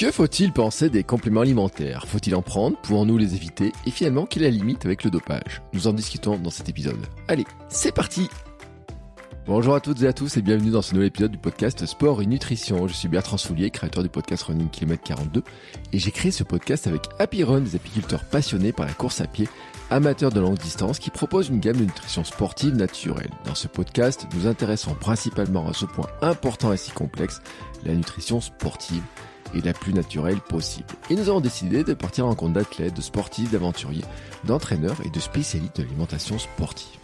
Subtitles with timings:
[0.00, 2.06] Que faut-il penser des compléments alimentaires?
[2.06, 3.70] Faut-il en prendre Pouvons-nous les éviter?
[3.84, 5.60] Et finalement, quelle est la limite avec le dopage?
[5.74, 7.04] Nous en discutons dans cet épisode.
[7.28, 8.30] Allez, c'est parti
[9.46, 12.22] Bonjour à toutes et à tous et bienvenue dans ce nouvel épisode du podcast Sport
[12.22, 12.88] et Nutrition.
[12.88, 15.42] Je suis Bertrand Soulier, créateur du podcast Running Km 42
[15.92, 19.26] et j'ai créé ce podcast avec Happy Run, des apiculteurs passionnés par la course à
[19.26, 19.50] pied,
[19.90, 23.32] amateurs de longue distance qui proposent une gamme de nutrition sportive naturelle.
[23.44, 27.42] Dans ce podcast, nous intéressons principalement à ce point important et si complexe,
[27.84, 29.02] la nutrition sportive
[29.54, 30.88] et la plus naturelle possible.
[31.10, 34.04] Et nous avons décidé de partir en compte d'athlètes, de sportifs, d'aventuriers,
[34.44, 37.00] d'entraîneurs et de spécialistes de l'alimentation sportive.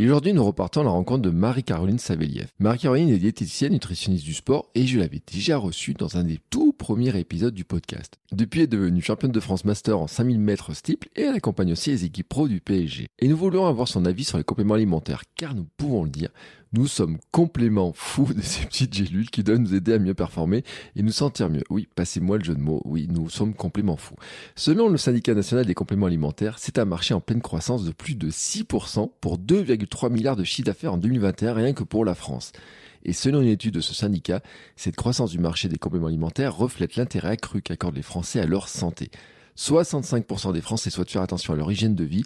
[0.00, 2.46] Et aujourd'hui, nous repartons à la rencontre de Marie-Caroline Saveliev.
[2.58, 6.72] Marie-Caroline est diététicienne nutritionniste du sport et je l'avais déjà reçue dans un des tout
[6.72, 8.18] premiers épisodes du podcast.
[8.32, 11.72] Depuis, elle est devenue championne de France Master en 5000 mètres steeple et elle accompagne
[11.72, 13.08] aussi les équipes pro du PSG.
[13.18, 16.30] Et nous voulions avoir son avis sur les compléments alimentaires car nous pouvons le dire,
[16.72, 20.62] nous sommes complètement fous de ces petites gélules qui doivent nous aider à mieux performer
[20.94, 21.64] et nous sentir mieux.
[21.68, 22.80] Oui, passez-moi le jeu de mots.
[22.84, 24.14] Oui, nous sommes complètement fous.
[24.54, 28.14] Selon le syndicat national des compléments alimentaires, c'est un marché en pleine croissance de plus
[28.14, 32.52] de 6% pour 2,3 milliards de chiffre d'affaires en 2021 rien que pour la France.
[33.04, 34.40] Et selon une étude de ce syndicat,
[34.76, 38.68] cette croissance du marché des compléments alimentaires reflète l'intérêt accru qu'accordent les Français à leur
[38.68, 39.10] santé.
[39.56, 42.24] 65% des Français souhaitent faire attention à leur hygiène de vie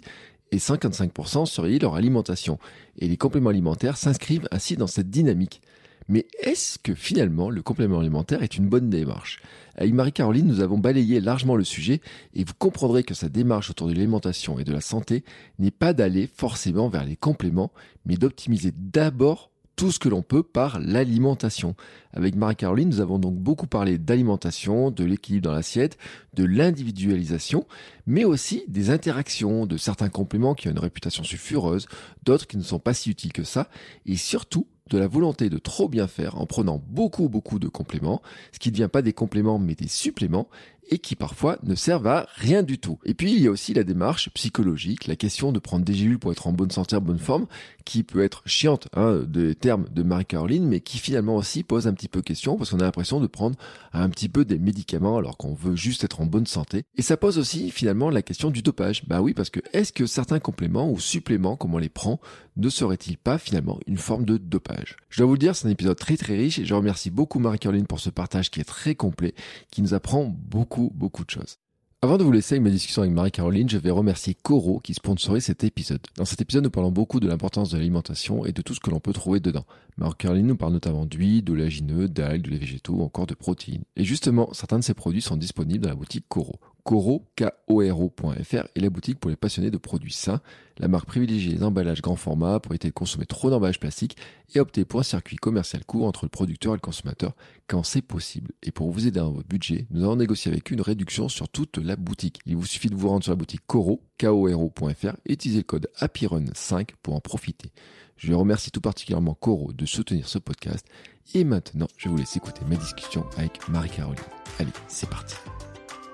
[0.55, 2.57] et 55% surveiller leur alimentation.
[2.97, 5.61] Et les compléments alimentaires s'inscrivent ainsi dans cette dynamique.
[6.07, 9.41] Mais est-ce que finalement le complément alimentaire est une bonne démarche?
[9.75, 11.99] Avec Marie-Caroline, nous avons balayé largement le sujet
[12.33, 15.23] et vous comprendrez que sa démarche autour de l'alimentation et de la santé
[15.57, 17.71] n'est pas d'aller forcément vers les compléments,
[18.05, 21.75] mais d'optimiser d'abord tout ce que l'on peut par l'alimentation.
[22.13, 25.97] Avec Marie-Caroline, nous avons donc beaucoup parlé d'alimentation, de l'équilibre dans l'assiette,
[26.33, 27.65] de l'individualisation,
[28.07, 31.87] mais aussi des interactions, de certains compléments qui ont une réputation sulfureuse,
[32.23, 33.69] d'autres qui ne sont pas si utiles que ça,
[34.05, 38.21] et surtout de la volonté de trop bien faire en prenant beaucoup beaucoup de compléments,
[38.51, 40.47] ce qui ne devient pas des compléments mais des suppléments,
[40.89, 42.99] et qui parfois ne servent à rien du tout.
[43.05, 46.19] Et puis il y a aussi la démarche psychologique, la question de prendre des gélules
[46.19, 47.47] pour être en bonne santé, en bonne forme,
[47.85, 51.93] qui peut être chiante, hein, des termes de Marie-Caroline, mais qui finalement aussi pose un
[51.93, 53.57] petit peu question parce qu'on a l'impression de prendre
[53.93, 56.83] un petit peu des médicaments alors qu'on veut juste être en bonne santé.
[56.95, 59.03] Et ça pose aussi finalement la question du dopage.
[59.07, 62.19] Bah oui, parce que est-ce que certains compléments ou suppléments, comme on les prend,
[62.57, 64.95] ne seraient-ils pas finalement une forme de dopage?
[65.09, 67.39] Je dois vous le dire, c'est un épisode très très riche et je remercie beaucoup
[67.39, 69.33] Marie-Caroline pour ce partage qui est très complet,
[69.71, 71.57] qui nous apprend beaucoup beaucoup de choses.
[72.01, 75.45] Avant de vous laisser avec ma discussion avec Marie-Caroline, je vais remercier Coro qui sponsorise
[75.45, 76.01] cet épisode.
[76.17, 78.91] Dans cet épisode, nous parlons beaucoup de l'importance de l'alimentation et de tout ce que
[78.91, 79.65] l'on peut trouver dedans.
[79.97, 83.85] Marie-Caroline nous parle notamment d'huile, d'oléagineux, d'algues, de lait végétaux encore de protéines.
[83.95, 86.59] Et justement, certains de ces produits sont disponibles dans la boutique Coro.
[86.85, 90.39] K-O-R-O.fr est la boutique pour les passionnés de produits sains.
[90.77, 94.17] La marque privilégie les emballages grand format pour éviter de consommer trop d'emballages plastiques
[94.53, 97.33] et opter pour un circuit commercial court entre le producteur et le consommateur
[97.65, 98.51] quand c'est possible.
[98.61, 101.79] Et pour vous aider dans votre budget, nous avons négocié avec une réduction sur toute
[101.79, 102.39] la boutique.
[102.45, 105.89] Il vous suffit de vous rendre sur la boutique Coro, K-O-R-O.fr et utiliser le code
[105.99, 107.71] HAPPYRUN5 pour en profiter.
[108.17, 110.85] Je remercie tout particulièrement Coro de soutenir ce podcast.
[111.33, 114.21] Et maintenant, je vous laisse écouter ma discussion avec Marie-Caroline.
[114.59, 115.35] Allez, c'est parti.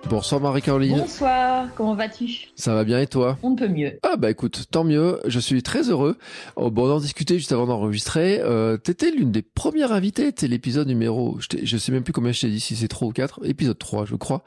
[0.09, 0.97] Bonsoir Marie-Caroline.
[0.97, 2.47] Bonsoir, comment vas-tu?
[2.55, 3.37] Ça va bien et toi?
[3.43, 3.97] On ne peut mieux.
[4.03, 6.17] Ah bah écoute, tant mieux, je suis très heureux.
[6.57, 8.39] Oh, bon, on en discutait juste avant d'enregistrer.
[8.41, 12.31] Euh, T'étais l'une des premières invitées, c'était l'épisode numéro, je, je sais même plus combien
[12.33, 14.43] je t'ai dit, si c'est 3 ou 4, épisode 3 je crois.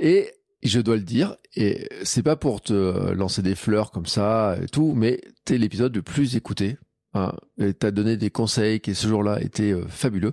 [0.00, 0.32] Et
[0.64, 4.66] je dois le dire, et c'est pas pour te lancer des fleurs comme ça et
[4.66, 6.76] tout, mais t'es l'épisode le plus écouté.
[7.14, 10.32] Hein, et t'as donné des conseils qui ce jour-là étaient euh, fabuleux.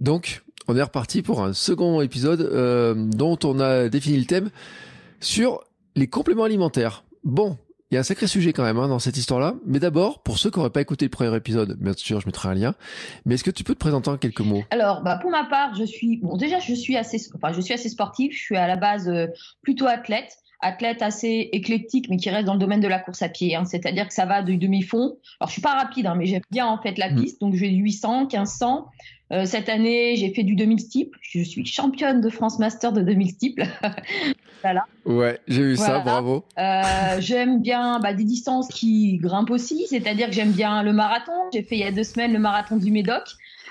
[0.00, 4.50] Donc, on est reparti pour un second épisode euh, dont on a défini le thème
[5.20, 5.64] sur
[5.96, 7.02] les compléments alimentaires.
[7.24, 7.58] Bon,
[7.90, 9.54] il y a un sacré sujet quand même hein, dans cette histoire-là.
[9.66, 12.48] Mais d'abord, pour ceux qui n'auraient pas écouté le premier épisode, bien sûr, je mettrai
[12.48, 12.74] un lien.
[13.26, 14.62] Mais est-ce que tu peux te présenter en quelques mots?
[14.70, 16.36] Alors, bah, pour ma part, je suis bon.
[16.36, 18.32] Déjà, je suis assez, enfin, je suis assez sportif.
[18.32, 19.26] Je suis à la base euh,
[19.62, 23.30] plutôt athlète athlète assez éclectique, mais qui reste dans le domaine de la course à
[23.30, 23.56] pied.
[23.56, 23.64] Hein.
[23.64, 25.16] C'est-à-dire que ça va du demi-fond.
[25.40, 27.20] Alors, je suis pas rapide, hein, mais j'aime bien en fait la mm.
[27.20, 27.40] piste.
[27.40, 28.88] Donc, du 800, 1500.
[29.32, 31.18] Euh, cette année, j'ai fait du 2000 steeple.
[31.22, 33.64] Je suis championne de France Master de 2000 steeple.
[34.62, 34.84] voilà.
[35.04, 36.44] Ouais, j'ai vu ça, bravo.
[36.58, 41.32] Euh, j'aime bien bah, des distances qui grimpent aussi, c'est-à-dire que j'aime bien le marathon.
[41.52, 43.22] J'ai fait il y a deux semaines le marathon du Médoc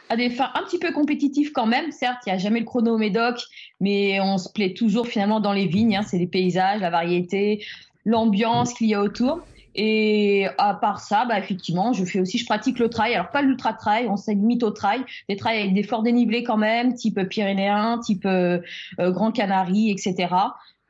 [0.09, 1.91] à des fins un petit peu compétitifs quand même.
[1.91, 3.39] Certes, il n'y a jamais le chrono au Médoc,
[3.79, 5.97] mais on se plaît toujours finalement dans les vignes.
[5.97, 6.01] Hein.
[6.01, 7.63] C'est les paysages, la variété,
[8.05, 9.41] l'ambiance qu'il y a autour.
[9.81, 13.13] Et à part ça, bah effectivement, je fais aussi, je pratique le trail.
[13.13, 16.43] Alors pas l'ultra trail, on s'est limite au trail, des trails avec des forts dénivelés
[16.43, 18.59] quand même, type Pyrénéen, type euh,
[18.99, 20.27] euh, Grand Canari, etc.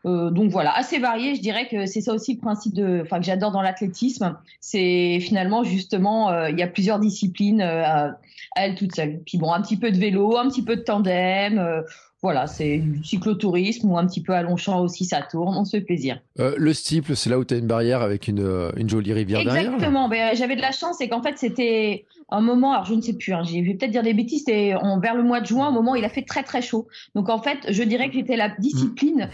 [0.06, 1.36] Euh, donc voilà, assez varié.
[1.36, 4.38] Je dirais que c'est ça aussi le principe de, enfin que j'adore dans l'athlétisme.
[4.60, 8.18] C'est finalement justement, euh, il y a plusieurs disciplines euh, à,
[8.56, 9.22] elle toute seule.
[9.26, 11.84] Puis bon, un petit peu de vélo, un petit peu de tandem.
[12.22, 15.78] Voilà, c'est du cyclotourisme ou un petit peu à Longchamp aussi, ça tourne, on se
[15.78, 16.20] fait plaisir.
[16.40, 19.14] Euh, le steeple, c'est là où tu as une barrière avec une, euh, une jolie
[19.14, 22.86] rivière derrière Exactement, ben, j'avais de la chance, et qu'en fait c'était un moment, alors
[22.86, 25.40] je ne sais plus, hein, je vais peut-être dire des bêtises, c'était vers le mois
[25.40, 26.88] de juin, un moment où il a fait très très chaud.
[27.16, 29.30] Donc en fait, je dirais que j'étais la discipline,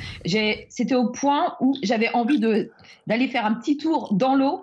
[0.70, 4.62] c'était au point où j'avais envie d'aller faire un petit tour dans l'eau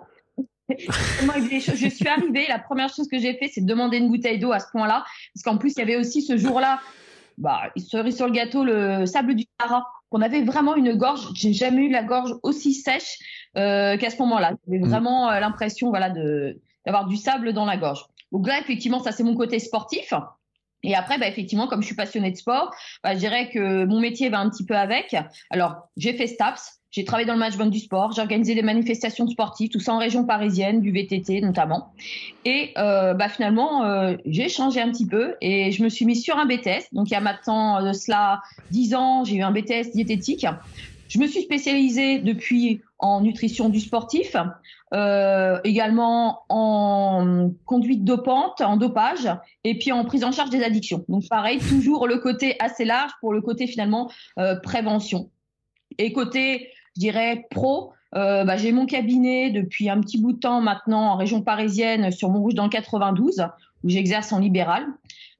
[0.69, 4.51] je suis arrivée, la première chose que j'ai fait, c'est de demander une bouteille d'eau
[4.51, 5.03] à ce point-là,
[5.33, 6.79] parce qu'en plus, il y avait aussi ce jour-là
[7.37, 9.85] bah, cerise sur le gâteau, le sable du Sahara.
[10.11, 11.29] On avait vraiment une gorge.
[11.33, 13.17] J'ai jamais eu la gorge aussi sèche
[13.57, 14.53] euh, qu'à ce moment-là.
[14.67, 14.87] J'avais mm.
[14.87, 18.05] vraiment euh, l'impression, voilà, de d'avoir du sable dans la gorge.
[18.31, 20.13] Donc là, effectivement, ça c'est mon côté sportif.
[20.83, 23.99] Et après, bah, effectivement, comme je suis passionnée de sport, bah, je dirais que mon
[23.99, 25.15] métier va un petit peu avec.
[25.49, 29.27] Alors, j'ai fait STAPS, j'ai travaillé dans le management du sport, j'ai organisé des manifestations
[29.27, 31.91] sportives, tout ça en région parisienne, du VTT notamment.
[32.45, 36.15] Et euh, bah, finalement, euh, j'ai changé un petit peu et je me suis mis
[36.15, 36.93] sur un BTS.
[36.93, 40.45] Donc il y a maintenant de cela 10 ans, j'ai eu un BTS diététique.
[41.09, 44.35] Je me suis spécialisée depuis en nutrition du sportif,
[44.93, 49.29] euh, également en conduite dopante, en dopage,
[49.63, 51.05] et puis en prise en charge des addictions.
[51.09, 55.31] Donc pareil, toujours le côté assez large pour le côté finalement euh, prévention.
[55.97, 57.93] Et côté je dirais, pro.
[58.15, 62.11] Euh, bah, j'ai mon cabinet depuis un petit bout de temps maintenant en région parisienne
[62.11, 63.47] sur Montrouge dans le 92
[63.83, 64.85] où j'exerce en libéral.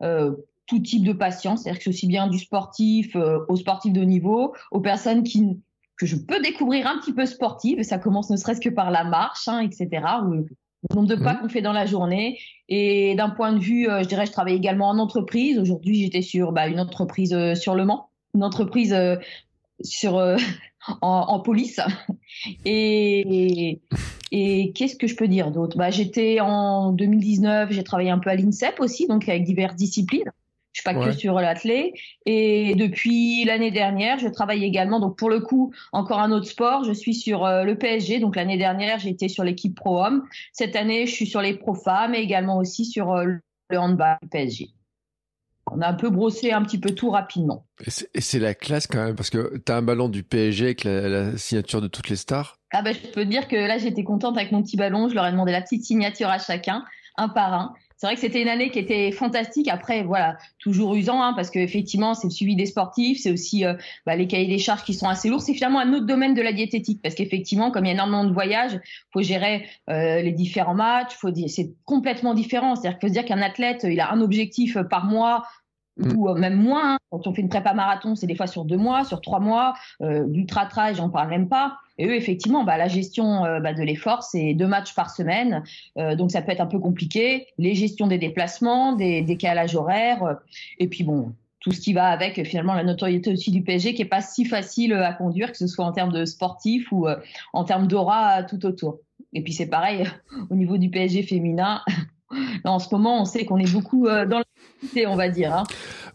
[0.02, 0.32] Euh,
[0.66, 4.02] tout type de patients, c'est-à-dire que c'est aussi bien du sportif euh, aux sportifs de
[4.02, 5.60] haut niveau, aux personnes qui
[5.98, 7.84] que je peux découvrir un petit peu sportives.
[7.84, 10.04] Ça commence ne serait-ce que par la marche, hein, etc.
[10.26, 11.40] Ou le nombre de pas mmh.
[11.40, 12.40] qu'on fait dans la journée.
[12.68, 15.60] Et d'un point de vue, je dirais, je travaille également en entreprise.
[15.60, 18.96] Aujourd'hui, j'étais sur bah, une entreprise sur Le Mans, une entreprise
[19.84, 20.20] sur
[21.02, 21.80] en, police.
[22.66, 23.80] Et,
[24.32, 25.78] et qu'est-ce que je peux dire d'autre?
[25.78, 30.32] Bah, J'étais en 2019, j'ai travaillé un peu à l'INSEP aussi, donc avec diverses disciplines.
[30.74, 31.94] Je suis pas que sur l'athlé.
[32.26, 35.00] Et depuis l'année dernière, je travaille également.
[35.00, 36.84] Donc pour le coup, encore un autre sport.
[36.84, 38.20] Je suis sur euh, le PSG.
[38.20, 40.24] Donc l'année dernière, j'étais sur l'équipe pro homme.
[40.52, 43.26] Cette année, je suis sur les pro femmes et également aussi sur euh,
[43.70, 44.70] le handball PSG
[45.72, 47.66] on a un peu brossé un petit peu tout rapidement.
[48.14, 50.84] Et c'est la classe quand même, parce que tu as un ballon du PSG avec
[50.84, 52.58] la, signature de toutes les stars.
[52.72, 55.10] Ah ben, je peux te dire que là, j'étais contente avec mon petit ballon.
[55.10, 56.84] Je leur ai demandé la petite signature à chacun,
[57.18, 57.74] un par un.
[58.04, 59.70] C'est vrai que c'était une année qui était fantastique.
[59.70, 63.76] Après, voilà, toujours usant, hein, parce qu'effectivement, c'est le suivi des sportifs, c'est aussi euh,
[64.06, 65.40] bah, les cahiers des charges qui sont assez lourds.
[65.40, 68.26] C'est finalement un autre domaine de la diététique, parce qu'effectivement, comme il y a énormément
[68.26, 68.78] de voyages,
[69.14, 71.14] faut gérer euh, les différents matchs.
[71.16, 72.76] Faut dire, c'est complètement différent.
[72.76, 75.46] C'est-à-dire qu'il faut se dire qu'un athlète, il a un objectif par mois
[75.98, 76.16] Mm.
[76.16, 76.96] ou euh, même moins.
[76.96, 76.98] Hein.
[77.12, 79.74] Quand on fait une prépa marathon, c'est des fois sur deux mois, sur trois mois.
[80.02, 81.78] Euh, L'ultra trail, j'en parle même pas.
[81.98, 85.64] Et eux, effectivement, bah, la gestion euh, bah, de l'effort, c'est deux matchs par semaine,
[85.98, 87.48] euh, donc ça peut être un peu compliqué.
[87.58, 90.38] Les gestions des déplacements, des décalages horaires,
[90.80, 94.02] et puis bon, tout ce qui va avec finalement la notoriété aussi du PSG, qui
[94.02, 97.08] est pas si facile à conduire, que ce soit en termes de sportif ou
[97.54, 99.00] en termes d'aura tout autour.
[99.32, 100.04] Et puis c'est pareil
[100.50, 101.82] au niveau du PSG féminin.
[102.66, 104.44] en ce moment, on sait qu'on est beaucoup dans
[105.08, 105.54] on va dire.
[105.54, 105.64] Hein.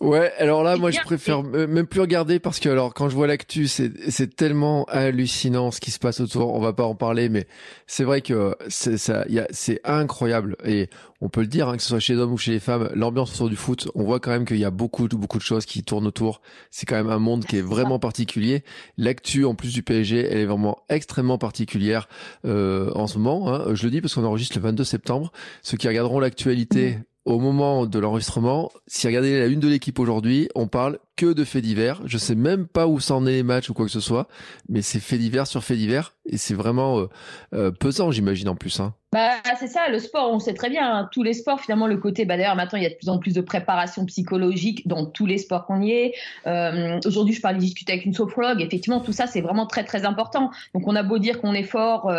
[0.01, 3.27] Ouais, alors là, moi, je préfère même plus regarder parce que, alors, quand je vois
[3.27, 6.55] l'actu, c'est, tellement hallucinant ce qui se passe autour.
[6.55, 7.47] On va pas en parler, mais
[7.87, 10.57] c'est vrai que c'est incroyable.
[10.65, 10.89] Et
[11.21, 12.91] on peut le dire, hein, que ce soit chez les hommes ou chez les femmes,
[12.95, 15.67] l'ambiance autour du foot, on voit quand même qu'il y a beaucoup, beaucoup de choses
[15.67, 16.41] qui tournent autour.
[16.71, 18.63] C'est quand même un monde qui est vraiment particulier.
[18.97, 22.09] L'actu, en plus du PSG, elle est vraiment extrêmement particulière
[22.45, 23.53] euh, en ce moment.
[23.53, 23.75] Hein.
[23.75, 25.33] Je le dis parce qu'on enregistre le 22 septembre.
[25.63, 29.99] Ceux qui regarderont l'actualité mmh au moment de l'enregistrement, si regardez la une de l'équipe
[29.99, 32.01] aujourd'hui, on parle que de faits divers.
[32.07, 34.29] Je sais même pas où s'en est les matchs ou quoi que ce soit,
[34.71, 37.07] mais c'est faits divers sur faits divers et c'est vraiment euh,
[37.55, 38.81] euh, pesant, j'imagine en plus.
[38.81, 38.95] Hein.
[39.11, 41.09] Bah, c'est ça, le sport, on sait très bien, hein.
[41.11, 43.19] tous les sports, finalement, le côté, bah, d'ailleurs, maintenant, il y a de plus en
[43.19, 46.15] plus de préparation psychologique dans tous les sports qu'on y est.
[46.47, 50.05] Euh, Aujourd'hui, je parlais discuter avec une sophrologue, effectivement, tout ça, c'est vraiment très, très
[50.05, 50.51] important.
[50.75, 52.13] Donc, on a beau dire qu'on est fort,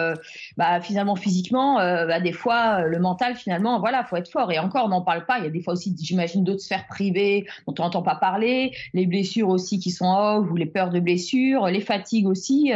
[0.58, 4.52] bah, finalement, physiquement, bah, des fois, le mental, finalement, voilà, faut être fort.
[4.52, 5.38] Et encore, on n'en parle pas.
[5.38, 8.72] Il y a des fois aussi, j'imagine, d'autres sphères privées dont on n'entend pas parler,
[8.96, 12.72] les blessures aussi qui sont off ou les peurs de blessures, les fatigues aussi.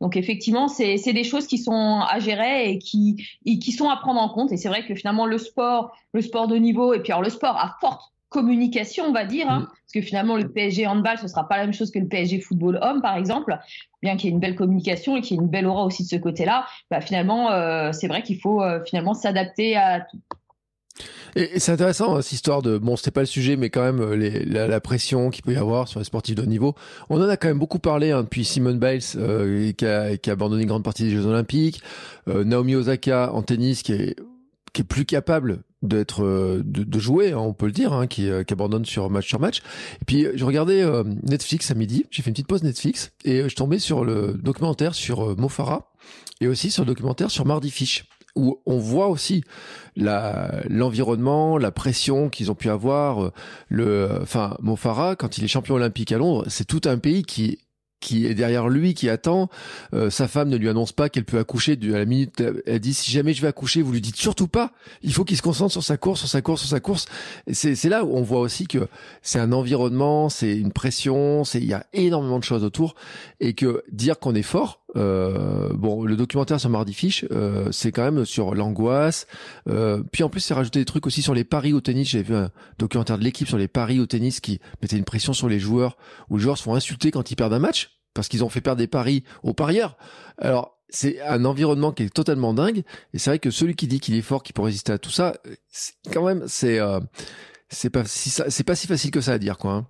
[0.00, 4.20] Donc, effectivement, c'est des choses qui sont à gérer et qui qui sont à prendre
[4.20, 4.52] en compte.
[4.52, 7.30] Et c'est vrai que finalement, le sport, le sport de niveau, et puis alors le
[7.30, 9.66] sport à forte communication, on va dire, hein, mm.
[9.66, 12.40] parce que finalement, le PSG handball, ce sera pas la même chose que le PSG
[12.40, 13.58] football homme, par exemple,
[14.02, 16.04] bien qu'il y ait une belle communication et qu'il y ait une belle aura aussi
[16.04, 16.64] de ce côté-là.
[16.90, 20.06] Bah, finalement, euh, c'est vrai qu'il faut euh, finalement s'adapter à
[21.32, 21.38] tout.
[21.38, 24.12] Et, c'est intéressant hein, cette histoire de bon c'était pas le sujet mais quand même
[24.12, 26.74] les, la, pression qu'il peut y avoir sur les sportifs de haut niveau.
[27.08, 30.30] On en a quand même beaucoup parlé hein, depuis Simone Biles euh, qui, a, qui,
[30.30, 31.82] a, abandonné une grande partie des Jeux Olympiques,
[32.28, 34.16] euh, Naomi Osaka en tennis qui est
[34.72, 36.22] qui est plus capable d'être
[36.62, 39.62] de, jouer, hein, on peut le dire, hein, qui, qui abandonne sur match sur match.
[40.00, 40.84] Et puis je regardais
[41.24, 44.94] Netflix à midi, j'ai fait une petite pause Netflix et je tombais sur le documentaire
[44.94, 45.90] sur Mofara
[46.40, 48.04] et aussi sur le documentaire sur Mardi Fish
[48.40, 49.44] où on voit aussi
[49.96, 53.32] la l'environnement, la pression qu'ils ont pu avoir.
[53.68, 57.58] Le, enfin, Mofara, quand il est champion olympique à Londres, c'est tout un pays qui
[58.00, 59.48] qui est derrière lui, qui attend.
[59.94, 61.78] Euh, sa femme ne lui annonce pas qu'elle peut accoucher.
[61.82, 64.72] À la minute, elle dit si jamais je vais accoucher, vous lui dites surtout pas.
[65.02, 67.06] Il faut qu'il se concentre sur sa course, sur sa course, sur sa course.
[67.52, 68.88] C'est là où on voit aussi que
[69.22, 72.94] c'est un environnement, c'est une pression, c'est il y a énormément de choses autour
[73.38, 74.79] et que dire qu'on est fort.
[74.96, 79.26] Euh, bon, le documentaire sur Mardi Fish, euh, c'est quand même sur l'angoisse.
[79.68, 82.08] Euh, puis en plus, c'est rajouté des trucs aussi sur les paris au tennis.
[82.08, 85.32] J'avais vu un documentaire de l'équipe sur les paris au tennis qui mettait une pression
[85.32, 85.96] sur les joueurs,
[86.28, 88.60] où les joueurs se font insulter quand ils perdent un match parce qu'ils ont fait
[88.60, 89.96] perdre des paris aux parieurs.
[90.38, 92.82] Alors, c'est un environnement qui est totalement dingue.
[93.14, 95.10] Et c'est vrai que celui qui dit qu'il est fort, qui peut résister à tout
[95.10, 95.36] ça,
[96.12, 97.00] quand même, c'est euh,
[97.68, 99.72] c'est pas si pas si facile que ça à dire, quoi.
[99.72, 99.86] Hein.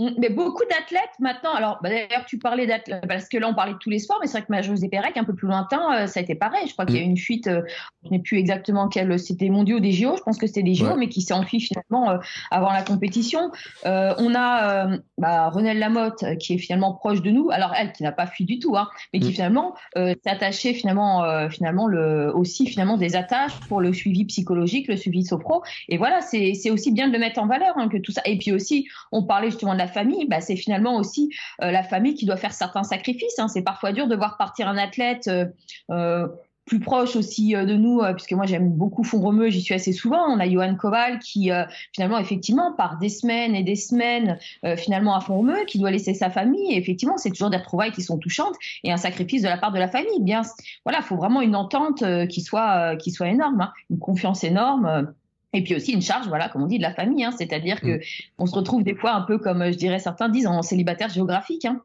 [0.00, 3.54] Mm, mais beaucoup d'athlètes maintenant, alors bah, d'ailleurs tu parlais d'athlètes, parce que là on
[3.54, 5.46] parlait de tous les sports, mais c'est vrai que ma José Pérec, un peu plus
[5.46, 6.66] lointain, euh, ça a été pareil.
[6.66, 7.10] Je crois qu'il y a eu mm.
[7.10, 7.62] une fuite, euh,
[8.04, 10.74] je ne sais plus exactement quel, c'était mondiaux des JO, je pense que c'était des
[10.74, 12.18] JO, mais qui s'est enfui finalement euh,
[12.50, 13.50] avant la compétition.
[13.84, 18.12] on a bah, Renelle Lamotte qui est finalement proche de nous, alors elle qui n'a
[18.12, 19.32] pas fui du tout, hein, mais qui mm.
[19.32, 24.96] finalement s'est attachée finalement, finalement le, aussi finalement des attaches pour le suivi psychologique, le
[24.96, 25.62] suivi sopro.
[25.88, 28.22] Et voilà, c'est aussi bien de le mettre en valeur hein, que tout ça.
[28.24, 31.30] Et puis aussi, on parlait justement de la famille, bah, c'est finalement aussi
[31.62, 33.38] euh, la famille qui doit faire certains sacrifices.
[33.38, 33.48] Hein.
[33.48, 35.28] C'est parfois dur de voir partir un athlète.
[35.28, 35.46] Euh,
[35.90, 36.28] euh,
[36.66, 40.22] plus proche aussi de nous, puisque moi j'aime beaucoup Font-Romeu, j'y suis assez souvent.
[40.28, 41.50] On a Johan Koval qui
[41.92, 44.38] finalement effectivement part des semaines et des semaines
[44.76, 46.76] finalement à Font-Romeu, qui doit laisser sa famille.
[46.76, 48.54] Effectivement, c'est toujours des retrouvailles qui sont touchantes
[48.84, 50.20] et un sacrifice de la part de la famille.
[50.20, 50.42] Bien,
[50.84, 53.72] voilà, il faut vraiment une entente qui soit qui soit énorme, hein.
[53.90, 55.12] une confiance énorme.
[55.52, 57.24] Et puis aussi une charge, voilà, comme on dit, de la famille.
[57.24, 58.00] Hein, C'est-à-dire que mm.
[58.38, 61.64] on se retrouve des fois un peu comme, je dirais, certains disent, en célibataire géographique.
[61.64, 61.82] Hein.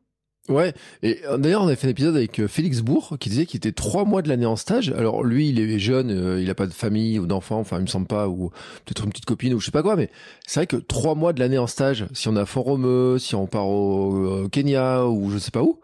[0.47, 3.47] Ouais, et euh, d'ailleurs on a fait un épisode avec euh, Félix Bourg qui disait
[3.47, 4.91] qu'il était trois mois de l'année en stage.
[4.91, 7.81] Alors lui il est jeune, euh, il a pas de famille ou d'enfants, enfin il
[7.81, 8.51] me semble pas, ou
[8.85, 10.11] peut-être une petite copine ou je sais pas quoi, mais
[10.45, 13.33] c'est vrai que trois mois de l'année en stage, si on a Fort Romeu, si
[13.33, 15.79] on part au, Kenya ou je sais pas où,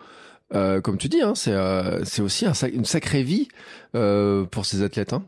[0.51, 3.47] comme tu dis, hein, c'est aussi un, une sacrée vie
[3.93, 5.13] pour ces athlètes.
[5.13, 5.23] Hein.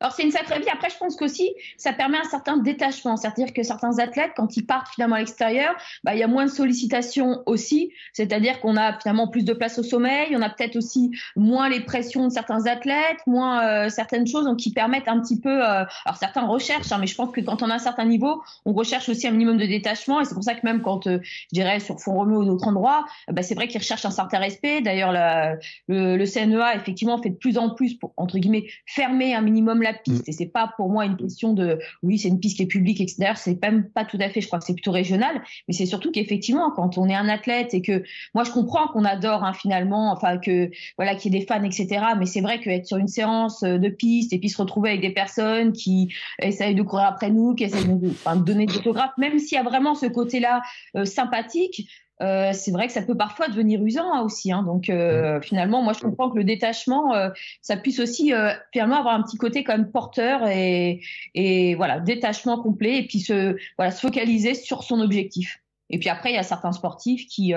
[0.00, 0.68] Alors c'est une sacrée vie.
[0.72, 3.16] Après, je pense qu'aussi, ça permet un certain détachement.
[3.16, 5.74] C'est-à-dire que certains athlètes, quand ils partent finalement à l'extérieur,
[6.04, 7.92] bah, il y a moins de sollicitations aussi.
[8.12, 10.36] C'est-à-dire qu'on a finalement plus de place au sommeil.
[10.36, 14.58] On a peut-être aussi moins les pressions de certains athlètes, moins euh, certaines choses donc,
[14.58, 15.50] qui permettent un petit peu.
[15.50, 18.42] Euh, alors certains recherchent, hein, mais je pense que quand on a un certain niveau,
[18.64, 20.20] on recherche aussi un minimum de détachement.
[20.20, 22.68] Et c'est pour ça que même quand, euh, je dirais, sur Font Romeu ou d'autres
[22.68, 24.80] endroits, bah, c'est vrai qu'ils recherchent un certain respect.
[24.80, 29.40] D'ailleurs, le, le CNEA effectivement fait de plus en plus pour entre guillemets fermer un
[29.40, 30.26] minimum la piste.
[30.26, 30.30] Mm.
[30.30, 33.00] Et c'est pas pour moi une question de oui, c'est une piste qui est publique,
[33.00, 33.32] etc.
[33.36, 34.40] C'est même pas tout à fait.
[34.40, 37.74] Je crois que c'est plutôt régional, mais c'est surtout qu'effectivement, quand on est un athlète
[37.74, 38.02] et que
[38.34, 41.62] moi je comprends qu'on adore hein, finalement, enfin que voilà qu'il y ait des fans,
[41.62, 41.88] etc.
[42.18, 45.02] Mais c'est vrai qu'être sur une séance euh, de piste et puis se retrouver avec
[45.02, 48.76] des personnes qui essayent de courir après nous, qui essayent de, enfin, de donner des
[48.76, 50.62] autographes, même s'il y a vraiment ce côté-là
[50.96, 51.88] euh, sympathique.
[52.20, 54.50] Euh, c'est vrai que ça peut parfois devenir usant hein, aussi.
[54.50, 54.62] Hein.
[54.62, 57.30] Donc euh, finalement, moi je comprends que le détachement, euh,
[57.62, 58.32] ça puisse aussi
[58.72, 61.00] finalement avoir un petit côté quand même porteur et,
[61.34, 65.62] et voilà détachement complet et puis se voilà se focaliser sur son objectif.
[65.90, 67.54] Et puis après, il y a certains sportifs qui,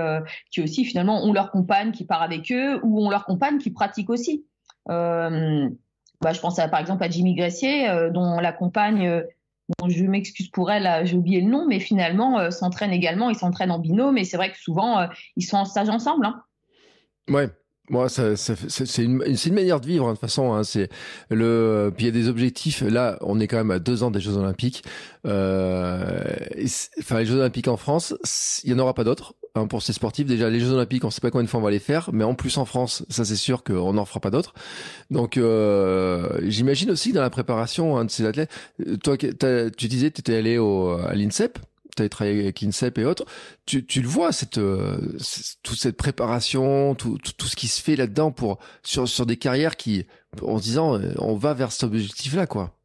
[0.52, 3.72] qui aussi finalement ont leur compagne qui part avec eux ou ont leur compagne qui
[3.72, 4.46] pratique aussi.
[4.88, 9.24] Bah, je pense à, par exemple à Jimmy Gressier, dont la compagne
[9.88, 13.72] je m'excuse pour elle, j'ai oublié le nom, mais finalement euh, s'entraînent également, ils s'entraînent
[13.72, 16.26] en binôme, et c'est vrai que souvent euh, ils sont en stage ensemble.
[16.26, 16.44] Hein.
[17.30, 17.50] Ouais.
[17.92, 20.54] Moi, ça, c'est une, une, manière de vivre hein, de toute façon.
[20.54, 20.88] Hein, c'est
[21.30, 22.82] le, puis il y a des objectifs.
[22.82, 24.84] Là, on est quand même à deux ans des Jeux Olympiques.
[25.28, 26.24] Euh,
[27.00, 28.16] enfin, les Jeux Olympiques en France,
[28.64, 29.36] il y en aura pas d'autres.
[29.56, 30.26] Hein, pour ces sportifs.
[30.26, 32.24] Déjà, les Jeux Olympiques, on sait pas combien de fois on va les faire, mais
[32.24, 34.54] en plus en France, ça c'est sûr qu'on n'en fera pas d'autres.
[35.10, 38.50] Donc, euh, j'imagine aussi dans la préparation hein, de ces athlètes.
[38.88, 41.60] Euh, toi, tu disais, tu étais allé au, à l'INSEP.
[41.96, 43.26] Tu as travaillé avec l'INSEP et autres.
[43.66, 45.18] Tu, tu le vois, cette, euh,
[45.64, 49.38] toute cette préparation, tout, tout, tout, ce qui se fait là-dedans pour sur, sur des
[49.38, 50.06] carrières qui,
[50.42, 52.81] en se disant, euh, on va vers cet objectif-là, quoi.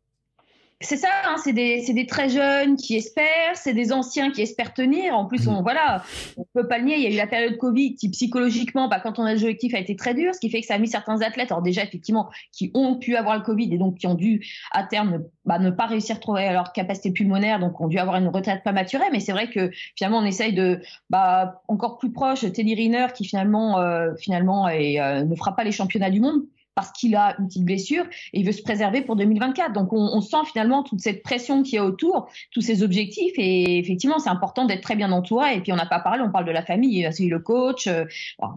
[0.82, 4.74] C'est ça, hein, c'est des, des, très jeunes qui espèrent, c'est des anciens qui espèrent
[4.74, 5.16] tenir.
[5.16, 6.04] En plus, on, voilà,
[6.36, 6.96] on peut pas le nier.
[6.96, 9.48] Il y a eu la période Covid qui psychologiquement, bah, quand on a le jeu
[9.48, 11.62] actif, a été très dur, ce qui fait que ça a mis certains athlètes, alors
[11.62, 15.24] déjà effectivement, qui ont pu avoir le Covid et donc qui ont dû à terme
[15.46, 18.62] bah, ne pas réussir à trouver leur capacité pulmonaire, donc ont dû avoir une retraite
[18.62, 19.06] prématurée.
[19.12, 23.24] Mais c'est vrai que finalement, on essaye de, bah, encore plus proche, Teddy Riner qui
[23.24, 26.42] finalement, euh, finalement, et, euh, ne fera pas les championnats du monde
[26.76, 29.72] parce qu'il a une petite blessure et il veut se préserver pour 2024.
[29.72, 33.78] Donc on, on sent finalement toute cette pression qui est autour, tous ces objectifs et
[33.78, 35.56] effectivement c'est important d'être très bien entouré.
[35.56, 38.04] Et puis on n'a pas parlé, on parle de la famille, c'est le coach, euh,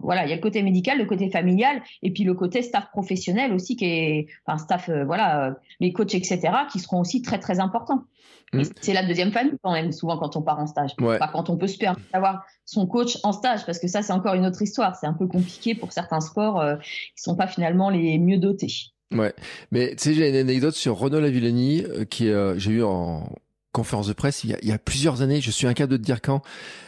[0.02, 2.90] voilà, il y a le côté médical, le côté familial et puis le côté staff
[2.90, 6.40] professionnel aussi qui est, enfin staff, euh, voilà, euh, les coachs etc.
[6.70, 8.04] qui seront aussi très très importants.
[8.52, 8.62] Mm.
[8.80, 10.90] C'est la deuxième famille quand même, souvent quand on part en stage.
[10.96, 14.34] Quand on peut se permettre d'avoir son coach en stage, parce que ça, c'est encore
[14.34, 14.96] une autre histoire.
[14.96, 18.92] C'est un peu compliqué pour certains sports euh, qui sont pas finalement les mieux dotés.
[19.12, 19.34] Ouais,
[19.72, 23.28] mais tu sais, j'ai une anecdote sur Renaud Lavillenie euh, qui euh, j'ai eu en
[23.72, 25.40] conférence de presse il y, a, il y, a, plusieurs années.
[25.40, 26.42] Je suis incapable de te dire quand.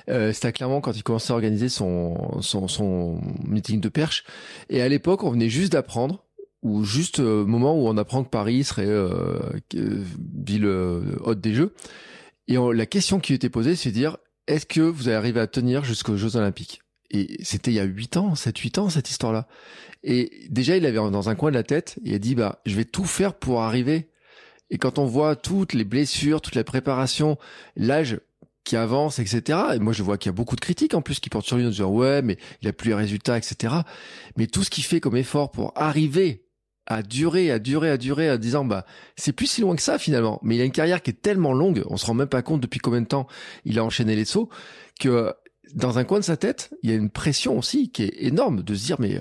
[0.08, 4.24] Euh, C'était clairement quand il commençait à organiser son, son, son meeting de perche.
[4.68, 6.24] Et à l'époque, on venait juste d'apprendre
[6.62, 9.38] ou juste au euh, moment où on apprend que Paris serait euh,
[9.74, 11.74] ville euh, haute des Jeux.
[12.48, 14.16] Et la question qui était posée, c'est de dire
[14.46, 16.82] est-ce que vous allez arriver à tenir jusqu'aux Jeux Olympiques?
[17.10, 19.46] Et c'était il y a 8 ans, 7-8 ans cette histoire-là.
[20.02, 22.74] Et déjà, il avait dans un coin de la tête, il a dit bah je
[22.74, 24.10] vais tout faire pour arriver.
[24.70, 27.38] Et quand on voit toutes les blessures, toute la préparation,
[27.76, 28.18] l'âge
[28.64, 29.58] qui avance, etc.
[29.74, 31.56] Et moi, je vois qu'il y a beaucoup de critiques en plus qui portent sur
[31.56, 33.74] lui en disant ouais, mais il a plus les résultats, etc.
[34.36, 36.41] Mais tout ce qu'il fait comme effort pour arriver
[36.86, 38.84] à durer, à durer, à durer, à disant bah
[39.16, 40.38] c'est plus si loin que ça finalement.
[40.42, 42.60] Mais il a une carrière qui est tellement longue, on se rend même pas compte
[42.60, 43.26] depuis combien de temps
[43.64, 44.48] il a enchaîné les sauts,
[45.00, 45.32] que
[45.74, 48.62] dans un coin de sa tête, il y a une pression aussi qui est énorme
[48.62, 49.20] de se dire mais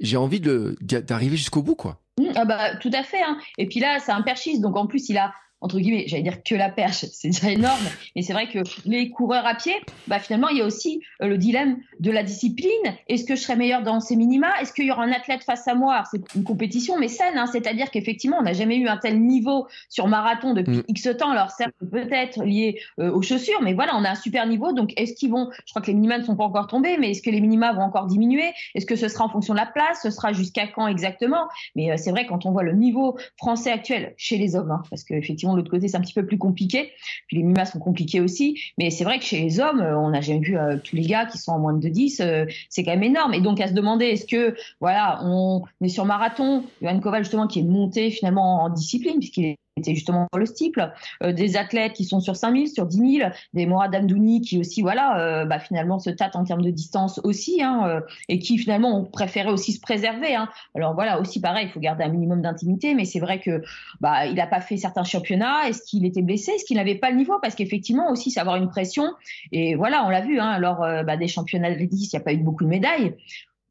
[0.00, 2.02] j'ai envie d'arriver jusqu'au bout quoi.
[2.34, 3.22] Ah bah tout à fait.
[3.22, 3.38] Hein.
[3.58, 6.42] Et puis là, c'est un perchiste, donc en plus il a entre guillemets, j'allais dire
[6.42, 9.74] que la perche, c'est déjà énorme, mais c'est vrai que les coureurs à pied,
[10.08, 12.68] bah finalement, il y a aussi euh, le dilemme de la discipline.
[13.08, 14.48] Est-ce que je serai meilleur dans ces minima?
[14.60, 16.02] Est-ce qu'il y aura un athlète face à moi?
[16.10, 19.68] C'est une compétition, mais saine, hein, c'est-à-dire qu'effectivement, on n'a jamais eu un tel niveau
[19.88, 20.84] sur marathon depuis mm.
[20.88, 21.30] X temps.
[21.30, 24.72] Alors certes, peut-être lié euh, aux chaussures, mais voilà, on a un super niveau.
[24.72, 27.12] Donc, est-ce qu'ils vont Je crois que les minima ne sont pas encore tombés, mais
[27.12, 28.52] est-ce que les minima vont encore diminuer?
[28.74, 30.00] Est-ce que ce sera en fonction de la place?
[30.02, 31.48] Ce sera jusqu'à quand exactement?
[31.76, 34.82] Mais euh, c'est vrai quand on voit le niveau français actuel chez les hommes, hein,
[34.90, 36.92] parce qu'effectivement de l'autre côté, c'est un petit peu plus compliqué.
[37.28, 38.60] Puis les MIMA sont compliqués aussi.
[38.78, 41.02] Mais c'est vrai que chez les hommes, euh, on n'a jamais vu euh, tous les
[41.02, 42.20] gars qui sont en moins de 10.
[42.20, 43.34] Euh, c'est quand même énorme.
[43.34, 47.46] Et donc, à se demander, est-ce que, voilà, on est sur marathon, Johan Koval, justement,
[47.46, 51.94] qui est monté finalement en discipline, puisqu'il est était justement le stiple, euh, des athlètes
[51.94, 55.58] qui sont sur 5000, sur 10 000, des Mourad Amdouni qui aussi, voilà, euh, bah,
[55.58, 59.50] finalement se tâtent en termes de distance aussi, hein, euh, et qui finalement ont préféré
[59.50, 60.34] aussi se préserver.
[60.34, 60.48] Hein.
[60.74, 63.62] Alors voilà, aussi pareil, il faut garder un minimum d'intimité, mais c'est vrai que
[64.00, 65.68] bah, il n'a pas fait certains championnats.
[65.68, 66.52] Est-ce qu'il était blessé?
[66.52, 67.38] Est-ce qu'il n'avait pas le niveau?
[67.40, 69.04] Parce qu'effectivement aussi, c'est avoir une pression.
[69.52, 72.24] Et voilà, on l'a vu, hein, alors bah, des championnats de 10, il n'y a
[72.24, 73.14] pas eu beaucoup de médailles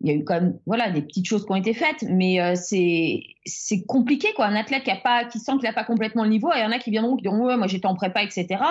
[0.03, 2.41] il y a eu quand même voilà des petites choses qui ont été faites mais
[2.41, 4.45] euh, c'est c'est compliqué quoi.
[4.45, 6.61] Un athlète qui a pas qui sent qu'il n'a pas complètement le niveau et il
[6.61, 8.63] y en a qui viendront qui diront ouais moi j'étais en prépa etc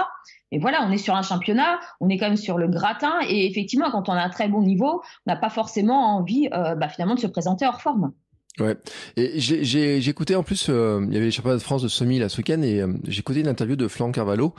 [0.51, 3.47] et voilà on est sur un championnat on est quand même sur le gratin et
[3.47, 6.88] effectivement quand on a un très bon niveau on n'a pas forcément envie euh, bah,
[6.88, 8.12] finalement de se présenter hors forme.
[8.59, 8.77] Ouais.
[9.16, 12.19] Et j'ai écouté en plus, euh, il y avait les championnats de France de semi
[12.19, 14.55] là ce week-end et j'ai écouté une interview de Flan Carvalho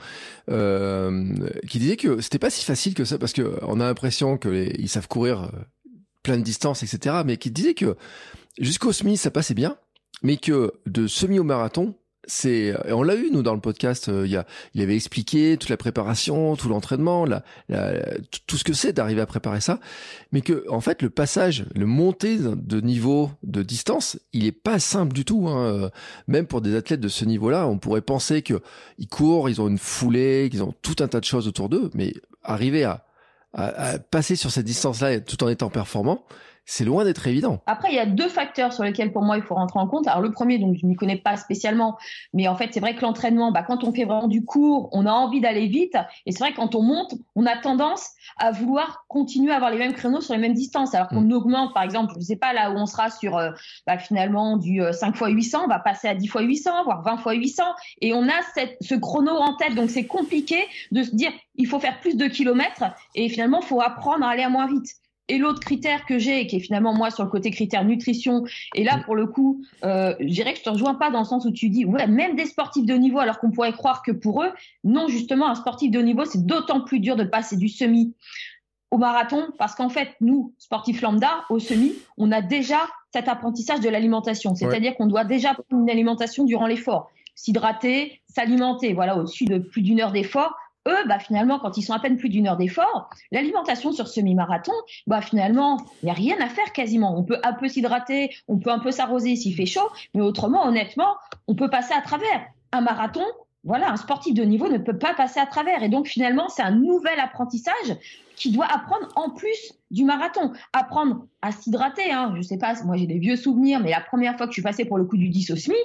[0.48, 4.88] qui disait que c'était pas si facile que ça parce que on a l'impression qu'ils
[4.88, 5.50] savent courir
[6.22, 7.16] plein de distance, etc.
[7.24, 7.96] Mais qui disait que
[8.58, 9.76] jusqu'au semi, ça passait bien,
[10.22, 11.94] mais que de semi au marathon,
[12.26, 15.56] c'est on l'a eu nous dans le podcast euh, il y a il avait expliqué
[15.58, 17.42] toute la préparation tout l'entraînement la,
[18.46, 19.80] tout ce que c'est d'arriver à préparer ça
[20.30, 24.78] mais que en fait le passage le montée de niveau de distance il est pas
[24.78, 25.90] simple du tout hein.
[26.28, 28.62] Même pour des athlètes de ce niveau là on pourrait penser que
[28.98, 31.90] ils courent ils ont une foulée qu'ils ont tout un tas de choses autour d'eux
[31.94, 33.04] mais arriver à
[33.54, 36.24] à, passer sur cette distance-là tout en étant performant,
[36.64, 37.60] c'est loin d'être évident.
[37.66, 40.06] Après, il y a deux facteurs sur lesquels pour moi il faut rentrer en compte.
[40.06, 41.98] Alors le premier, donc je n'y connais pas spécialement,
[42.32, 45.06] mais en fait c'est vrai que l'entraînement, bah, quand on fait vraiment du cours, on
[45.06, 45.96] a envie d'aller vite,
[46.26, 49.70] et c'est vrai que quand on monte, on a tendance à vouloir continuer à avoir
[49.70, 51.32] les mêmes créneaux sur les mêmes distances, alors qu'on mm.
[51.32, 53.50] augmente, par exemple, je sais pas là où on sera sur euh,
[53.86, 57.16] bah, finalement du 5 x 800, on va passer à 10 x 800, voire 20
[57.16, 57.62] x 800,
[58.00, 61.66] et on a cette, ce chrono en tête, donc c'est compliqué de se dire il
[61.66, 65.01] faut faire plus de kilomètres, et finalement il faut apprendre à aller à moins vite.
[65.28, 68.82] Et l'autre critère que j'ai, qui est finalement moi sur le côté critère nutrition, et
[68.82, 71.44] là pour le coup, euh, je dirais que je te rejoins pas dans le sens
[71.46, 74.10] où tu dis, ouais, même des sportifs de haut niveau, alors qu'on pourrait croire que
[74.10, 74.50] pour eux,
[74.84, 78.14] non, justement, un sportif de haut niveau, c'est d'autant plus dur de passer du semi
[78.90, 82.80] au marathon, parce qu'en fait, nous, sportifs lambda, au semi, on a déjà
[83.12, 88.92] cet apprentissage de l'alimentation, c'est-à-dire qu'on doit déjà prendre une alimentation durant l'effort, s'hydrater, s'alimenter,
[88.92, 90.54] voilà, au-dessus de plus d'une heure d'effort
[90.88, 94.72] eux, bah, finalement, quand ils sont à peine plus d'une heure d'effort, l'alimentation sur semi-marathon,
[95.06, 97.16] bah, finalement, il n'y a rien à faire quasiment.
[97.16, 100.66] On peut un peu s'hydrater, on peut un peu s'arroser s'il fait chaud, mais autrement,
[100.66, 101.16] honnêtement,
[101.46, 102.46] on peut passer à travers.
[102.72, 103.24] Un marathon,
[103.64, 105.82] voilà, un sportif de niveau ne peut pas passer à travers.
[105.82, 107.96] Et donc finalement, c'est un nouvel apprentissage
[108.34, 112.10] qui doit apprendre en plus du marathon, apprendre à s'hydrater.
[112.10, 112.34] Hein.
[112.36, 114.62] Je sais pas, moi j'ai des vieux souvenirs, mais la première fois que je suis
[114.62, 115.76] passée pour le coup du 10 au SMI,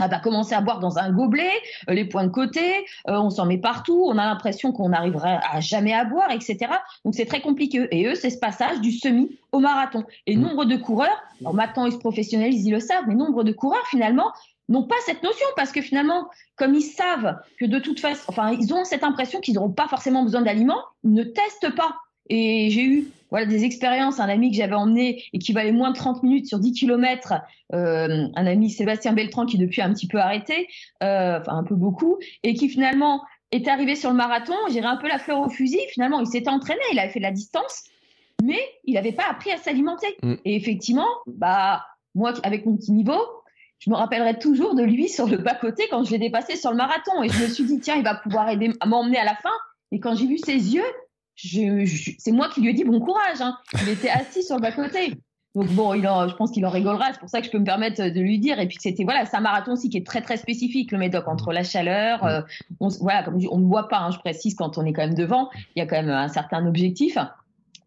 [0.00, 1.50] elle va commencer à boire dans un gobelet,
[1.88, 2.60] euh, les points de côté,
[3.08, 6.58] euh, on s'en met partout, on a l'impression qu'on n'arriverait à jamais à boire, etc.
[7.04, 7.88] Donc c'est très compliqué.
[7.90, 10.04] Et eux, c'est ce passage du semi au marathon.
[10.26, 10.40] Et mmh.
[10.40, 13.86] nombre de coureurs, alors maintenant ils se professionnalisent, ils le savent, mais nombre de coureurs
[13.86, 14.32] finalement
[14.68, 18.52] n'ont pas cette notion parce que finalement, comme ils savent que de toute façon, enfin,
[18.52, 21.96] ils ont cette impression qu'ils n'auront pas forcément besoin d'aliments, ils ne testent pas.
[22.28, 25.90] Et j'ai eu voilà des expériences, un ami que j'avais emmené et qui valait moins
[25.90, 27.34] de 30 minutes sur 10 km,
[27.74, 30.68] euh, un ami Sébastien Beltran qui depuis a un petit peu arrêté,
[31.02, 34.96] euh, enfin un peu beaucoup, et qui finalement est arrivé sur le marathon, j'irai un
[34.96, 37.84] peu la fleur au fusil, finalement il s'était entraîné, il avait fait de la distance,
[38.42, 40.16] mais il n'avait pas appris à s'alimenter.
[40.22, 40.34] Mm.
[40.44, 43.20] Et effectivement, bah moi avec mon petit niveau,
[43.78, 46.76] je me rappellerai toujours de lui sur le bas-côté quand je l'ai dépassé sur le
[46.76, 47.22] marathon.
[47.22, 48.48] Et je me suis dit, tiens, il va pouvoir
[48.86, 49.52] m'emmener à la fin.
[49.92, 50.84] Et quand j'ai vu ses yeux,
[51.38, 53.40] c'est moi qui lui ai dit bon courage.
[53.40, 53.56] Hein.
[53.82, 55.14] Il était assis sur le bas-côté.
[55.54, 57.12] Donc bon, il je pense qu'il en rigolera.
[57.12, 58.58] C'est pour ça que je peux me permettre de lui dire.
[58.60, 61.26] Et puis c'était voilà, c'est un marathon aussi qui est très très spécifique le Médoc
[61.26, 62.42] entre la chaleur, euh,
[62.80, 63.98] on, voilà, comme on ne voit pas.
[63.98, 66.28] Hein, je précise quand on est quand même devant, il y a quand même un
[66.28, 67.18] certain objectif.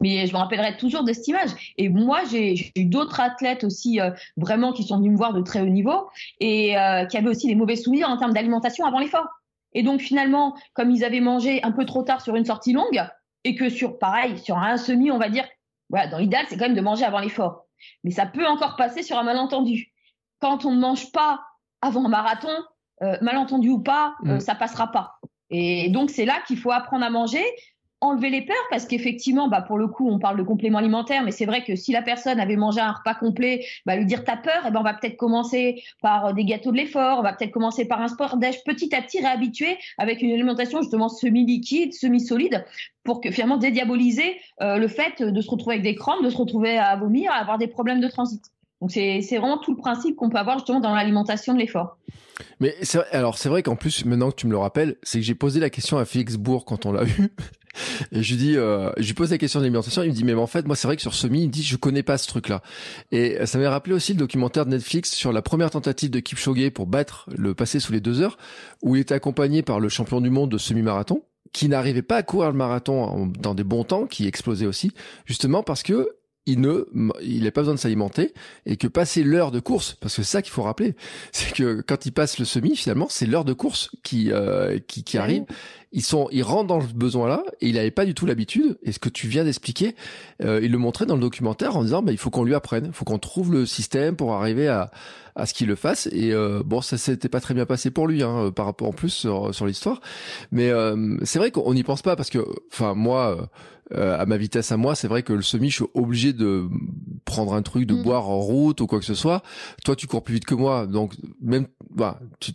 [0.02, 1.50] Mais je me rappellerai toujours de cette image.
[1.78, 5.42] Et moi, j'ai eu d'autres athlètes aussi euh, vraiment qui sont venus me voir de
[5.42, 6.10] très haut niveau
[6.40, 9.28] et euh, qui avaient aussi des mauvais souvenirs en termes d'alimentation avant l'effort.
[9.74, 13.08] Et donc finalement, comme ils avaient mangé un peu trop tard sur une sortie longue
[13.44, 15.48] et que sur pareil sur un semi, on va dire,
[15.90, 17.66] voilà, dans l'idéal, c'est quand même de manger avant l'effort.
[18.04, 19.92] Mais ça peut encore passer sur un malentendu.
[20.40, 21.42] Quand on ne mange pas
[21.82, 22.54] avant un marathon,
[23.02, 24.40] euh, malentendu ou pas, mm.
[24.40, 25.20] ça passera pas.
[25.50, 27.44] Et donc c'est là qu'il faut apprendre à manger
[28.02, 31.32] enlever les peurs parce qu'effectivement, bah, pour le coup, on parle de complément alimentaire, mais
[31.32, 34.38] c'est vrai que si la personne avait mangé un repas complet, bah, lui dire t'as
[34.38, 37.34] peur, eh ben on va peut-être commencer par euh, des gâteaux de l'effort, on va
[37.34, 41.94] peut-être commencer par un sport d'âge petit à petit réhabitué avec une alimentation justement semi-liquide,
[41.94, 42.66] semi-solide
[43.04, 46.38] pour que finalement dédiaboliser euh, le fait de se retrouver avec des crampes, de se
[46.38, 48.42] retrouver à vomir, à avoir des problèmes de transit.
[48.82, 51.98] Donc c'est vraiment tout le principe qu'on peut avoir justement dans l'alimentation de l'effort.
[52.60, 52.76] Mais
[53.12, 55.60] alors c'est vrai qu'en plus maintenant que tu me le rappelles, c'est que j'ai posé
[55.60, 57.30] la question à Félix Bourg quand on l'a eu.
[58.12, 60.24] Et je lui dis, euh, je lui pose la question de l'alimentation, il me dit
[60.24, 62.18] mais en fait moi c'est vrai que sur Semi, il me dit je connais pas
[62.18, 62.62] ce truc-là.
[63.12, 66.70] Et ça m'a rappelé aussi le documentaire de Netflix sur la première tentative de Kipchoge
[66.72, 68.38] pour battre le passé sous les deux heures,
[68.82, 72.24] où il était accompagné par le champion du monde de semi-marathon qui n'arrivait pas à
[72.24, 74.92] courir le marathon dans des bons temps, qui explosait aussi,
[75.26, 76.08] justement parce que
[76.46, 76.86] il ne,
[77.22, 78.34] il n'a pas besoin de s'alimenter
[78.66, 80.96] et que passer l'heure de course, parce que c'est ça qu'il faut rappeler,
[81.32, 85.04] c'est que quand il passe le semi, finalement, c'est l'heure de course qui, euh, qui,
[85.04, 85.46] qui arrive
[85.94, 88.78] ils sont, ils rentrent dans le besoin là et il avait pas du tout l'habitude.
[88.84, 89.96] Et ce que tu viens d'expliquer,
[90.42, 92.86] euh, il le montrait dans le documentaire en disant, bah, il faut qu'on lui apprenne,
[92.88, 94.92] il faut qu'on trouve le système pour arriver à,
[95.36, 96.08] à ce qu'il le fasse.
[96.12, 98.94] Et euh, bon, ça s'était pas très bien passé pour lui, hein, par rapport en
[98.94, 100.00] plus sur, sur l'histoire.
[100.52, 103.50] Mais euh, c'est vrai qu'on n'y pense pas parce que, enfin moi.
[103.96, 106.68] Euh, à ma vitesse à moi, c'est vrai que le semi, je suis obligé de
[107.26, 108.04] prendre un truc, de mm.
[108.04, 109.44] boire en route ou quoi que ce soit.
[109.84, 112.54] Toi, tu cours plus vite que moi, donc même, bah, tu,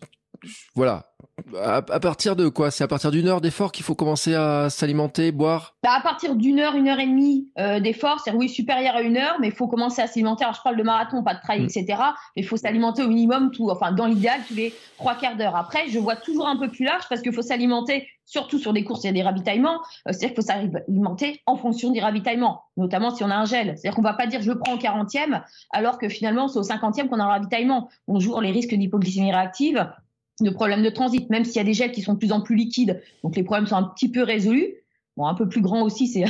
[0.74, 1.12] voilà,
[1.54, 2.70] à, partir de quoi?
[2.70, 5.74] C'est à partir d'une heure d'effort qu'il faut commencer à s'alimenter, boire?
[5.82, 9.02] Bah À partir d'une heure, une heure et demie euh, d'effort, c'est oui supérieur à
[9.02, 10.44] une heure, mais il faut commencer à s'alimenter.
[10.44, 11.64] Alors je parle de marathon, pas de trail, mm.
[11.64, 11.84] etc.
[12.36, 15.56] Mais il faut s'alimenter au minimum, tout, enfin dans l'idéal, tous les trois quarts d'heure.
[15.56, 18.82] Après, je vois toujours un peu plus large parce qu'il faut s'alimenter, surtout sur des
[18.82, 19.80] courses, il y a des ravitaillements.
[20.08, 23.76] Euh, c'est-à-dire qu'il faut s'alimenter en fonction des ravitaillements, notamment si on a un gel.
[23.76, 27.08] C'est-à-dire qu'on va pas dire je prends au 40e, alors que finalement c'est au 50e
[27.08, 27.90] qu'on a un ravitaillement.
[28.08, 29.86] On joue les risques d'hypoglycémie réactive
[30.40, 32.40] de problèmes de transit, même s'il y a des gels qui sont de plus en
[32.40, 34.74] plus liquides, donc les problèmes sont un petit peu résolus.
[35.16, 36.24] Bon, un peu plus grand aussi, c'est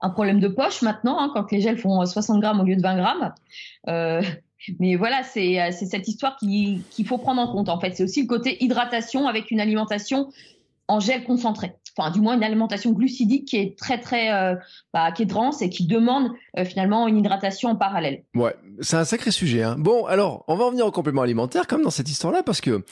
[0.00, 2.82] un problème de poche maintenant, hein, quand les gels font 60 grammes au lieu de
[2.82, 3.34] 20 grammes.
[3.88, 4.22] Euh,
[4.78, 7.68] mais voilà, c'est cette histoire qu'il faut prendre en compte.
[7.68, 10.30] En fait, c'est aussi le côté hydratation avec une alimentation
[10.88, 11.72] en gel concentré.
[12.08, 14.54] Du moins une alimentation glucidique qui est très très euh,
[14.94, 18.24] bah, qui est dense et qui demande euh, finalement une hydratation en parallèle.
[18.34, 19.62] Ouais, c'est un sacré sujet.
[19.62, 19.76] Hein.
[19.78, 22.82] Bon, alors on va en venir au complément alimentaire comme dans cette histoire-là parce que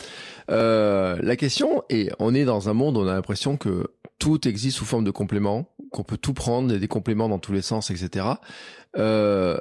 [0.51, 3.87] euh, la question est, on est dans un monde où on a l'impression que
[4.19, 7.63] tout existe sous forme de compléments, qu'on peut tout prendre, des compléments dans tous les
[7.63, 8.27] sens, etc.
[8.97, 9.57] Euh,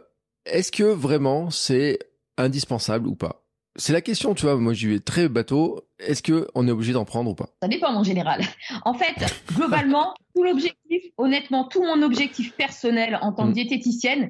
[0.45, 1.99] Est-ce que vraiment c'est
[2.37, 3.46] indispensable ou pas?
[3.77, 4.57] C'est la question, tu vois.
[4.57, 5.81] Moi, j'y vais très bateau.
[5.99, 7.49] Est-ce que on est obligé d'en prendre ou pas?
[7.61, 8.41] Ça dépend en général.
[8.85, 9.15] En fait,
[9.53, 13.53] globalement, tout l'objectif, honnêtement, tout mon objectif personnel en tant que mm.
[13.53, 14.29] diététicienne,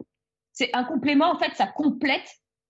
[0.51, 1.31] c'est un complément.
[1.31, 2.27] En fait, ça complète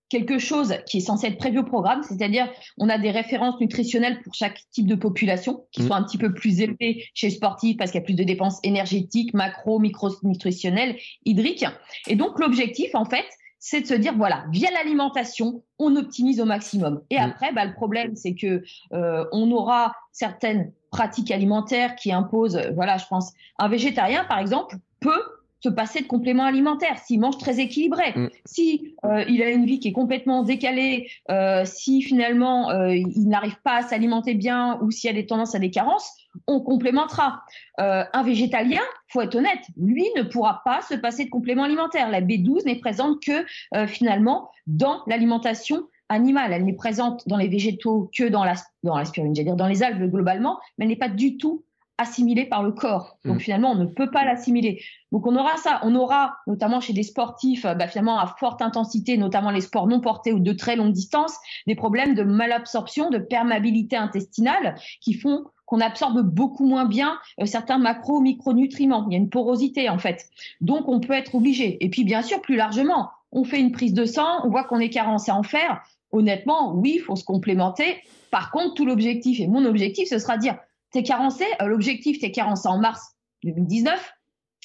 [0.10, 4.22] quelque chose qui est censé être prévu au programme, c'est-à-dire on a des références nutritionnelles
[4.22, 5.88] pour chaque type de population qui mm.
[5.88, 8.24] sont un petit peu plus élevées chez les sportifs parce qu'il y a plus de
[8.24, 11.66] dépenses énergétiques, macro, micro nutritionnelles, hydriques.
[12.08, 13.26] Et donc l'objectif en fait,
[13.70, 17.02] c'est de se dire voilà, via l'alimentation, on optimise au maximum.
[17.10, 17.24] Et mm.
[17.24, 22.96] après, bah, le problème, c'est que euh, on aura certaines pratiques alimentaires qui imposent, voilà,
[22.98, 25.22] je pense, un végétarien, par exemple, peut
[25.60, 28.30] se passer de compléments alimentaires, s'il mange très équilibré, mm.
[28.46, 33.28] si euh, il a une vie qui est complètement décalée, euh, si finalement euh, il
[33.28, 36.12] n'arrive pas à s'alimenter bien ou s'il y a des tendances à des carences,
[36.46, 37.42] on complémentera.
[37.80, 42.10] Euh, un végétalien, faut être honnête, lui ne pourra pas se passer de compléments alimentaires.
[42.10, 46.54] La B12 n'est présente que euh, finalement dans l'alimentation animale.
[46.54, 50.10] Elle n'est présente dans les végétaux que dans la dans l'aspirine, dire dans les algues
[50.10, 51.64] globalement, mais elle n'est pas du tout
[51.98, 53.18] assimilé par le corps.
[53.26, 53.40] Donc mm.
[53.40, 54.82] finalement, on ne peut pas l'assimiler.
[55.12, 55.80] Donc on aura ça.
[55.84, 59.88] On aura, notamment chez des sportifs, euh, bah, finalement à forte intensité, notamment les sports
[59.88, 65.14] non portés ou de très longue distance, des problèmes de malabsorption, de perméabilité intestinale qui
[65.14, 69.06] font qu'on absorbe beaucoup moins bien euh, certains macro micronutriments.
[69.10, 70.26] Il y a une porosité en fait.
[70.62, 71.84] Donc on peut être obligé.
[71.84, 74.80] Et puis bien sûr, plus largement, on fait une prise de sang, on voit qu'on
[74.80, 75.82] est carencé en fer.
[76.12, 77.98] Honnêtement, oui, il faut se complémenter.
[78.32, 80.58] Par contre, tout l'objectif et mon objectif, ce sera de dire
[80.98, 84.14] t'es carencé, euh, l'objectif, t'es carencé en mars 2019.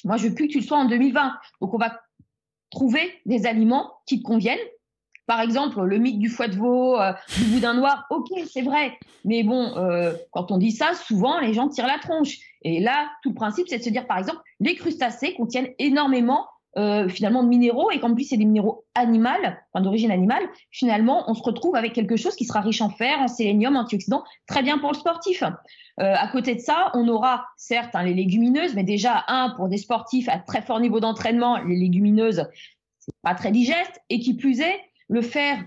[0.03, 1.33] Moi, je veux plus que tu le sois en 2020.
[1.61, 1.99] Donc, on va
[2.71, 4.57] trouver des aliments qui te conviennent.
[5.27, 8.97] Par exemple, le mythe du foie de veau, euh, du boudin noir, ok, c'est vrai.
[9.25, 12.39] Mais bon, euh, quand on dit ça, souvent, les gens tirent la tronche.
[12.63, 16.47] Et là, tout le principe, c'est de se dire, par exemple, les crustacés contiennent énormément
[16.77, 21.23] euh, finalement de minéraux et qu'en plus c'est des minéraux animales, enfin d'origine animale, finalement
[21.27, 24.63] on se retrouve avec quelque chose qui sera riche en fer, en sélénium, antioxydants, très
[24.63, 25.43] bien pour le sportif.
[25.43, 29.69] Euh, à côté de ça, on aura certes hein, les légumineuses, mais déjà un pour
[29.69, 32.47] des sportifs à très fort niveau d'entraînement, les légumineuses
[33.05, 35.57] c'est pas très digeste et qui plus est, le fer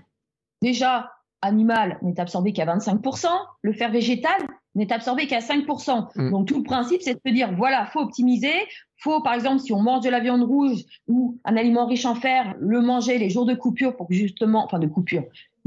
[0.61, 3.27] déjà animal n'est absorbé qu'à 25%,
[3.61, 4.41] le fer végétal
[4.77, 6.07] n'est absorbé qu'à 5%.
[6.15, 6.31] Mm.
[6.31, 8.53] Donc tout le principe, c'est de se dire, voilà, faut optimiser,
[8.97, 12.15] faut par exemple, si on mange de la viande rouge ou un aliment riche en
[12.15, 15.23] fer, le manger les jours de coupure pour que justement, enfin de coupure,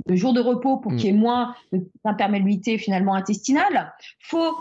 [0.07, 0.97] de jours de repos pour mm.
[0.97, 1.55] qu'il y ait moins
[2.05, 3.93] d'imperméabilité finalement intestinale.
[4.21, 4.57] Faut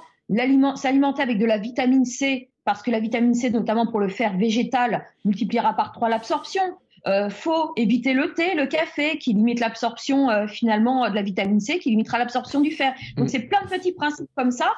[0.75, 4.37] s'alimenter avec de la vitamine C parce que la vitamine C, notamment pour le fer
[4.37, 6.61] végétal, multipliera par trois l'absorption.
[7.07, 11.59] Euh, faut éviter le thé, le café, qui limite l'absorption euh, finalement de la vitamine
[11.59, 12.93] C, qui limitera l'absorption du fer.
[13.17, 13.29] Donc mm.
[13.29, 14.71] c'est plein de petits principes comme ça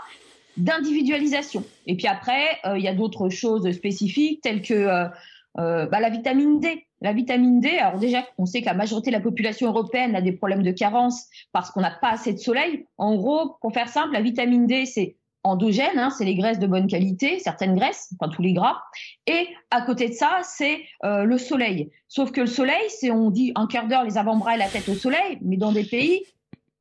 [0.58, 1.64] d'individualisation.
[1.88, 5.08] Et puis après, euh, il y a d'autres choses spécifiques telles que
[5.56, 6.86] bah, la vitamine D.
[7.04, 10.22] La vitamine D, alors déjà, on sait que la majorité de la population européenne a
[10.22, 12.86] des problèmes de carence parce qu'on n'a pas assez de soleil.
[13.00, 16.68] En gros, pour faire simple, la vitamine D, c'est endogène, hein, c'est les graisses de
[16.68, 18.82] bonne qualité, certaines graisses, enfin tous les gras.
[19.28, 21.92] Et à côté de ça, c'est euh, le soleil.
[22.08, 24.88] Sauf que le soleil, c'est on dit un quart d'heure les avant-bras et la tête
[24.90, 26.24] au soleil, mais dans des pays,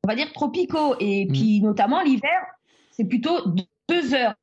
[0.03, 1.31] on va dire tropicaux et mm.
[1.31, 2.39] puis notamment l'hiver,
[2.91, 3.39] c'est plutôt
[3.89, 4.35] deux heures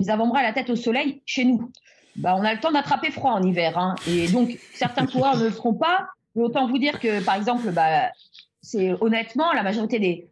[0.00, 1.70] les avant-bras et la tête au soleil chez nous.
[2.16, 5.44] Bah, on a le temps d'attraper froid en hiver, hein, et donc certains coureurs ne
[5.44, 6.08] le feront pas.
[6.34, 8.10] Mais autant vous dire que par exemple, bah,
[8.60, 10.28] c'est honnêtement la majorité des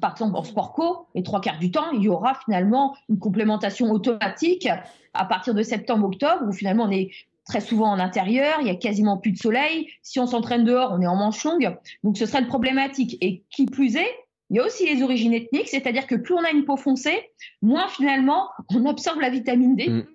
[0.00, 3.18] par exemple en sport co, les trois quarts du temps, il y aura finalement une
[3.18, 4.68] complémentation automatique
[5.14, 7.10] à partir de septembre-octobre, où finalement on est
[7.44, 9.88] très souvent en intérieur, il y a quasiment plus de soleil.
[10.02, 11.76] Si on s'entraîne dehors, on est en manche longue.
[12.04, 13.18] Donc ce serait une problématique.
[13.20, 14.10] Et qui plus est,
[14.50, 17.30] il y a aussi les origines ethniques, c'est-à-dire que plus on a une peau foncée,
[17.62, 19.88] moins finalement on absorbe la vitamine D.
[19.88, 20.06] Mm.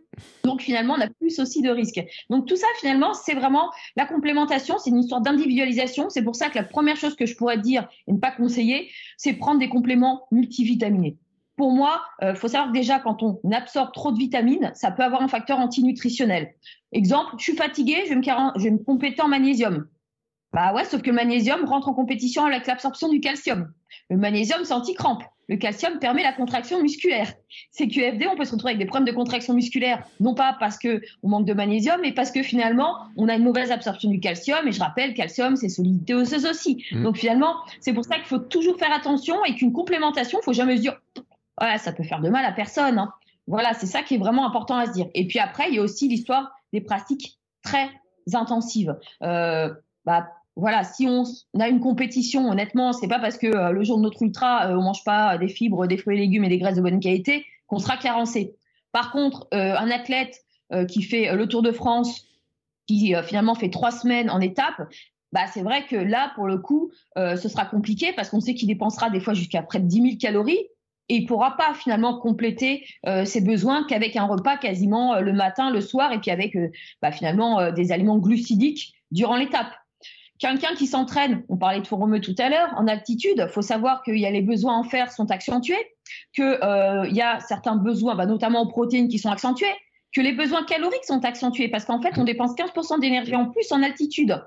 [0.43, 2.01] Donc finalement, on a plus aussi de risques.
[2.29, 6.09] Donc tout ça, finalement, c'est vraiment la complémentation, c'est une histoire d'individualisation.
[6.09, 8.89] C'est pour ça que la première chose que je pourrais dire et ne pas conseiller,
[9.17, 11.17] c'est prendre des compléments multivitaminés.
[11.57, 14.91] Pour moi, il euh, faut savoir que déjà, quand on absorbe trop de vitamines, ça
[14.91, 16.53] peut avoir un facteur antinutritionnel.
[16.91, 19.87] Exemple, je suis fatiguée, je vais me, je vais me compléter en magnésium.
[20.53, 23.73] Bah ouais, sauf que le magnésium rentre en compétition avec l'absorption du calcium.
[24.09, 25.23] Le magnésium, c'est anti-crampe.
[25.47, 27.33] Le calcium permet la contraction musculaire.
[27.77, 31.01] QFD, on peut se retrouver avec des problèmes de contraction musculaire, non pas parce que
[31.23, 34.67] on manque de magnésium, mais parce que finalement, on a une mauvaise absorption du calcium.
[34.67, 36.83] Et je rappelle, calcium, c'est solidité osseuse aussi.
[36.91, 37.03] Mmh.
[37.03, 40.53] Donc finalement, c'est pour ça qu'il faut toujours faire attention et qu'une complémentation, il faut
[40.53, 40.99] jamais se dire,
[41.61, 42.97] ouais, ça peut faire de mal à personne.
[42.97, 43.13] Hein.
[43.47, 45.07] Voilà, c'est ça qui est vraiment important à se dire.
[45.13, 47.89] Et puis après, il y a aussi l'histoire des pratiques très
[48.33, 48.95] intensives.
[49.23, 49.73] Euh,
[50.05, 51.23] bah, voilà, si on
[51.59, 54.75] a une compétition, honnêtement, c'est pas parce que euh, le jour de notre ultra, euh,
[54.75, 57.45] on mange pas des fibres, des fruits et légumes et des graisses de bonne qualité
[57.67, 58.55] qu'on sera carencé.
[58.91, 60.43] Par contre, euh, un athlète
[60.89, 62.25] qui fait le Tour de France,
[62.87, 64.81] qui finalement fait trois semaines en étape,
[65.31, 68.67] bah c'est vrai que là, pour le coup, ce sera compliqué parce qu'on sait qu'il
[68.67, 70.59] dépensera des fois jusqu'à près de 10 000 calories
[71.07, 72.85] et il pourra pas finalement compléter
[73.23, 76.53] ses besoins qu'avec un repas quasiment le matin, le soir et puis avec
[77.01, 79.71] bah, finalement des aliments glucidiques durant l'étape.
[80.39, 84.17] Quelqu'un qui s'entraîne, on parlait de forumeux tout à l'heure, en altitude, faut savoir qu'il
[84.17, 85.95] y a les besoins en fer sont accentués,
[86.33, 89.73] qu'il euh, y a certains besoins, bah, notamment en protéines, qui sont accentués,
[90.13, 93.71] que les besoins caloriques sont accentués, parce qu'en fait, on dépense 15% d'énergie en plus
[93.71, 94.43] en altitude.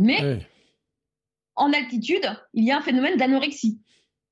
[0.00, 0.40] Mais
[1.56, 3.80] en altitude, il y a un phénomène d'anorexie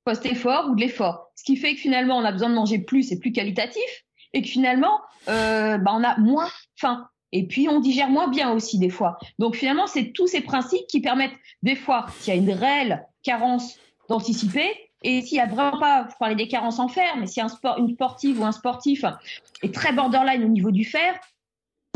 [0.05, 1.31] post-effort ou de l'effort.
[1.37, 4.43] Ce qui fait que finalement, on a besoin de manger plus et plus qualitatif et
[4.43, 7.09] que finalement, euh, bah, on a moins faim.
[7.33, 9.19] Et puis, on digère moins bien aussi des fois.
[9.38, 13.07] Donc finalement, c'est tous ces principes qui permettent des fois, s'il y a une réelle
[13.23, 14.69] carence, d'anticiper.
[15.03, 17.49] Et s'il y a vraiment pas, je parlais des carences en fer, mais si un
[17.49, 19.05] sport, une sportive ou un sportif
[19.62, 21.14] est très borderline au niveau du fer,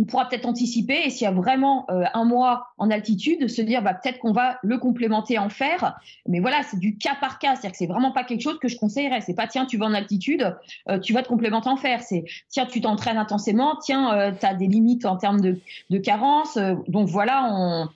[0.02, 3.62] on pourra peut-être anticiper et s'il y a vraiment euh, un mois en altitude, se
[3.62, 5.96] dire bah, peut-être qu'on va le complémenter en fer.
[6.26, 8.66] Mais voilà, c'est du cas par cas, c'est-à-dire que c'est vraiment pas quelque chose que
[8.66, 9.20] je conseillerais.
[9.20, 10.56] C'est pas tiens, tu vas en altitude,
[10.88, 12.02] euh, tu vas te complémenter en fer.
[12.02, 15.60] C'est tiens, tu t'entraînes intensément, tiens, euh, tu as des limites en termes de,
[15.90, 16.58] de carence.
[16.88, 17.88] donc voilà, on,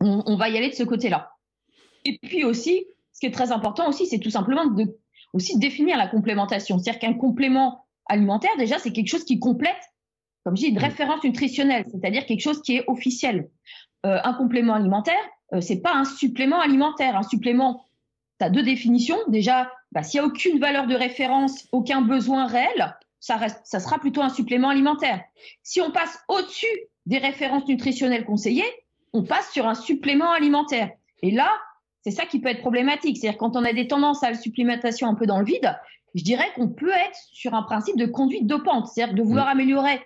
[0.00, 1.32] on, va y aller de ce côté-là.
[2.04, 2.84] Et puis aussi,
[3.14, 4.84] ce qui est très important aussi, c'est tout simplement de
[5.56, 6.78] définir la complémentation.
[6.78, 9.80] C'est-à-dire qu'un complément alimentaire, déjà, c'est quelque chose qui complète
[10.48, 13.50] comme je dis, une référence nutritionnelle, c'est-à-dire quelque chose qui est officiel.
[14.06, 15.20] Euh, un complément alimentaire,
[15.52, 17.18] euh, c'est pas un supplément alimentaire.
[17.18, 17.84] Un supplément,
[18.40, 19.18] tu as deux définitions.
[19.28, 23.78] Déjà, bah, s'il n'y a aucune valeur de référence, aucun besoin réel, ça, reste, ça
[23.78, 25.22] sera plutôt un supplément alimentaire.
[25.62, 26.66] Si on passe au-dessus
[27.04, 28.72] des références nutritionnelles conseillées,
[29.12, 30.92] on passe sur un supplément alimentaire.
[31.22, 31.50] Et là,
[32.00, 33.18] c'est ça qui peut être problématique.
[33.18, 35.76] C'est-à-dire quand on a des tendances à la supplémentation un peu dans le vide,
[36.14, 39.50] je dirais qu'on peut être sur un principe de conduite dopante, c'est-à-dire de vouloir mmh.
[39.50, 40.00] améliorer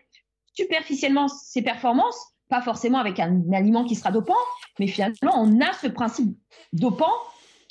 [0.54, 4.34] superficiellement ses performances, pas forcément avec un aliment qui sera dopant,
[4.78, 6.36] mais finalement, on a ce principe
[6.72, 7.12] dopant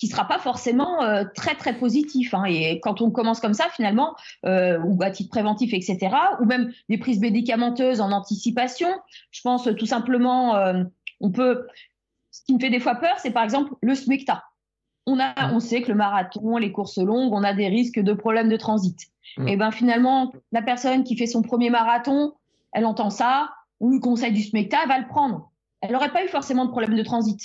[0.02, 2.34] qui sera pas forcément euh, très très positif.
[2.34, 2.46] Hein.
[2.46, 4.16] Et quand on commence comme ça, finalement,
[4.48, 8.90] euh, ou à titre préventif, etc., ou même des prises médicamenteuses en anticipation,
[9.30, 10.84] je pense tout simplement, euh,
[11.20, 11.68] on peut.
[12.32, 14.44] Ce qui me fait des fois peur, c'est par exemple le smecta.
[15.06, 18.14] On a, on sait que le marathon, les courses longues, on a des risques de
[18.14, 18.98] problèmes de transit.
[19.46, 22.34] Et ben finalement, la personne qui fait son premier marathon,
[22.74, 25.52] elle entend ça, ou le conseil du SMECTA, elle va le prendre.
[25.82, 27.42] Elle n'aurait pas eu forcément de problème de transit,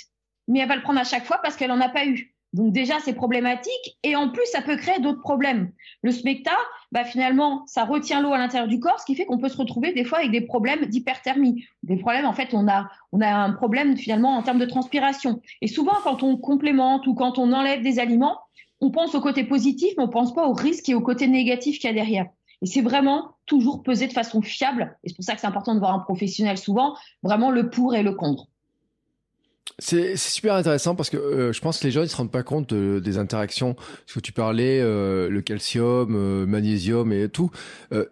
[0.47, 2.33] mais elle va le prendre à chaque fois parce qu'elle n'en a pas eu.
[2.53, 5.71] Donc déjà, c'est problématique et en plus, ça peut créer d'autres problèmes.
[6.01, 6.55] Le smecta,
[6.91, 9.57] bah finalement, ça retient l'eau à l'intérieur du corps, ce qui fait qu'on peut se
[9.57, 11.65] retrouver des fois avec des problèmes d'hyperthermie.
[11.83, 15.41] Des problèmes, en fait, on a, on a un problème finalement en termes de transpiration.
[15.61, 18.39] Et souvent, quand on complémente ou quand on enlève des aliments,
[18.79, 21.79] on pense au côté positif, mais on pense pas au risque et au côté négatif
[21.79, 22.27] qu'il y a derrière.
[22.61, 24.97] Et c'est vraiment toujours pesé de façon fiable.
[25.03, 27.95] Et c'est pour ça que c'est important de voir un professionnel souvent, vraiment le pour
[27.95, 28.47] et le contre.
[29.79, 32.41] C'est super intéressant parce que euh, je pense que les gens ils se rendent pas
[32.41, 33.75] compte des interactions.
[33.75, 37.51] Parce que tu parlais euh, le calcium, euh, magnésium et tout.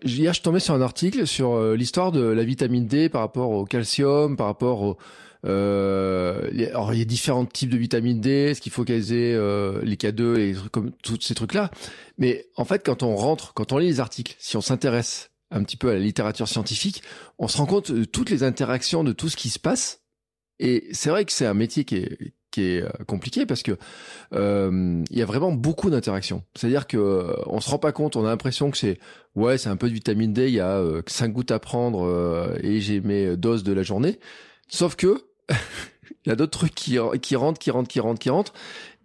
[0.03, 3.65] hier, je tombais sur un article sur l'histoire de la vitamine D par rapport au
[3.65, 4.97] calcium, par rapport au,
[5.45, 9.33] euh, alors il y a différents types de vitamine D, ce qu'il faut qu'elles aient
[9.33, 11.71] euh, les K2 et comme tous ces trucs-là.
[12.17, 15.63] Mais en fait, quand on rentre, quand on lit les articles, si on s'intéresse un
[15.63, 17.03] petit peu à la littérature scientifique,
[17.37, 20.01] on se rend compte de toutes les interactions de tout ce qui se passe.
[20.59, 23.77] Et c'est vrai que c'est un métier qui est, qui est euh, compliqué parce que
[24.33, 26.43] euh, il y a vraiment beaucoup d'interactions.
[26.55, 28.97] C'est-à-dire que euh, on se rend pas compte, on a l'impression que c'est
[29.35, 32.55] ouais, c'est un peu de vitamine D, il y a euh, cinq gouttes à prendre
[32.61, 34.19] et j'ai mes doses de la journée.
[34.69, 35.25] Sauf que
[36.25, 38.53] il y a d'autres trucs qui, qui rentrent, qui rentrent, qui rentrent, qui rentrent,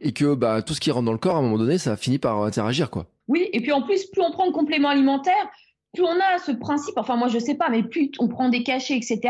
[0.00, 1.96] et que bah, tout ce qui rentre dans le corps, à un moment donné, ça
[1.96, 3.06] finit par interagir, quoi.
[3.28, 5.50] Oui, et puis en plus, plus on prend de compléments alimentaires,
[5.94, 8.62] plus on a ce principe, enfin moi je sais pas, mais plus on prend des
[8.62, 9.20] cachets, etc.,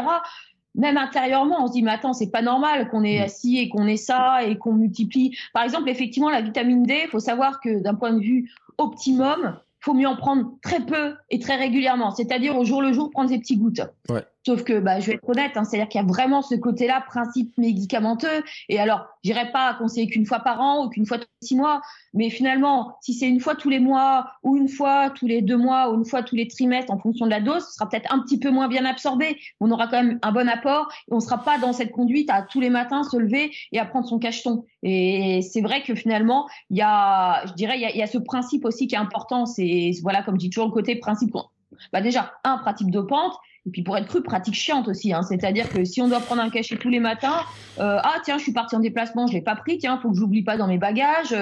[0.75, 3.25] même intérieurement, on se dit, mais attends, c'est pas normal qu'on ait mm.
[3.25, 5.37] assis et qu'on ait ça et qu'on multiplie.
[5.53, 9.59] Par exemple, effectivement, la vitamine D, il faut savoir que d'un point de vue optimum,
[9.81, 13.31] faut mieux en prendre très peu et très régulièrement, c'est-à-dire au jour le jour prendre
[13.31, 13.81] ses petits gouttes.
[14.09, 14.23] Ouais.
[14.47, 17.05] Sauf que, bah, je vais être honnête, hein, c'est-à-dire qu'il y a vraiment ce côté-là,
[17.07, 18.43] principe médicamenteux.
[18.71, 21.57] Et alors, j'irai pas conseiller qu'une fois par an ou qu'une fois tous les six
[21.57, 21.83] mois,
[22.15, 25.59] mais finalement, si c'est une fois tous les mois ou une fois tous les deux
[25.59, 28.13] mois ou une fois tous les trimestres en fonction de la dose, ce sera peut-être
[28.13, 29.39] un petit peu moins bien absorbé.
[29.61, 32.41] On aura quand même un bon apport et on sera pas dans cette conduite à
[32.41, 34.65] tous les matins se lever et à prendre son cacheton.
[34.83, 38.03] Et c'est vrai que finalement, il y a, je dirais, il y a, il y
[38.03, 39.45] a ce principe aussi qui est important.
[39.45, 41.35] C'est, voilà, comme je dis toujours le côté principe
[41.93, 43.35] bah déjà, un, pratique dopante,
[43.67, 45.13] et puis pour être cru, pratique chiante aussi.
[45.13, 45.23] Hein.
[45.23, 47.41] C'est-à-dire que si on doit prendre un cachet tous les matins,
[47.79, 50.17] euh, ah tiens, je suis parti en déplacement, je l'ai pas pris, tiens, faut que
[50.17, 51.37] j'oublie pas dans mes bagages.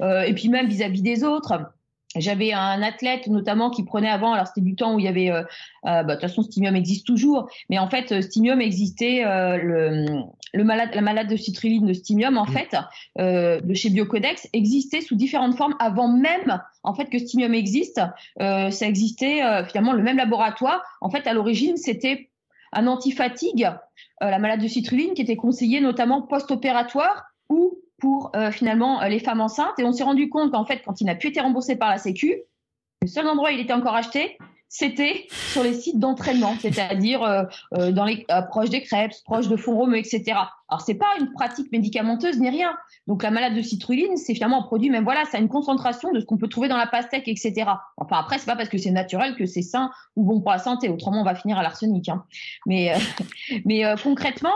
[0.00, 1.72] Euh, et puis même vis-à-vis des autres.
[2.16, 5.30] J'avais un athlète notamment qui prenait avant, alors c'était du temps où il y avait,
[5.30, 5.44] euh,
[5.84, 10.90] bah, de toute façon Stimium existe toujours, mais en fait Stimium existait, le, le malade,
[10.94, 12.52] la malade de citrulline de Stimium en mmh.
[12.52, 12.76] fait,
[13.18, 18.00] de chez Biocodex existait sous différentes formes avant même en fait que Stimium existe.
[18.38, 20.82] ça existait finalement le même laboratoire.
[21.00, 22.30] En fait à l'origine c'était
[22.72, 23.68] un antifatigue,
[24.20, 29.20] la malade de citrulline qui était conseillée notamment post-opératoire ou pour euh, finalement euh, les
[29.20, 29.78] femmes enceintes.
[29.78, 31.98] Et on s'est rendu compte qu'en fait, quand il n'a plus été remboursé par la
[31.98, 32.34] Sécu,
[33.02, 34.38] le seul endroit où il était encore acheté,
[34.72, 37.42] c'était sur les sites d'entraînement, c'est-à-dire euh,
[37.76, 40.22] euh, dans les euh, proches des crêpes, proches de fonds etc.
[40.68, 42.76] Alors c'est pas une pratique médicamenteuse ni rien.
[43.08, 46.12] Donc la malade de citrulline, c'est finalement un produit, même voilà, ça a une concentration
[46.12, 47.64] de ce qu'on peut trouver dans la pastèque, etc.
[47.96, 50.58] Enfin après, c'est pas parce que c'est naturel que c'est sain ou bon pour la
[50.58, 50.88] santé.
[50.88, 52.08] Autrement, on va finir à l'arsenic.
[52.08, 52.24] Hein.
[52.64, 52.94] Mais
[53.64, 54.54] mais concrètement,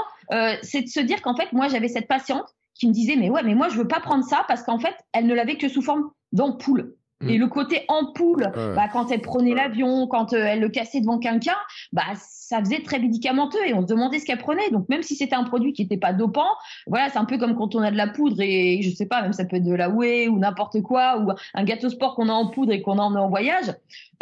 [0.62, 3.42] c'est de se dire qu'en fait, moi j'avais cette patiente qui me disait mais ouais,
[3.42, 5.82] mais moi je veux pas prendre ça parce qu'en fait, elle ne l'avait que sous
[5.82, 6.94] forme d'ampoule.
[7.22, 7.40] Et mm.
[7.40, 11.56] le côté ampoule, bah, quand elle prenait l'avion, quand euh, elle le cassait devant quelqu'un,
[11.92, 14.68] bah, ça faisait très médicamenteux et on se demandait ce qu'elle prenait.
[14.70, 16.48] Donc même si c'était un produit qui n'était pas dopant,
[16.86, 19.22] voilà, c'est un peu comme quand on a de la poudre et je sais pas,
[19.22, 22.28] même ça peut être de la whey ou n'importe quoi ou un gâteau sport qu'on
[22.28, 23.72] a en poudre et qu'on emmené en voyage.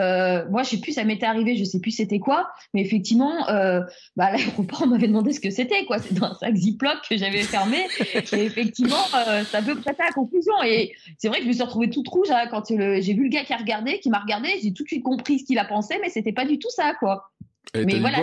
[0.00, 3.48] Euh, moi, je sais plus, ça m'était arrivé, je sais plus c'était quoi, mais effectivement,
[3.48, 3.80] euh,
[4.16, 5.98] bah, l'aéroport m'avait demandé ce que c'était, quoi.
[5.98, 7.86] C'est dans un sac Ziploc que j'avais fermé.
[8.14, 10.54] et effectivement, euh, ça peut prêter à la conclusion.
[10.64, 13.28] Et c'est vrai que je me suis retrouvée toute rouge hein, quand j'ai vu le
[13.28, 15.64] gars qui a regardé, qui m'a regardé, j'ai tout de suite compris ce qu'il a
[15.64, 17.30] pensé, mais c'était pas du tout ça, quoi.
[17.74, 18.18] mais voilà,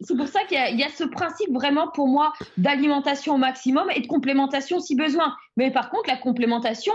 [0.00, 3.88] c'est pour ça qu'il y, y, a ce principe vraiment pour moi d'alimentation au maximum
[3.94, 5.34] et de complémentation si besoin.
[5.56, 6.94] Mais par contre, la complémentation,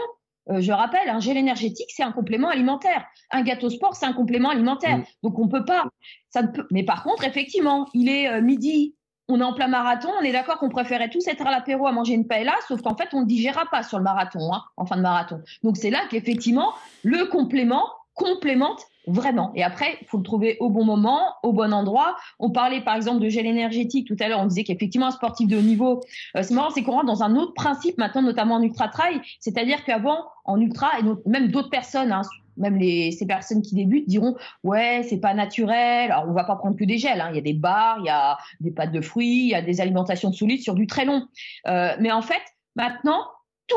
[0.49, 3.05] euh, je rappelle, un gel énergétique, c'est un complément alimentaire.
[3.31, 4.97] Un gâteau sport, c'est un complément alimentaire.
[4.97, 5.03] Mm.
[5.23, 5.85] Donc on peut pas.
[6.29, 6.67] Ça ne peut...
[6.71, 8.95] Mais par contre, effectivement, il est euh, midi,
[9.29, 11.91] on est en plein marathon, on est d'accord qu'on préférait tous être à l'apéro à
[11.91, 14.85] manger une paella, sauf qu'en fait, on ne digéra pas sur le marathon, hein, en
[14.85, 15.41] fin de marathon.
[15.63, 16.73] Donc c'est là qu'effectivement,
[17.03, 19.51] le complément complémente Vraiment.
[19.53, 22.15] Et après, faut le trouver au bon moment, au bon endroit.
[22.39, 24.39] On parlait par exemple de gel énergétique tout à l'heure.
[24.39, 26.01] On disait qu'effectivement, un sportif de haut niveau,
[26.37, 29.19] euh, c'est marrant, c'est qu'on rentre dans un autre principe maintenant, notamment en ultra trail.
[29.39, 32.21] C'est-à-dire qu'avant, en ultra, et même d'autres personnes, hein,
[32.57, 36.55] même les, ces personnes qui débutent diront ouais c'est pas naturel alors on va pas
[36.55, 37.29] prendre que des gels hein.
[37.31, 39.61] il y a des bars il y a des pâtes de fruits il y a
[39.63, 41.27] des alimentations solides sur du très long
[41.67, 42.41] euh, mais en fait
[42.75, 43.25] maintenant
[43.67, 43.75] tout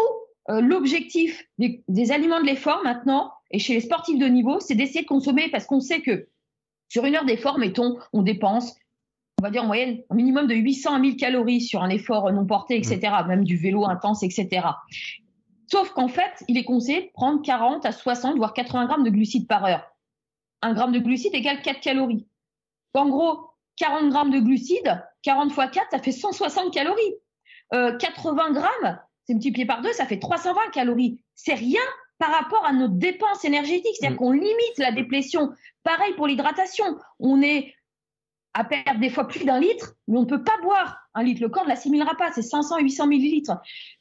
[0.50, 4.74] euh, l'objectif des, des, aliments de l'effort maintenant et chez les sportifs de niveau, c'est
[4.74, 6.28] d'essayer de consommer parce qu'on sait que
[6.88, 8.74] sur une heure d'effort, mettons, on dépense,
[9.40, 12.30] on va dire en moyenne, un minimum de 800 à 1000 calories sur un effort
[12.32, 13.28] non porté, etc., mmh.
[13.28, 14.66] même du vélo intense, etc.
[15.66, 19.10] Sauf qu'en fait, il est conseillé de prendre 40 à 60, voire 80 grammes de
[19.10, 19.82] glucides par heure.
[20.62, 22.26] Un gramme de glucides égale 4 calories.
[22.94, 27.14] En gros, 40 grammes de glucides, 40 fois 4, ça fait 160 calories.
[27.74, 31.20] Euh, 80 grammes, c'est multiplié par 2, ça fait 320 calories.
[31.34, 31.82] C'est rien
[32.18, 33.96] par rapport à nos dépenses énergétiques.
[33.98, 34.18] C'est-à-dire mm.
[34.18, 35.50] qu'on limite la déplétion.
[35.82, 36.98] Pareil pour l'hydratation.
[37.20, 37.74] On est
[38.56, 41.42] à perdre des fois plus d'un litre, mais on ne peut pas boire un litre.
[41.42, 43.58] Le corps ne l'assimilera pas, c'est 500-800 millilitres.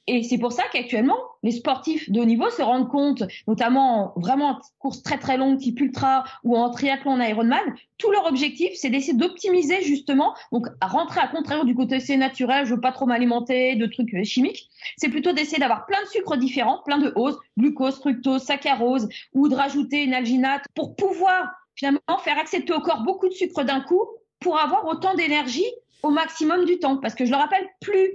[0.07, 4.51] Et c'est pour ça qu'actuellement, les sportifs de haut niveau se rendent compte, notamment vraiment
[4.51, 7.59] en course très très longue type ultra ou en triathlon en Ironman,
[7.97, 12.15] tout leur objectif, c'est d'essayer d'optimiser justement, donc à rentrer à contraire du côté c'est
[12.15, 16.07] naturel, je veux pas trop m'alimenter de trucs chimiques, c'est plutôt d'essayer d'avoir plein de
[16.07, 21.51] sucres différents, plein de hausses, glucose, fructose, saccharose, ou de rajouter une alginate pour pouvoir
[21.75, 24.01] finalement faire accepter au corps beaucoup de sucre d'un coup
[24.45, 25.65] pour avoir autant d'énergie
[26.03, 26.97] au maximum du temps.
[26.97, 28.11] Parce que je le rappelle, plus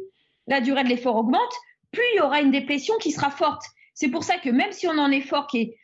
[0.47, 1.41] la durée de l'effort augmente,
[1.91, 3.65] plus il y aura une déplétion qui sera forte.
[3.95, 5.77] C'est pour ça que même si on a un effort qui est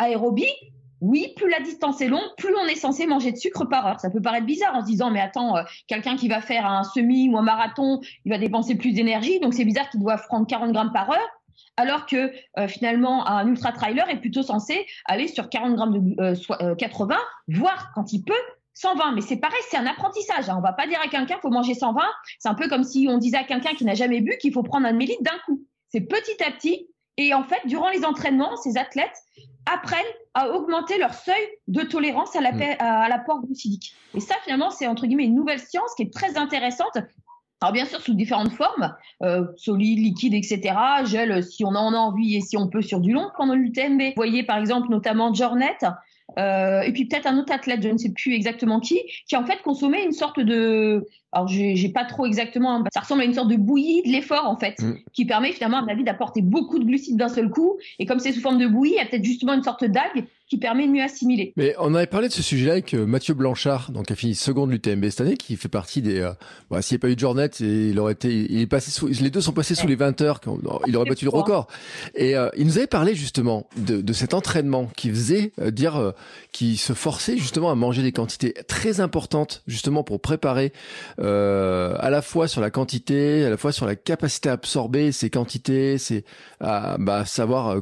[0.00, 0.52] aérobie,
[1.00, 4.00] oui, plus la distance est longue, plus on est censé manger de sucre par heure.
[4.00, 6.82] Ça peut paraître bizarre en se disant, mais attends, euh, quelqu'un qui va faire un
[6.82, 10.44] semi ou un marathon, il va dépenser plus d'énergie, donc c'est bizarre qu'il doit prendre
[10.44, 11.30] 40 grammes par heure,
[11.76, 16.74] alors que euh, finalement un ultra trailer est plutôt censé aller sur 40 grammes de
[16.74, 18.34] 80, euh, voire quand il peut
[18.74, 20.48] 120, mais c'est pareil, c'est un apprentissage.
[20.48, 20.56] Hein.
[20.58, 22.02] On va pas dire à quelqu'un qu'il faut manger 120.
[22.38, 24.62] C'est un peu comme si on disait à quelqu'un qui n'a jamais bu qu'il faut
[24.62, 25.62] prendre un demi d'un coup.
[25.88, 26.88] C'est petit à petit.
[27.16, 29.16] Et en fait, durant les entraînements, ces athlètes
[29.72, 30.04] apprennent
[30.34, 33.46] à augmenter leur seuil de tolérance à l'apport mmh.
[33.46, 33.94] glucidique.
[34.14, 36.98] Et ça, finalement, c'est entre guillemets une nouvelle science qui est très intéressante.
[37.60, 40.74] Alors bien sûr sous différentes formes, euh, solide, liquide, etc.
[41.06, 44.00] Gel si on en a envie et si on peut sur du long pendant l'UTMB.
[44.00, 45.78] Vous voyez par exemple notamment Jornet,
[46.38, 49.44] euh, et puis peut-être un autre athlète, je ne sais plus exactement qui, qui en
[49.44, 53.48] fait consommait une sorte de, alors j'ai pas trop exactement, ça ressemble à une sorte
[53.48, 54.94] de bouillie de l'effort en fait, mm.
[55.12, 57.76] qui permet finalement à mon avis d'apporter beaucoup de glucides d'un seul coup.
[57.98, 60.24] Et comme c'est sous forme de bouillie, il y a peut-être justement une sorte d'algue
[60.48, 61.52] qui permet de mieux assimiler.
[61.56, 64.34] Mais on avait parlé de ce sujet-là avec euh, Mathieu Blanchard, donc qui a fini
[64.34, 66.20] seconde l'UTMB cette année, qui fait partie des.
[66.20, 66.32] Euh,
[66.70, 69.06] bah, S'il n'y a pas eu de Jornet, il aurait été, il est passé sous,
[69.06, 70.40] les deux sont passés sous les 20 heures,
[70.86, 71.66] il aurait battu le record.
[72.14, 76.12] Et euh, il nous avait parlé justement de, de cet entraînement qui faisait euh, dire,
[76.52, 80.72] qui se forçait justement à manger des quantités très importantes, justement pour préparer
[81.24, 85.30] à la fois sur la quantité, à la fois sur la capacité à absorber ces
[85.30, 86.24] quantités, c'est
[86.60, 87.80] à bah, savoir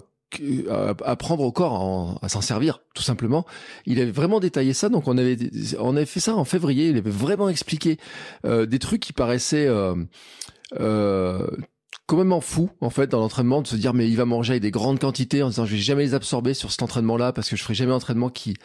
[1.04, 3.44] apprendre au corps à, s'en servir, tout simplement.
[3.86, 5.36] Il avait vraiment détaillé ça, donc on avait
[5.78, 6.88] on avait fait ça en février.
[6.88, 7.98] Il avait vraiment expliqué
[8.44, 9.94] euh, des trucs qui paraissaient euh,
[10.80, 11.46] euh,
[12.06, 14.70] complètement fou en fait dans l'entraînement de se dire mais il va manger avec des
[14.70, 17.56] grandes quantités en disant je vais jamais les absorber sur cet entraînement là parce que
[17.56, 18.56] je ferai jamais d'entraînement qui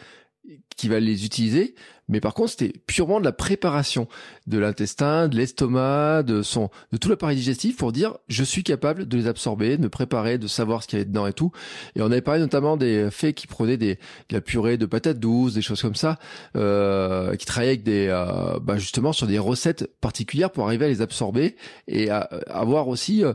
[0.76, 1.74] qui va les utiliser.
[2.08, 4.08] Mais par contre, c'était purement de la préparation
[4.46, 9.06] de l'intestin, de l'estomac, de son, de tout l'appareil digestif pour dire je suis capable
[9.06, 11.52] de les absorber, de me préparer, de savoir ce qu'il y avait dedans et tout.
[11.96, 13.96] Et on avait parlé notamment des faits qui prenaient des,
[14.28, 16.18] de la purée de patates douces, des choses comme ça,
[16.56, 20.88] euh, qui travaillaient avec des, euh, bah justement sur des recettes particulières pour arriver à
[20.88, 21.56] les absorber
[21.86, 23.34] et à, avoir aussi, euh,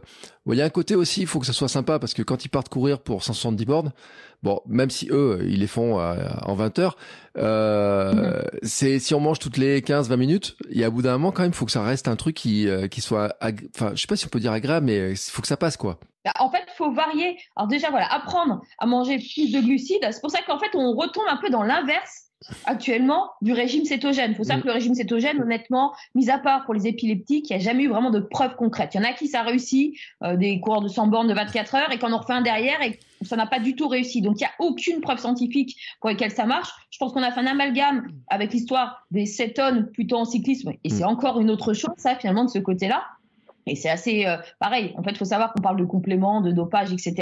[0.52, 2.46] il y a un côté aussi, il faut que ça soit sympa parce que quand
[2.46, 3.92] ils partent courir pour 170 bornes,
[4.44, 6.98] Bon, même si eux, ils les font euh, en 20 heures,
[7.38, 11.32] euh, c'est si on mange toutes les 15-20 minutes, il y a bout d'un moment
[11.32, 14.02] quand même, il faut que ça reste un truc qui euh, qui soit, enfin, je
[14.02, 15.98] sais pas si on peut dire agréable, mais il faut que ça passe quoi.
[16.26, 17.38] Bah, en fait, il faut varier.
[17.56, 20.06] Alors déjà, voilà, apprendre à manger plus de glucides.
[20.12, 22.32] C'est pour ça qu'en fait, on retombe un peu dans l'inverse
[22.66, 24.32] actuellement du régime cétogène.
[24.32, 24.62] Il faut savoir mm.
[24.62, 27.84] que le régime cétogène, honnêtement, mis à part pour les épileptiques, il n'y a jamais
[27.84, 28.92] eu vraiment de preuves concrètes.
[28.94, 31.34] Il y en a qui ça a réussi, euh, des coureurs de 100 bornes de
[31.34, 34.22] 24 heures, et qu'on en refait un derrière et ça n'a pas du tout réussi.
[34.22, 36.70] Donc il n'y a aucune preuve scientifique pour laquelle ça marche.
[36.92, 40.90] Je pense qu'on a fait un amalgame avec l'histoire des cétones plutôt en cyclisme, et
[40.90, 41.08] c'est mm.
[41.08, 43.04] encore une autre chose, ça, finalement, de ce côté-là.
[43.66, 44.94] Et c'est assez euh, pareil.
[44.98, 47.16] En fait, il faut savoir qu'on parle de compléments, de dopage, etc.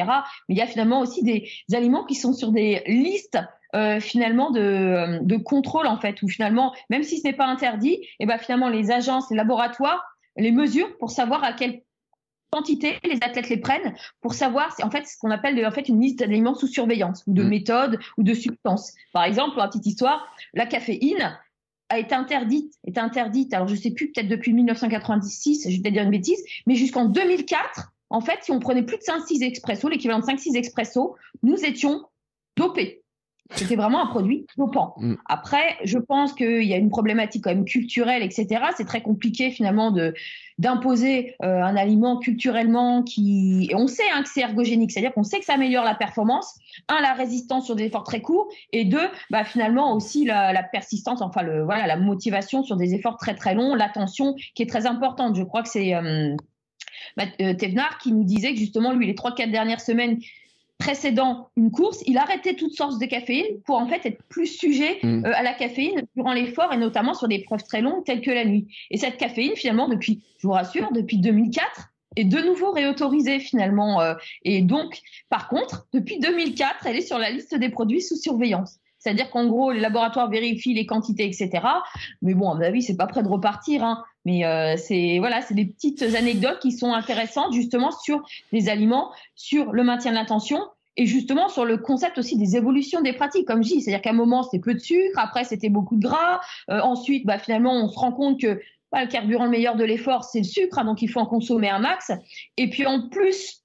[0.50, 3.38] Mais il y a finalement aussi des aliments qui sont sur des listes
[3.76, 7.94] euh, finalement de, de, contrôle en fait, où finalement, même si ce n'est pas interdit,
[7.94, 10.04] et eh ben finalement les agences, les laboratoires
[10.38, 11.82] les mesurent pour savoir à quelle
[12.52, 16.02] quantité les athlètes les prennent pour savoir en fait ce qu'on appelle en fait une
[16.02, 17.48] liste d'aliments sous surveillance ou de mmh.
[17.48, 18.94] méthodes ou de substances.
[19.14, 21.38] Par exemple, pour la petite histoire, la caféine
[21.90, 23.54] a été interdite, est interdite.
[23.54, 27.06] Alors je sais plus, peut-être depuis 1996, je vais peut-être dire une bêtise, mais jusqu'en
[27.06, 31.64] 2004, en fait, si on prenait plus de 5-6 expresso, l'équivalent de 5-6 expresso, nous
[31.64, 32.06] étions
[32.58, 33.01] dopés.
[33.56, 34.96] C'était vraiment un produit dopant.
[34.98, 35.16] Mm.
[35.26, 38.48] Après, je pense qu'il y a une problématique quand même culturelle, etc.
[38.78, 40.14] C'est très compliqué finalement de
[40.58, 43.68] d'imposer euh, un aliment culturellement qui.
[43.72, 46.56] Et on sait hein, que c'est ergogénique, c'est-à-dire qu'on sait que ça améliore la performance.
[46.88, 50.64] Un, la résistance sur des efforts très courts, et deux, bah, finalement aussi la, la
[50.64, 54.70] persistance, enfin le voilà, la motivation sur des efforts très très longs, l'attention qui est
[54.70, 55.36] très importante.
[55.36, 56.36] Je crois que c'est euh,
[57.20, 60.20] euh Thévenard qui nous disait que justement lui les trois quatre dernières semaines
[60.82, 64.98] précédant une course, il arrêtait toutes sortes de caféine pour en fait être plus sujet
[65.04, 65.26] mm.
[65.26, 68.32] euh, à la caféine durant l'effort et notamment sur des preuves très longues telles que
[68.32, 68.68] la nuit.
[68.90, 74.02] Et cette caféine, finalement, depuis, je vous rassure, depuis 2004, est de nouveau réautorisée finalement.
[74.02, 78.16] Euh, et donc, par contre, depuis 2004, elle est sur la liste des produits sous
[78.16, 78.80] surveillance.
[78.98, 81.50] C'est-à-dire qu'en gros, les laboratoires vérifient les quantités, etc.
[82.22, 83.84] Mais bon, à mon avis, c'est pas prêt de repartir.
[83.84, 84.04] Hein.
[84.26, 89.12] Mais euh, c'est voilà, c'est des petites anecdotes qui sont intéressantes justement sur les aliments,
[89.36, 90.62] sur le maintien de l'attention
[90.98, 94.10] et justement sur le concept aussi des évolutions des pratiques, comme je dis, c'est-à-dire qu'à
[94.12, 97.74] un moment c'était peu de sucre, après c'était beaucoup de gras, euh, ensuite bah, finalement
[97.74, 98.60] on se rend compte que
[98.92, 101.26] bah, le carburant le meilleur de l'effort c'est le sucre, hein, donc il faut en
[101.26, 102.12] consommer un max,
[102.58, 103.62] et puis en plus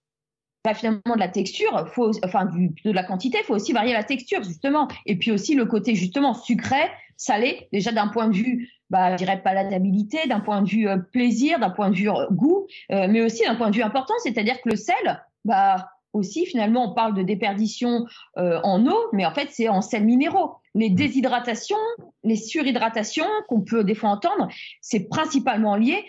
[0.66, 3.92] bah, finalement de la texture, faut, enfin du, de la quantité, il faut aussi varier
[3.92, 4.88] la texture justement.
[5.06, 9.16] Et puis aussi le côté justement sucré, salé, déjà d'un point de vue, bah, je
[9.16, 13.06] dirais palatabilité, d'un point de vue euh, plaisir, d'un point de vue euh, goût, euh,
[13.08, 16.94] mais aussi d'un point de vue important, c'est-à-dire que le sel, bah aussi finalement on
[16.94, 18.06] parle de déperdition
[18.36, 20.54] en eau, mais en fait c'est en sels minéraux.
[20.74, 21.76] Les déshydratations,
[22.24, 24.48] les surhydratations qu'on peut des fois entendre,
[24.80, 26.06] c'est principalement lié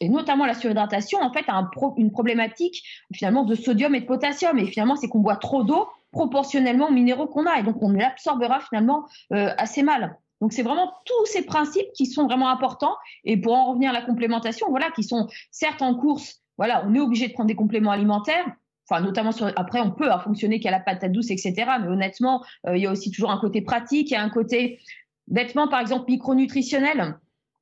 [0.00, 2.82] et notamment la surhydratation, en fait, a une problématique
[3.14, 4.58] finalement de sodium et de potassium.
[4.58, 7.58] Et finalement, c'est qu'on boit trop d'eau proportionnellement aux minéraux qu'on a.
[7.58, 10.18] Et donc, on l'absorbera finalement euh, assez mal.
[10.42, 12.96] Donc, c'est vraiment tous ces principes qui sont vraiment importants.
[13.24, 16.92] Et pour en revenir à la complémentation, voilà, qui sont certes en course, voilà, on
[16.96, 18.44] est obligé de prendre des compléments alimentaires.
[18.90, 21.54] Enfin, notamment sur, après, on peut fonctionner qu'à la patate douce, etc.
[21.80, 24.30] Mais honnêtement, euh, il y a aussi toujours un côté pratique, il y a un
[24.30, 24.80] côté,
[25.28, 27.14] bêtement, par exemple, micronutritionnel.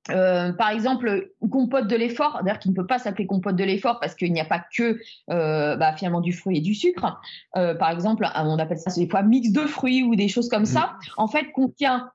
[0.08, 4.00] Euh, par exemple, compote de l'effort, d'ailleurs qui ne peut pas s'appeler compote de l'effort
[4.00, 4.98] parce qu'il n'y a pas que
[5.30, 7.20] euh, bah, finalement du fruit et du sucre.
[7.56, 10.64] Euh, par exemple, on appelle ça des fois mix de fruits ou des choses comme
[10.64, 10.80] ça.
[10.80, 11.10] Mm.
[11.18, 12.10] En fait, contient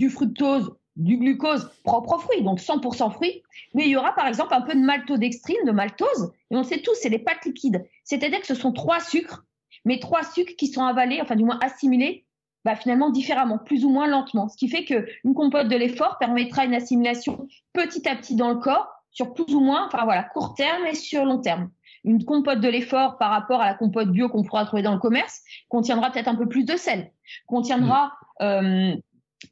[0.00, 3.42] du fructose, du glucose propre aux fruits, donc 100% fruits.
[3.74, 6.80] Mais il y aura par exemple un peu de maltodextrine, de maltose, et on sait
[6.80, 7.84] tous, c'est les pâtes liquides.
[8.02, 9.44] C'est-à-dire que ce sont trois sucres,
[9.84, 12.24] mais trois sucres qui sont avalés, enfin du moins assimilés
[12.64, 14.48] bah, finalement différemment, plus ou moins lentement.
[14.48, 18.56] Ce qui fait qu'une compote de l'effort permettra une assimilation petit à petit dans le
[18.56, 21.70] corps sur plus ou moins, enfin voilà, court terme et sur long terme.
[22.04, 24.98] Une compote de l'effort par rapport à la compote bio qu'on pourra trouver dans le
[24.98, 27.12] commerce contiendra peut-être un peu plus de sel,
[27.46, 28.44] contiendra mmh.
[28.44, 28.96] euh,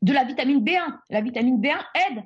[0.02, 0.98] de la vitamine B1.
[1.10, 1.78] La vitamine B1
[2.08, 2.24] aide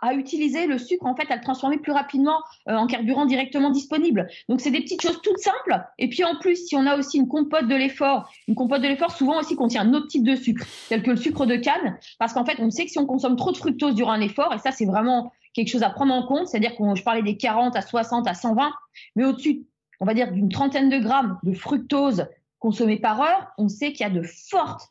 [0.00, 2.38] à utiliser le sucre, en fait, à le transformer plus rapidement
[2.68, 4.28] euh, en carburant directement disponible.
[4.48, 5.82] Donc, c'est des petites choses toutes simples.
[5.98, 8.88] Et puis, en plus, si on a aussi une compote de l'effort, une compote de
[8.88, 11.98] l'effort souvent aussi contient un autre type de sucre, tel que le sucre de canne,
[12.18, 14.52] parce qu'en fait, on sait que si on consomme trop de fructose durant un effort,
[14.54, 17.36] et ça, c'est vraiment quelque chose à prendre en compte, c'est-à-dire que je parlais des
[17.36, 18.72] 40 à 60 à 120,
[19.16, 19.66] mais au-dessus,
[20.00, 22.26] on va dire d'une trentaine de grammes de fructose
[22.58, 24.88] consommée par heure, on sait qu'il y a de fortes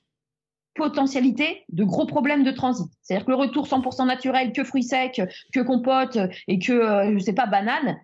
[0.75, 2.87] potentialités de gros problèmes de transit.
[3.01, 5.21] C'est-à-dire que le retour 100% naturel, que fruits secs,
[5.53, 6.17] que compote
[6.47, 7.97] et que, euh, je sais pas, banane,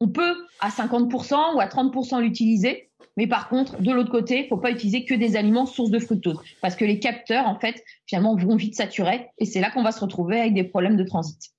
[0.00, 2.90] on peut à 50% ou à 30% l'utiliser.
[3.16, 5.98] Mais par contre, de l'autre côté, il faut pas utiliser que des aliments sources de
[5.98, 9.82] fructose parce que les capteurs, en fait, finalement, vont vite saturer et c'est là qu'on
[9.82, 11.50] va se retrouver avec des problèmes de transit.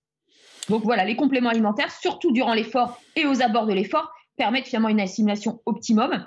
[0.70, 4.90] Donc voilà, les compléments alimentaires, surtout durant l'effort et aux abords de l'effort, permettent finalement
[4.90, 6.26] une assimilation optimum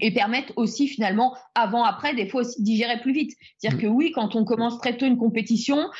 [0.00, 3.32] et permettent aussi finalement avant après des fois aussi digérer plus vite.
[3.58, 3.82] C'est-à-dire mmh.
[3.82, 5.90] que oui, quand on commence très tôt une compétition,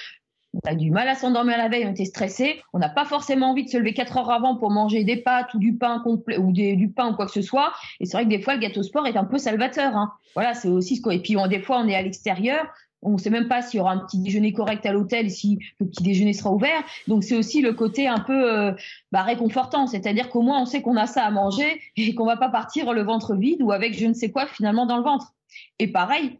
[0.54, 3.50] on a du mal à s'endormir la veille, on était stressé, on n'a pas forcément
[3.50, 6.36] envie de se lever 4 heures avant pour manger des pâtes ou du pain complet
[6.36, 7.72] ou du pain ou quoi que ce soit.
[8.00, 9.96] Et c'est vrai que des fois le gâteau sport est un peu salvateur.
[9.96, 10.12] Hein.
[10.34, 11.10] Voilà, c'est aussi ce qu'on.
[11.10, 12.66] Et puis des fois on est à l'extérieur,
[13.02, 15.58] on ne sait même pas s'il y aura un petit déjeuner correct à l'hôtel, si
[15.80, 16.82] le petit déjeuner sera ouvert.
[17.08, 18.72] Donc c'est aussi le côté un peu euh,
[19.10, 22.36] bah, réconfortant, c'est-à-dire qu'au moins on sait qu'on a ça à manger et qu'on va
[22.36, 25.34] pas partir le ventre vide ou avec je ne sais quoi finalement dans le ventre.
[25.78, 26.38] Et pareil,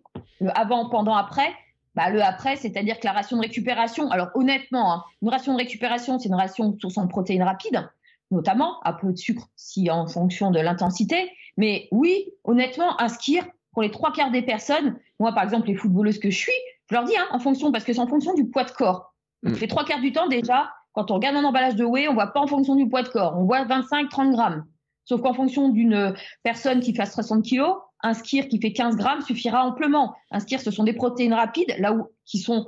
[0.54, 1.52] avant, pendant, après,
[1.94, 5.58] bah, le après, c'est-à-dire que la ration de récupération, alors honnêtement, hein, une ration de
[5.58, 7.88] récupération, c'est une ration source en protéines rapides,
[8.30, 11.30] notamment un peu de sucre si en fonction de l'intensité.
[11.56, 13.42] Mais oui, honnêtement, un skier,
[13.72, 16.52] pour les trois quarts des personnes, moi par exemple les footballeuses que je suis,
[16.90, 19.14] je leur dis hein, en fonction, parce que c'est en fonction du poids de corps.
[19.42, 19.60] Donc mm.
[19.60, 22.28] les trois quarts du temps déjà, quand on regarde un emballage de whey, on voit
[22.28, 24.66] pas en fonction du poids de corps, on voit 25-30 grammes.
[25.04, 29.20] Sauf qu'en fonction d'une personne qui fasse 60 kilos, un skir qui fait 15 grammes
[29.20, 30.14] suffira amplement.
[30.30, 32.66] Un skir, ce sont des protéines rapides, là où, qui sont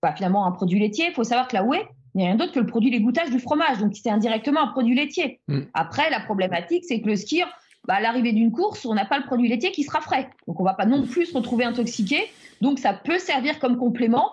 [0.00, 1.06] bah, finalement un produit laitier.
[1.08, 1.84] Il faut savoir que la whey
[2.14, 5.40] n'est rien d'autre que le produit l'égouttage du fromage, donc c'est indirectement un produit laitier.
[5.48, 5.62] Mm.
[5.74, 7.48] Après, la problématique, c'est que le skir,
[7.86, 10.30] bah, à l'arrivée d'une course, on n'a pas le produit laitier qui sera frais.
[10.46, 12.30] Donc on va pas non plus se retrouver intoxiqué.
[12.60, 14.30] Donc ça peut servir comme complément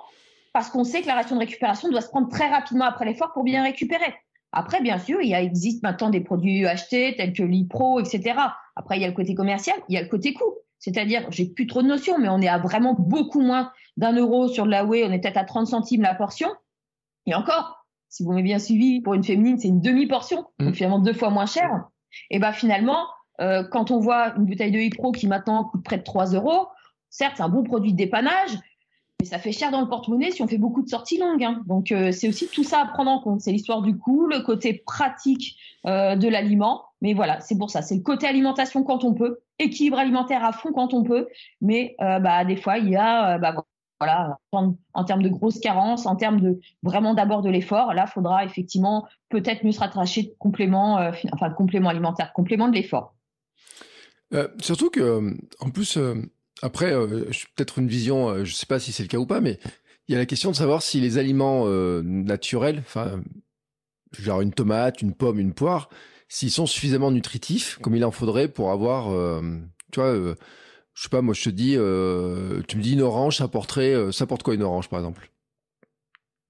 [0.54, 3.32] parce qu'on sait que la ration de récupération doit se prendre très rapidement après l'effort
[3.34, 4.14] pour bien récupérer.
[4.52, 8.40] Après, bien sûr, il existe maintenant des produits achetés tels que l'IPRO, etc.
[8.76, 10.56] Après, il y a le côté commercial, il y a le côté coût.
[10.80, 14.48] C'est-à-dire, j'ai plus trop de notions, mais on est à vraiment beaucoup moins d'un euro
[14.48, 15.06] sur la whey.
[15.06, 16.50] On est peut-être à 30 centimes la portion.
[17.26, 20.66] Et encore, si vous m'avez bien suivi, pour une féminine, c'est une demi-portion, mmh.
[20.66, 21.70] donc finalement deux fois moins cher.
[22.32, 23.06] Et ben finalement,
[23.40, 26.68] euh, quand on voit une bouteille de Ipro qui maintenant coûte près de 3 euros,
[27.10, 28.58] certes, c'est un bon produit de dépannage,
[29.20, 31.44] mais ça fait cher dans le porte-monnaie si on fait beaucoup de sorties longues.
[31.44, 31.62] Hein.
[31.66, 33.42] Donc euh, c'est aussi tout ça à prendre en compte.
[33.42, 36.86] C'est l'histoire du coût, le côté pratique euh, de l'aliment.
[37.02, 37.82] Mais voilà, c'est pour ça.
[37.82, 41.28] C'est le côté alimentation quand on peut, équilibre alimentaire à fond quand on peut.
[41.60, 43.56] Mais euh, bah, des fois, il y a bah,
[44.00, 47.94] voilà, en, termes de grosses carences, en termes de vraiment d'abord de l'effort.
[47.94, 52.70] Là, il faudra effectivement peut-être mieux se rattracher de compléments, enfin de compléments alimentaires, compléments
[52.70, 53.16] de l'effort.
[54.62, 55.98] Surtout que, en plus
[56.62, 57.26] après, euh,
[57.56, 59.60] peut-être une vision, euh, je ne sais pas si c'est le cas ou pas, mais
[60.08, 63.22] il y a la question de savoir si les aliments euh, naturels, enfin,
[64.18, 65.90] genre une tomate, une pomme, une poire,
[66.28, 69.08] s'ils sont suffisamment nutritifs, comme il en faudrait pour avoir,
[69.92, 70.14] tu vois,
[70.94, 71.74] je sais pas, moi je te dis,
[72.68, 75.32] tu me dis une orange, ça apporterait, ça apporte quoi une orange par exemple?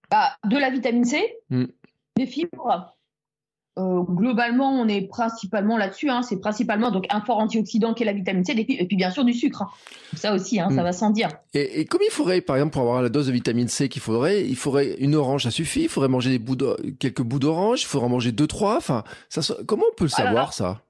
[0.10, 1.66] Bah, De la vitamine C, hmm.
[2.18, 2.98] des fibres,
[3.80, 6.10] euh, globalement, on est principalement là-dessus.
[6.10, 6.22] Hein.
[6.22, 9.24] c'est principalement donc un fort antioxydant qui est la vitamine C, et puis, bien sûr
[9.24, 9.62] du sucre.
[9.62, 9.70] Hein.
[10.16, 10.84] Ça aussi, hein, ça mm.
[10.84, 11.30] va sans dire.
[11.54, 14.02] Et, et comme il faudrait, par exemple, pour avoir la dose de vitamine C qu'il
[14.02, 15.84] faudrait, il faudrait une orange, ça suffit?
[15.84, 16.58] Il faudrait manger des bouts
[17.00, 17.82] quelques bouts d'orange?
[17.84, 18.78] Il faudrait en manger deux, trois?
[18.78, 20.82] Enfin, ça, comment on peut le savoir ça?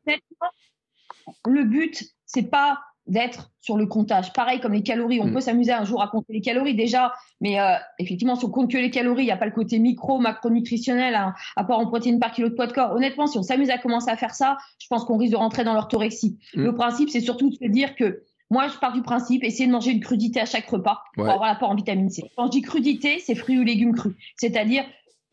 [1.45, 2.79] Le but, c'est pas
[3.09, 4.31] d'être sur le comptage.
[4.33, 5.33] Pareil comme les calories, on mm.
[5.33, 8.71] peut s'amuser un jour à compter les calories déjà, mais euh, effectivement, si on compte
[8.71, 11.87] que les calories, il n'y a pas le côté micro, macronutritionnel, à hein, part en
[11.87, 12.91] protéines par kilo de poids de corps.
[12.91, 15.63] Honnêtement, si on s'amuse à commencer à faire ça, je pense qu'on risque de rentrer
[15.63, 16.37] dans l'orthorexie.
[16.55, 16.63] Mm.
[16.63, 19.71] Le principe, c'est surtout de se dire que moi, je pars du principe, essayer de
[19.71, 22.23] manger une crudité à chaque repas pour avoir l'apport en vitamine C.
[22.35, 24.83] Quand je dis crudité, c'est fruits ou légumes crus, c'est-à-dire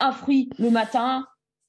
[0.01, 1.27] un fruit le matin,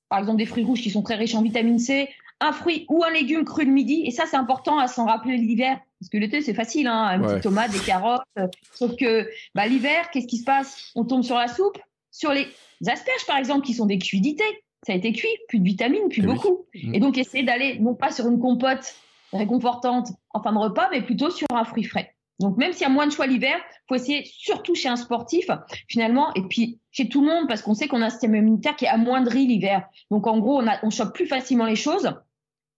[0.09, 2.09] par exemple des fruits rouges qui sont très riches en vitamine C,
[2.39, 4.03] un fruit ou un légume cru le midi.
[4.05, 5.79] Et ça, c'est important à s'en rappeler l'hiver.
[5.99, 8.21] Parce que l'été, c'est facile, hein, une petite tomate, des carottes.
[8.73, 10.91] Sauf que bah, l'hiver, qu'est-ce qui se passe?
[10.95, 11.79] On tombe sur la soupe,
[12.11, 12.47] sur les
[12.87, 14.43] asperges, par exemple, qui sont des cuidités.
[14.85, 16.65] Ça a été cuit, plus de vitamines, plus eh beaucoup.
[16.75, 16.93] Mm.
[16.93, 18.95] Et donc, essayer d'aller, non pas sur une compote
[19.33, 22.13] réconfortante en fin de repas, mais plutôt sur un fruit frais.
[22.39, 23.57] Donc même s'il y a moins de choix l'hiver,
[23.89, 25.47] faut essayer, surtout chez un sportif,
[25.87, 28.75] finalement, et puis chez tout le monde, parce qu'on sait qu'on a un système immunitaire
[28.75, 29.87] qui est amoindri l'hiver.
[30.11, 32.13] Donc en gros, on, a, on chope plus facilement les choses.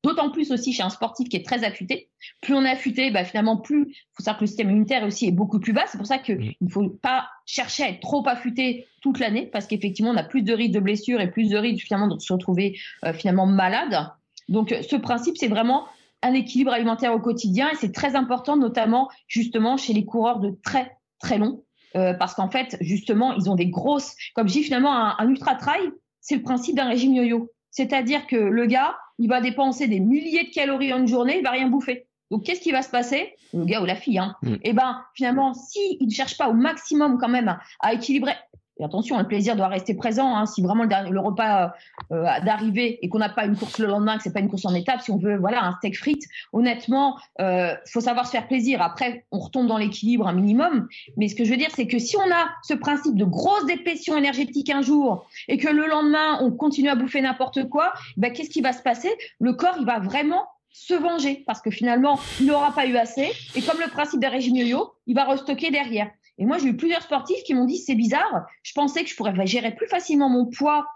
[0.04, 2.10] D'autant plus aussi chez un sportif qui est très affûté.
[2.41, 5.28] Plus on est affûté, bah finalement, plus il faut savoir que le système immunitaire aussi
[5.28, 5.84] est beaucoup plus bas.
[5.88, 9.68] C'est pour ça qu'il ne faut pas chercher à être trop affûté toute l'année, parce
[9.68, 12.32] qu'effectivement, on a plus de risques de blessures et plus de risques finalement de se
[12.32, 14.10] retrouver euh, finalement malade.
[14.47, 15.86] Donc, ce principe, c'est vraiment
[16.22, 20.58] un équilibre alimentaire au quotidien et c'est très important, notamment justement chez les coureurs de
[20.64, 21.64] très très long,
[21.97, 25.30] euh, parce qu'en fait, justement, ils ont des grosses, comme je dis finalement, un, un
[25.30, 25.91] ultra trail,
[26.22, 27.52] c'est le principe d'un régime yo-yo.
[27.72, 31.43] C'est-à-dire que le gars, il va dépenser des milliers de calories en une journée, il
[31.43, 32.07] va rien bouffer.
[32.32, 33.36] Donc, qu'est-ce qui va se passer?
[33.53, 34.36] Le gars ou la fille, hein.
[34.43, 34.55] Mm.
[34.63, 38.34] Eh ben, finalement, s'il ne cherche pas au maximum quand même à équilibrer
[38.80, 40.36] et attention, le plaisir doit rester présent.
[40.36, 41.73] Hein, si vraiment le, repas
[42.11, 44.65] euh, d'arrivée et qu'on n'a pas une course le lendemain, que c'est pas une course
[44.65, 48.47] en étape, si on veut voilà un steak frites, honnêtement, euh, faut savoir se faire
[48.47, 48.82] plaisir.
[48.82, 50.88] Après, on retombe dans l'équilibre un minimum.
[51.17, 53.65] Mais ce que je veux dire, c'est que si on a ce principe de grosse
[53.65, 58.32] dépression énergétique un jour et que le lendemain on continue à bouffer n'importe quoi, ben,
[58.32, 59.09] qu'est-ce qui va se passer?
[59.39, 63.32] Le corps, il va vraiment se venger parce que finalement, il n'aura pas eu assez.
[63.55, 66.09] Et comme le principe des régimes yo-yo, il va restocker derrière.
[66.39, 68.47] Et moi, j'ai eu plusieurs sportifs qui m'ont dit c'est bizarre.
[68.63, 70.87] Je pensais que je pourrais gérer plus facilement mon poids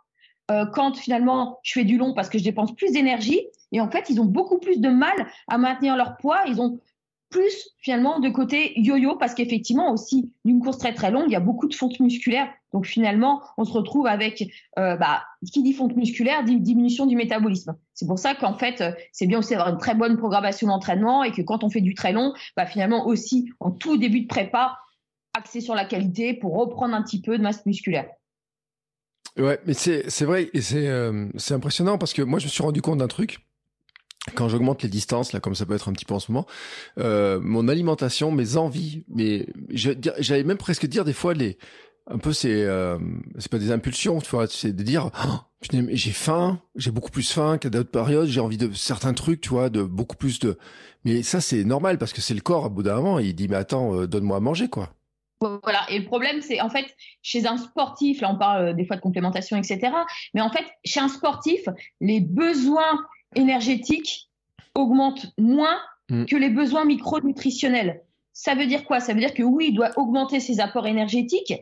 [0.51, 3.41] euh, quand finalement je fais du long parce que je dépense plus d'énergie.
[3.71, 6.39] Et en fait, ils ont beaucoup plus de mal à maintenir leur poids.
[6.47, 6.79] Ils ont
[7.29, 11.35] plus finalement de côté yo-yo parce qu'effectivement aussi d'une course très très longue, il y
[11.35, 12.47] a beaucoup de fonte musculaire.
[12.71, 14.43] Donc finalement, on se retrouve avec
[14.77, 17.75] euh, bah, qui dit fonte musculaire dit diminution du métabolisme.
[17.95, 21.23] C'est pour ça qu'en fait, euh, c'est bien aussi d'avoir une très bonne programmation d'entraînement
[21.23, 24.27] et que quand on fait du très long, bah, finalement aussi en tout début de
[24.27, 24.77] prépa,
[25.33, 28.07] axé sur la qualité pour reprendre un petit peu de masse musculaire.
[29.37, 32.81] Ouais, mais c'est vrai et euh, c'est impressionnant parce que moi je me suis rendu
[32.81, 33.39] compte d'un truc.
[34.35, 36.45] Quand j'augmente les distances, là, comme ça peut être un petit peu en ce moment,
[36.97, 41.57] euh, mon alimentation, mes envies, mais j'allais même presque dire des fois les,
[42.07, 42.97] un peu c'est, euh,
[43.37, 45.39] c'est pas des impulsions, tu vois, c'est de dire, oh,
[45.91, 49.49] j'ai faim, j'ai beaucoup plus faim qu'à d'autres périodes, j'ai envie de certains trucs, tu
[49.49, 50.57] vois, de beaucoup plus de,
[51.03, 53.49] mais ça c'est normal parce que c'est le corps à bout d'un moment, il dit
[53.49, 54.93] mais attends, donne-moi à manger quoi.
[55.63, 55.85] Voilà.
[55.89, 56.85] Et le problème, c'est en fait,
[57.21, 59.91] chez un sportif, là on parle euh, des fois de complémentation, etc.
[60.33, 61.61] Mais en fait, chez un sportif,
[62.01, 62.99] les besoins
[63.35, 64.29] énergétiques
[64.75, 65.77] augmentent moins
[66.09, 66.25] mm.
[66.25, 68.03] que les besoins micronutritionnels.
[68.33, 68.99] Ça veut dire quoi?
[68.99, 71.53] Ça veut dire que oui, il doit augmenter ses apports énergétiques,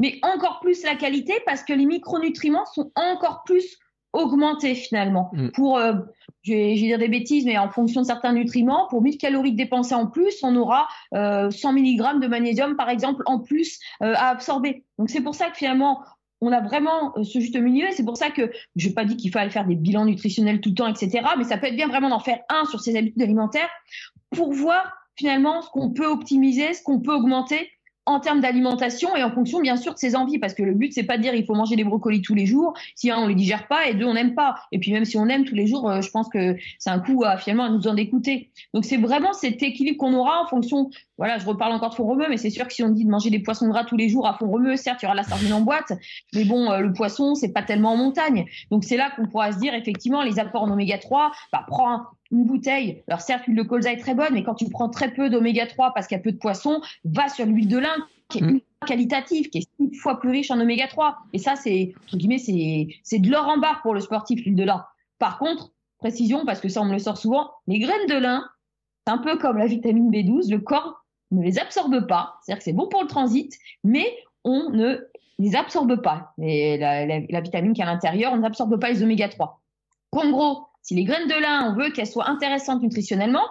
[0.00, 3.78] mais encore plus la qualité parce que les micronutriments sont encore plus
[4.14, 5.30] augmenter finalement.
[5.32, 5.48] Mm.
[5.50, 5.94] Pour, euh,
[6.42, 9.94] je, vais, dire des bêtises, mais en fonction de certains nutriments, pour 1000 calories dépensées
[9.94, 14.28] en plus, on aura euh, 100 mg de magnésium par exemple en plus euh, à
[14.28, 14.84] absorber.
[14.98, 16.00] Donc c'est pour ça que finalement
[16.40, 17.86] on a vraiment euh, ce juste milieu.
[17.92, 20.70] C'est pour ça que je n'ai pas dit qu'il fallait faire des bilans nutritionnels tout
[20.70, 21.26] le temps, etc.
[21.38, 23.70] Mais ça peut être bien vraiment d'en faire un sur ses habitudes alimentaires
[24.30, 27.70] pour voir finalement ce qu'on peut optimiser, ce qu'on peut augmenter
[28.06, 30.38] en termes d'alimentation et en fonction bien sûr de ses envies.
[30.38, 32.46] Parce que le but c'est pas de dire il faut manger des brocolis tous les
[32.46, 32.74] jours.
[32.94, 34.56] Si un on les digère pas et deux on n'aime pas.
[34.72, 36.98] Et puis même si on aime tous les jours euh, je pense que c'est un
[36.98, 40.46] coup à finalement à nous en écouter donc c'est vraiment cet équilibre qu'on aura en
[40.46, 43.04] fonction voilà je reparle encore de fond remue mais c'est sûr que si on dit
[43.04, 45.14] de manger des poissons gras tous les jours à fond remue certes il y aura
[45.14, 45.92] la sardine en boîte
[46.34, 48.46] mais bon euh, le poisson c'est pas tellement en montagne.
[48.70, 52.02] Donc c'est là qu'on pourra se dire effectivement les apports en oméga 3 bah prends
[52.34, 55.12] une bouteille, alors certes l'huile de colza est très bonne, mais quand tu prends très
[55.12, 57.94] peu d'oméga 3 parce qu'il y a peu de poisson, va sur l'huile de lin
[58.28, 58.60] qui est mm.
[58.86, 61.16] qualitative, qui est six fois plus riche en oméga 3.
[61.32, 64.64] Et ça, c'est, entre guillemets, c'est, de l'or en barre pour le sportif, l'huile de
[64.64, 64.84] lin.
[65.18, 68.44] Par contre, précision, parce que ça on me le sort souvent, les graines de lin,
[69.06, 72.64] c'est un peu comme la vitamine B12, le corps ne les absorbe pas, c'est-à-dire que
[72.64, 73.52] c'est bon pour le transit,
[73.84, 74.06] mais
[74.42, 74.98] on ne
[75.38, 76.32] les absorbe pas.
[76.42, 79.60] Et la, la vitamine qui est à l'intérieur, on n'absorbe pas les oméga 3.
[80.12, 83.48] En gros, si les graines de lin, on veut qu'elles soient intéressantes nutritionnellement,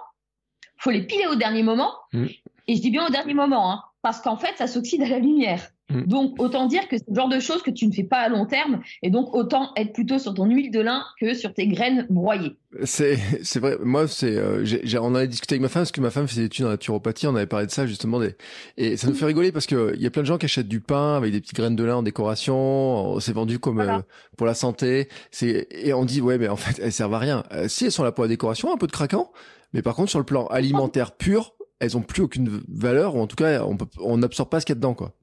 [0.78, 1.92] faut les piler au dernier moment.
[2.14, 2.28] Mm.
[2.68, 5.20] Et je dis bien au dernier moment, hein, parce qu'en fait, ça s'oxyde à la
[5.20, 5.68] lumière.
[5.90, 6.04] Mm.
[6.04, 8.30] Donc, autant dire que c'est le genre de choses que tu ne fais pas à
[8.30, 8.82] long terme.
[9.02, 12.58] Et donc, autant être plutôt sur ton huile de lin que sur tes graines broyées.
[12.84, 13.78] C'est, c'est vrai.
[13.84, 16.38] Moi, c'est, euh, j'ai, on avait discuté avec ma femme parce que ma femme fait
[16.38, 17.28] des études en naturopathie.
[17.28, 18.20] On avait parlé de ça, justement.
[18.20, 18.36] Des,
[18.78, 20.68] et ça nous fait rigoler parce que il y a plein de gens qui achètent
[20.68, 23.20] du pain avec des petites graines de lin en décoration.
[23.20, 24.00] C'est vendu comme euh,
[24.38, 25.10] pour la santé.
[25.32, 27.44] C'est, et on dit, ouais, mais en fait, elles servent à rien.
[27.52, 29.32] Euh, si elles sont là pour la décoration, un peu de craquant.
[29.74, 33.28] Mais par contre, sur le plan alimentaire pur, elles ont plus aucune valeur, ou en
[33.28, 33.66] tout cas,
[34.00, 35.14] on n'absorbe pas ce qu'il y a dedans, quoi.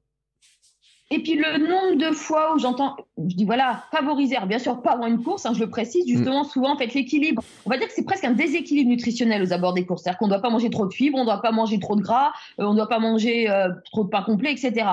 [1.13, 4.91] Et puis le nombre de fois où j'entends, je dis voilà, favoriser, bien sûr pas
[4.91, 6.47] avant une course, hein, je le précise, justement, mm.
[6.47, 9.73] souvent, en fait, l'équilibre, on va dire que c'est presque un déséquilibre nutritionnel aux abords
[9.73, 10.03] des courses.
[10.03, 11.97] C'est-à-dire qu'on ne doit pas manger trop de fibres, on ne doit pas manger trop
[11.97, 14.85] de gras, euh, on ne doit pas manger euh, trop de pain complet, etc.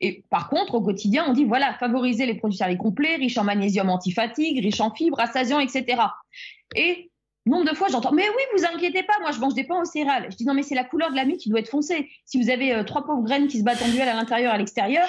[0.00, 3.44] Et par contre, au quotidien, on dit voilà, favoriser les produits salés complets, riches en
[3.44, 6.00] magnésium antifatigue, riches en fibres, assasiants, etc.
[6.74, 7.10] Et
[7.46, 9.84] Nombre de fois, j'entends, mais oui, vous inquiétez pas, moi je mange des pains au
[9.84, 10.26] céréales.
[10.32, 12.10] Je dis non, mais c'est la couleur de la mie qui doit être foncée.
[12.24, 14.54] Si vous avez euh, trois pauvres graines qui se battent en duel à l'intérieur et
[14.56, 15.06] à l'extérieur,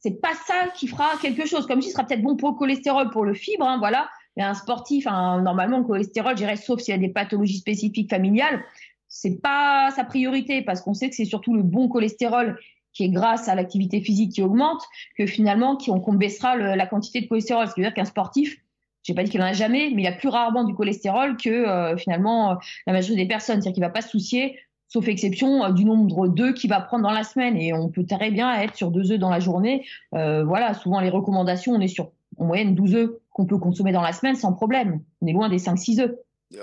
[0.00, 1.66] c'est pas ça qui fera quelque chose.
[1.66, 4.08] Comme si ce sera peut-être bon pour le cholestérol, pour le fibre, hein, voilà.
[4.36, 8.62] Mais un sportif, normalement, le cholestérol, j'irais, sauf s'il y a des pathologies spécifiques familiales,
[9.08, 12.58] c'est pas sa priorité parce qu'on sait que c'est surtout le bon cholestérol
[12.92, 14.82] qui est grâce à l'activité physique qui augmente
[15.16, 17.66] que finalement qu'on baissera la quantité de cholestérol.
[17.66, 18.56] C'est-à-dire qu'un sportif,
[19.02, 21.50] j'ai pas dit qu'il en a jamais, mais il a plus rarement du cholestérol que
[21.50, 22.54] euh, finalement euh,
[22.86, 23.62] la majorité des personnes.
[23.62, 24.58] C'est-à-dire qu'il va pas se soucier,
[24.90, 27.56] sauf exception, euh, du nombre d'œufs qu'il va prendre dans la semaine.
[27.56, 29.86] Et on peut très bien être sur deux œufs dans la journée.
[30.12, 32.10] voilà, souvent les recommandations, on est sur
[32.40, 35.00] en moyenne 12 œufs qu'on peut consommer dans la semaine sans problème.
[35.20, 36.14] On est loin des 5-6 œufs.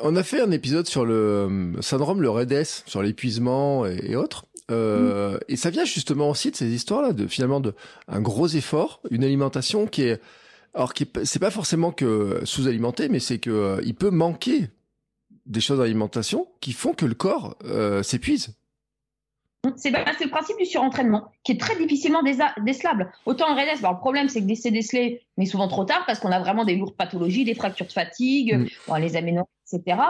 [0.04, 4.46] On a fait un épisode sur le euh, syndrome, le REDS, sur l'épuisement et, autres.
[4.70, 5.38] Euh.
[5.48, 7.74] Et ça vient justement aussi de ces histoires-là, de finalement de
[8.10, 10.22] un gros effort, une alimentation qui est,
[10.74, 14.70] alors qui c'est pas forcément que sous-alimenté, mais c'est que euh, il peut manquer
[15.48, 17.58] des choses d'alimentation qui font que le corps
[18.04, 18.56] s'épuise.
[19.76, 23.12] C'est le principe du surentraînement qui est très difficilement décelable.
[23.26, 26.32] Autant en REDS, le problème c'est que c'est décelé, mais souvent trop tard parce qu'on
[26.32, 28.98] a vraiment des lourdes pathologies, des fractures de fatigue, mm.
[28.98, 30.02] les aménorrhées, etc.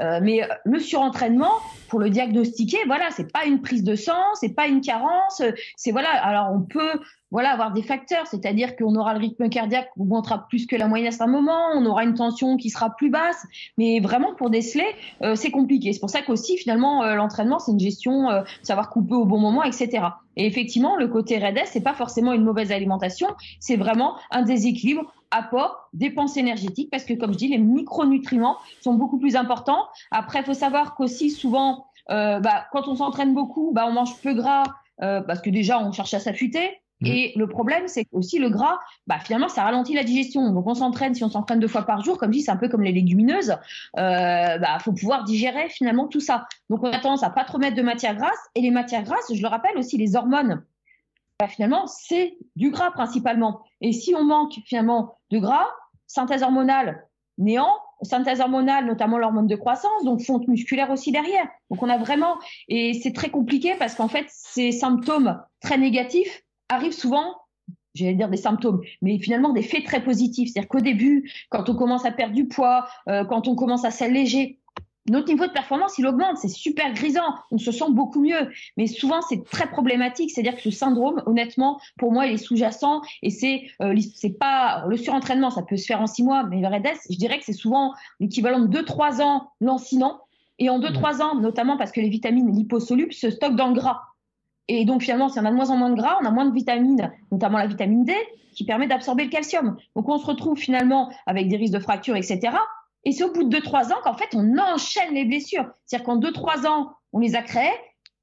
[0.00, 1.52] Euh, mais euh, le surentraînement,
[1.88, 5.42] pour le diagnostiquer, voilà, c'est pas une prise de sang, c'est pas une carence,
[5.76, 6.10] c'est voilà.
[6.10, 7.00] Alors on peut
[7.34, 10.86] voilà, avoir des facteurs, c'est-à-dire qu'on aura le rythme cardiaque qui augmentera plus que la
[10.86, 13.44] moyenne à un moment, on aura une tension qui sera plus basse,
[13.76, 14.86] mais vraiment pour déceler,
[15.22, 15.92] euh, c'est compliqué.
[15.92, 19.40] C'est pour ça qu'aussi finalement euh, l'entraînement c'est une gestion, euh, savoir couper au bon
[19.40, 20.06] moment, etc.
[20.36, 23.26] Et effectivement, le côté REDS, c'est pas forcément une mauvaise alimentation,
[23.58, 28.94] c'est vraiment un déséquilibre apport, dépenses énergétiques, parce que comme je dis, les micronutriments sont
[28.94, 29.86] beaucoup plus importants.
[30.10, 34.34] Après, il faut savoir qu'aussi souvent, bah, quand on s'entraîne beaucoup, bah, on mange peu
[34.34, 34.64] gras,
[34.98, 36.70] parce que déjà on cherche à s'affûter.
[37.00, 37.06] Mm.
[37.06, 40.52] Et le problème, c'est aussi le gras, bah, finalement, ça ralentit la digestion.
[40.52, 42.56] Donc, on s'entraîne, si on s'entraîne deux fois par jour, comme je dis, c'est un
[42.56, 43.56] peu comme les légumineuses,
[43.98, 46.46] euh, bah, faut pouvoir digérer finalement tout ça.
[46.70, 48.38] Donc, on a tendance à pas trop mettre de matière grasse.
[48.54, 50.62] Et les matières grasses, je le rappelle aussi, les hormones,
[51.50, 53.60] finalement, c'est du gras principalement.
[53.80, 55.66] Et si on manque finalement de gras,
[56.06, 57.06] synthèse hormonale
[57.38, 57.70] néant,
[58.02, 61.48] synthèse hormonale, notamment l'hormone de croissance, donc fonte musculaire aussi derrière.
[61.70, 62.36] Donc on a vraiment,
[62.68, 67.34] et c'est très compliqué parce qu'en fait, ces symptômes très négatifs arrivent souvent
[67.94, 70.50] j'allais dire des symptômes, mais finalement des faits très positifs.
[70.52, 73.90] C'est-à-dire qu'au début, quand on commence à perdre du poids, euh, quand on commence à
[73.90, 74.58] s'alléger,
[75.10, 78.50] notre niveau de performance, il augmente, c'est super grisant, on se sent beaucoup mieux.
[78.76, 83.02] Mais souvent, c'est très problématique, c'est-à-dire que ce syndrome, honnêtement, pour moi, il est sous-jacent
[83.22, 86.60] et c'est euh, c'est pas le surentraînement, ça peut se faire en six mois, mais
[86.60, 90.20] le REDS, je dirais que c'est souvent l'équivalent de deux, trois ans lancinant.
[90.60, 90.94] Et en deux, mmh.
[90.94, 94.00] trois ans, notamment parce que les vitamines liposolubles se stockent dans le gras.
[94.68, 96.46] Et donc finalement, si on a de moins en moins de gras, on a moins
[96.46, 98.14] de vitamines, notamment la vitamine D,
[98.54, 99.76] qui permet d'absorber le calcium.
[99.96, 102.56] Donc on se retrouve finalement avec des risques de fractures, etc.
[103.04, 105.66] Et c'est au bout de 2-3 ans qu'en fait on enchaîne les blessures.
[105.84, 107.72] C'est-à-dire qu'en 2-3 ans, on les a créées.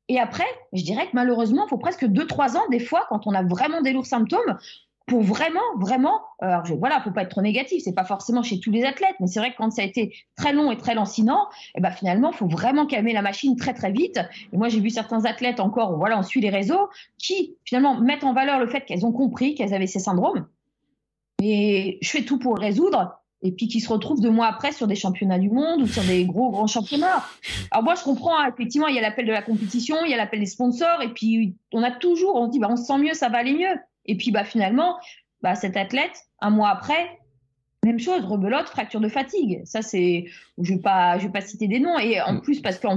[0.07, 3.33] Et après, je dirais que malheureusement, il faut presque 2-3 ans, des fois, quand on
[3.33, 4.57] a vraiment des lourds symptômes,
[5.07, 8.59] pour vraiment, vraiment, alors je, voilà, faut pas être trop négatif, c'est pas forcément chez
[8.59, 10.95] tous les athlètes, mais c'est vrai que quand ça a été très long et très
[10.95, 14.19] lancinant, et eh ben finalement, faut vraiment calmer la machine très très vite.
[14.53, 18.23] Et moi, j'ai vu certains athlètes encore, voilà, on suit les réseaux, qui finalement mettent
[18.23, 20.47] en valeur le fait qu'elles ont compris qu'elles avaient ces syndromes.
[21.41, 23.20] Et je fais tout pour le résoudre.
[23.43, 26.03] Et puis qui se retrouvent deux mois après sur des championnats du monde ou sur
[26.03, 27.23] des gros grands championnats.
[27.71, 30.13] Alors moi je comprends hein, effectivement il y a l'appel de la compétition, il y
[30.13, 32.83] a l'appel des sponsors et puis on a toujours on se dit bah on se
[32.83, 33.79] sent mieux, ça va aller mieux.
[34.05, 34.97] Et puis bah finalement,
[35.41, 37.19] bah, cet athlète, un mois après,
[37.83, 39.61] même chose, rebelote, fracture de fatigue.
[39.65, 40.25] Ça c'est,
[40.61, 41.97] je vais pas, je vais pas citer des noms.
[41.97, 42.41] Et en mm.
[42.41, 42.87] plus parce que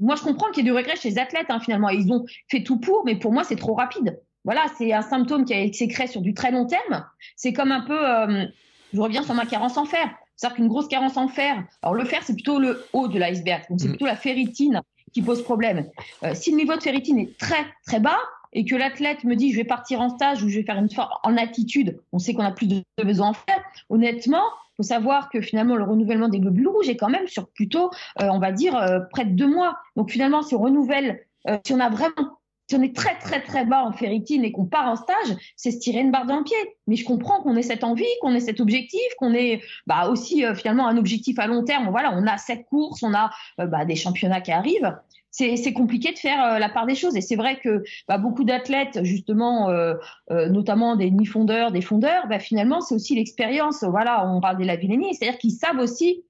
[0.00, 1.88] moi je comprends qu'il y ait du regret chez les athlètes hein, finalement.
[1.90, 4.20] Ils ont fait tout pour, mais pour moi c'est trop rapide.
[4.44, 7.06] Voilà, c'est un symptôme qui créé sur du très long terme.
[7.36, 8.46] C'est comme un peu, euh,
[8.92, 10.08] je reviens sur ma carence en fer.
[10.36, 11.62] C'est-à-dire qu'une grosse carence en fer.
[11.82, 13.92] Alors le fer c'est plutôt le haut de l'iceberg, donc c'est mm.
[13.92, 14.80] plutôt la ferritine
[15.12, 15.86] qui pose problème.
[16.24, 18.18] Euh, si le niveau de ferritine est très très bas,
[18.52, 20.88] et que l'athlète me dit je vais partir en stage ou je vais faire une
[21.22, 23.62] en attitude, on sait qu'on a plus de besoin en faire.
[23.88, 24.42] Honnêtement,
[24.76, 27.90] faut savoir que finalement le renouvellement des globules rouges est quand même sur plutôt,
[28.20, 29.78] euh, on va dire, euh, près de deux mois.
[29.96, 32.38] Donc finalement, si on renouvelle, euh, si on a vraiment
[32.68, 35.70] si on est très très très bas en ferritine et qu'on part en stage, c'est
[35.70, 36.56] se tirer une barre dans le pied.
[36.86, 40.44] Mais je comprends qu'on ait cette envie, qu'on ait cet objectif, qu'on ait bah, aussi
[40.54, 41.90] finalement un objectif à long terme.
[41.90, 44.94] Voilà, on a cette course, on a bah, des championnats qui arrivent
[45.32, 47.16] c'est compliqué de faire euh, la part des choses.
[47.16, 49.94] Et c'est vrai que bah, beaucoup d'athlètes, justement, euh,
[50.30, 53.82] euh, notamment des demi-fondeurs, des fondeurs, bah, finalement, c'est aussi l'expérience.
[53.82, 56.24] Voilà, on parle de la c'est-à-dire qu'ils savent aussi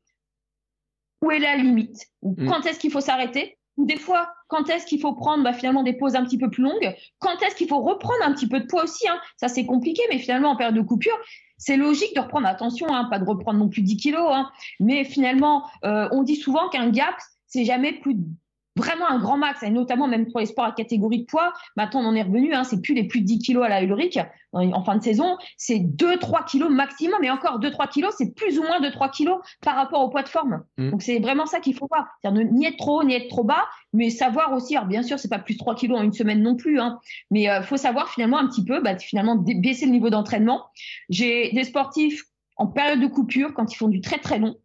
[1.23, 2.47] où est la limite, ou mm.
[2.47, 5.83] quand est-ce qu'il faut s'arrêter, ou des fois, quand est-ce qu'il faut prendre bah, finalement
[5.83, 8.61] des pauses un petit peu plus longues, quand est-ce qu'il faut reprendre un petit peu
[8.61, 9.09] de poids aussi.
[9.09, 9.19] Hein?
[9.39, 11.17] Ça, c'est compliqué, mais finalement, en période de coupure,
[11.57, 14.51] c'est logique de reprendre, attention, hein, pas de reprendre non plus 10 kilos, hein.
[14.79, 17.15] mais finalement, on dit souvent qu'un gap,
[17.47, 18.25] c'est jamais plus de
[18.77, 21.53] vraiment un grand max, et notamment même pour les sports à catégorie de poids.
[21.77, 23.83] Maintenant, on en est revenu, hein, c'est plus les plus de 10 kilos à la
[23.83, 24.19] Ulrich
[24.53, 28.63] en fin de saison, c'est 2-3 kilos maximum, et encore 2-3 kilos, c'est plus ou
[28.63, 30.63] moins 2-3 kilos par rapport au poids de forme.
[30.77, 30.91] Mm.
[30.91, 33.45] Donc c'est vraiment ça qu'il faut voir, c'est-à-dire ni être trop haut, ni être trop
[33.45, 36.43] bas, mais savoir aussi, alors bien sûr, c'est pas plus 3 kilos en une semaine
[36.43, 36.99] non plus, hein,
[37.31, 40.67] mais euh, faut savoir finalement un petit peu, bah, finalement baisser le niveau d'entraînement.
[41.09, 42.25] J'ai des sportifs
[42.57, 44.57] en période de coupure, quand ils font du très très long,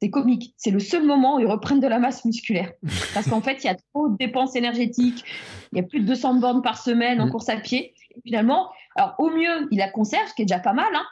[0.00, 0.54] c'est comique.
[0.56, 2.72] C'est le seul moment où ils reprennent de la masse musculaire.
[3.14, 5.24] Parce qu'en fait, il y a trop de dépenses énergétiques.
[5.72, 7.30] Il y a plus de 200 bornes par semaine en mm.
[7.30, 7.94] course à pied.
[8.16, 10.88] Et finalement, alors au mieux, il la conserve, ce qui est déjà pas mal.
[10.94, 11.04] Hein.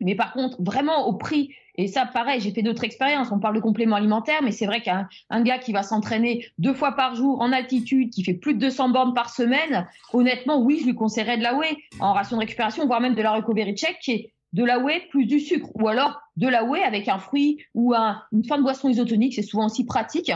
[0.00, 3.54] Mais par contre, vraiment au prix, et ça pareil, j'ai fait d'autres expériences, on parle
[3.54, 5.08] de compléments alimentaires, mais c'est vrai qu'un
[5.42, 8.90] gars qui va s'entraîner deux fois par jour en altitude, qui fait plus de 200
[8.90, 12.86] bornes par semaine, honnêtement, oui, je lui conseillerais de la whey en ration de récupération,
[12.86, 15.88] voire même de la recovery check, qui est de la whey plus du sucre, ou
[15.88, 19.66] alors de la whey avec un fruit ou une fin de boisson isotonique, c'est souvent
[19.66, 20.32] aussi pratique.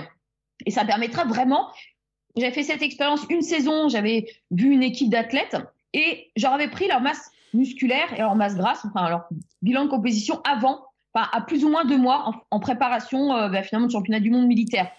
[0.66, 1.68] Et ça permettra vraiment.
[2.36, 5.56] J'avais fait cette expérience une saison, j'avais vu une équipe d'athlètes
[5.92, 9.28] et j'aurais pris leur masse musculaire et leur masse grasse, enfin leur
[9.62, 13.62] bilan de composition avant, enfin, à plus ou moins deux mois en, préparation euh, bah,
[13.62, 14.90] finalement de championnat du monde militaire.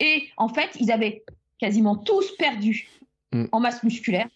[0.00, 1.24] Et en fait, ils avaient
[1.58, 2.88] quasiment tous perdu
[3.32, 3.46] mm.
[3.52, 4.28] en masse musculaire,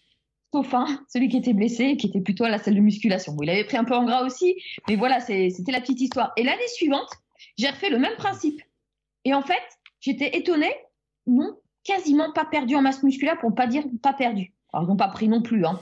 [0.53, 3.35] sauf un, celui qui était blessé, qui était plutôt à la salle de musculation.
[3.41, 4.55] il avait pris un peu en gras aussi,
[4.87, 6.33] mais voilà, c'était la petite histoire.
[6.37, 7.09] Et l'année suivante,
[7.57, 8.61] j'ai refait le même principe.
[9.23, 9.61] Et en fait,
[9.99, 10.73] j'étais étonnée,
[11.27, 14.53] non, quasiment pas perdu en masse musculaire pour ne pas dire pas perdu.
[14.73, 15.79] Alors, ils n'ont pas pris non plus, hein.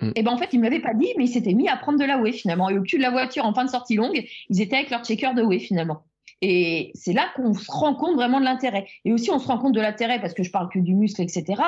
[0.00, 0.12] Mm.
[0.16, 1.98] Et ben en fait, ils me l'avaient pas dit, mais ils s'étaient mis à prendre
[1.98, 2.68] de la whey finalement.
[2.68, 5.04] Et au cul de la voiture, en fin de sortie longue, ils étaient avec leur
[5.04, 6.02] checker de whey finalement.
[6.42, 8.86] Et c'est là qu'on se rend compte vraiment de l'intérêt.
[9.04, 11.20] Et aussi, on se rend compte de l'intérêt parce que je parle que du muscle,
[11.20, 11.62] etc.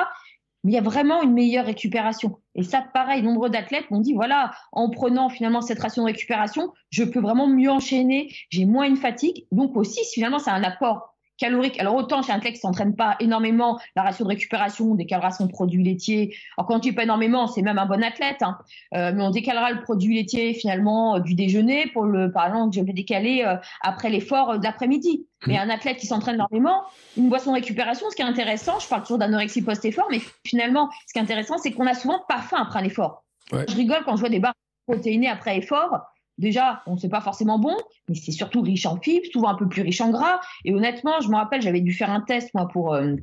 [0.63, 2.39] Il y a vraiment une meilleure récupération.
[2.55, 6.71] Et ça, pareil, nombreux d'athlètes m'ont dit, voilà, en prenant finalement cette ration de récupération,
[6.89, 9.45] je peux vraiment mieux enchaîner, j'ai moins une fatigue.
[9.51, 11.79] Donc aussi, finalement, c'est un apport calorique.
[11.79, 15.47] Alors autant chez un athlète qui s'entraîne pas énormément, la ration de récupération, décalera son
[15.47, 16.35] produit laitier.
[16.57, 18.57] Alors quand on dit pas énormément, c'est même un bon athlète, hein.
[18.95, 22.75] euh, mais on décalera le produit laitier finalement euh, du déjeuner pour le, par exemple,
[22.75, 25.25] je vais décaler euh, après l'effort de l'après-midi.
[25.45, 25.51] Mmh.
[25.51, 26.83] Mais un athlète qui s'entraîne énormément,
[27.17, 30.89] une boisson de récupération, ce qui est intéressant, je parle toujours d'anorexie post-effort, mais finalement,
[31.07, 33.23] ce qui est intéressant, c'est qu'on a souvent pas faim après un effort.
[33.51, 34.53] Je rigole quand je vois des barres
[34.87, 35.99] protéinées après effort
[36.37, 37.75] déjà, on ne sait pas forcément bon,
[38.09, 40.39] mais c'est surtout riche en fibres, souvent un peu plus riche en gras.
[40.65, 43.15] Et honnêtement, je me rappelle, j'avais dû faire un test, moi, pour euh,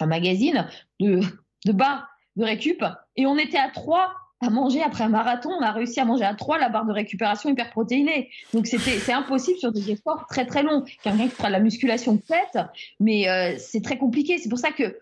[0.00, 0.66] un magazine
[1.00, 1.20] de,
[1.64, 2.84] de barre de récup,
[3.16, 5.50] et on était à trois à manger après un marathon.
[5.50, 8.30] On a réussi à manger à trois la barre de récupération hyperprotéinée.
[8.54, 10.84] Donc c'était c'est impossible sur des efforts très très longs.
[11.02, 12.60] Quelqu'un qui fera de la musculation peut
[13.00, 14.38] mais euh, c'est très compliqué.
[14.38, 14.96] C'est pour ça que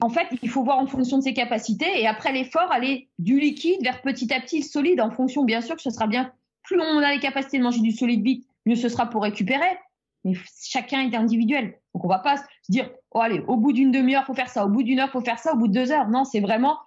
[0.00, 3.40] en fait, il faut voir en fonction de ses capacités et après l'effort, aller du
[3.40, 6.30] liquide vers petit à petit le solide en fonction, bien sûr, que ce sera bien
[6.66, 9.78] plus on a les capacités de manger du solide vite, mieux ce sera pour récupérer.
[10.24, 11.78] Mais chacun est individuel.
[11.94, 14.66] Donc on va pas se dire, oh allez, au bout d'une demi-heure, faut faire ça,
[14.66, 16.08] au bout d'une heure, faut faire ça, au bout de deux heures.
[16.08, 16.78] Non, c'est vraiment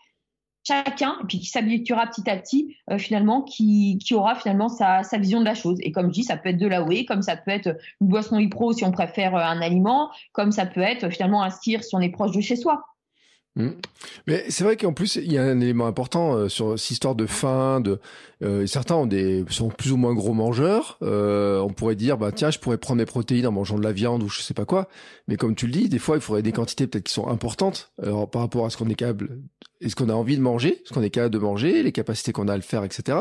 [0.68, 5.40] chacun, et puis qui s'habituera petit à petit, euh, finalement, qui, aura finalement sa, vision
[5.40, 5.78] de la chose.
[5.82, 8.08] Et comme je dis, ça peut être de la whey, comme ça peut être une
[8.08, 11.82] boisson hypro si on préfère euh, un aliment, comme ça peut être finalement un skier
[11.82, 12.84] si on est proche de chez soi.
[13.60, 13.72] Mmh.
[14.26, 17.14] Mais c'est vrai qu'en plus, il y a un élément important euh, sur cette histoire
[17.14, 17.82] de faim.
[17.82, 18.00] De,
[18.42, 20.98] euh, certains ont des, sont plus ou moins gros mangeurs.
[21.02, 23.92] Euh, on pourrait dire, bah tiens, je pourrais prendre mes protéines en mangeant de la
[23.92, 24.88] viande ou je sais pas quoi.
[25.28, 27.92] Mais comme tu le dis, des fois, il faudrait des quantités peut-être qui sont importantes
[28.32, 29.42] par rapport à ce qu'on est capable,
[29.82, 32.48] est-ce qu'on a envie de manger, ce qu'on est capable de manger, les capacités qu'on
[32.48, 33.20] a à le faire, etc.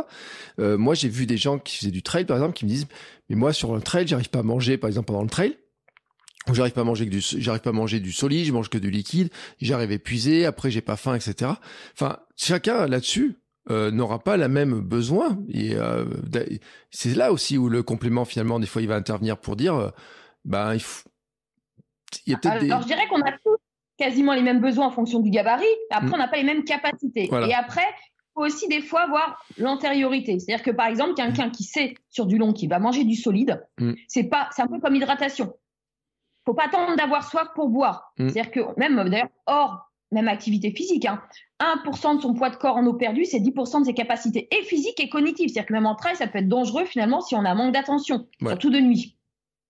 [0.59, 2.87] moi, j'ai vu des gens qui faisaient du trail, par exemple, qui me disent,
[3.29, 5.57] mais moi, sur le trail, j'arrive pas à manger, par exemple, pendant le trail
[6.53, 8.79] j'arrive pas à manger que du j'arrive pas à manger du solide je mange que
[8.79, 9.31] du liquide
[9.61, 11.53] j'arrive épuisé après j'ai pas faim etc
[11.95, 13.39] enfin chacun là-dessus
[13.71, 15.39] euh, n'aura pas la même besoin.
[15.51, 16.07] Et euh,
[16.91, 19.91] c'est là aussi où le complément finalement des fois il va intervenir pour dire euh,
[20.47, 21.09] ben il faut
[22.25, 23.59] il y a peut-être alors je dirais qu'on a tous
[23.99, 25.67] quasiment les mêmes besoins en fonction du gabarit.
[25.91, 27.25] Après on n'a pas les mêmes capacités.
[27.25, 30.39] Et après il faut aussi des fois voir l'antériorité.
[30.39, 33.67] C'est-à-dire que par exemple quelqu'un qui sait sur du long qu'il va manger du solide
[33.79, 33.93] mm.
[34.07, 35.53] c'est pas c'est un peu comme l'hydratation
[36.49, 38.13] faut pas attendre d'avoir soif pour boire.
[38.19, 38.31] Mm.
[38.31, 41.11] C'est-à-dire que même d'ailleurs hors même activité physique, 1%
[41.61, 44.63] hein, de son poids de corps en eau perdue, c'est 10% de ses capacités et
[44.63, 45.51] physiques et cognitives.
[45.51, 47.75] C'est-à-dire que même en trail, ça peut être dangereux finalement si on a un manque
[47.75, 49.19] d'attention, surtout de nuit.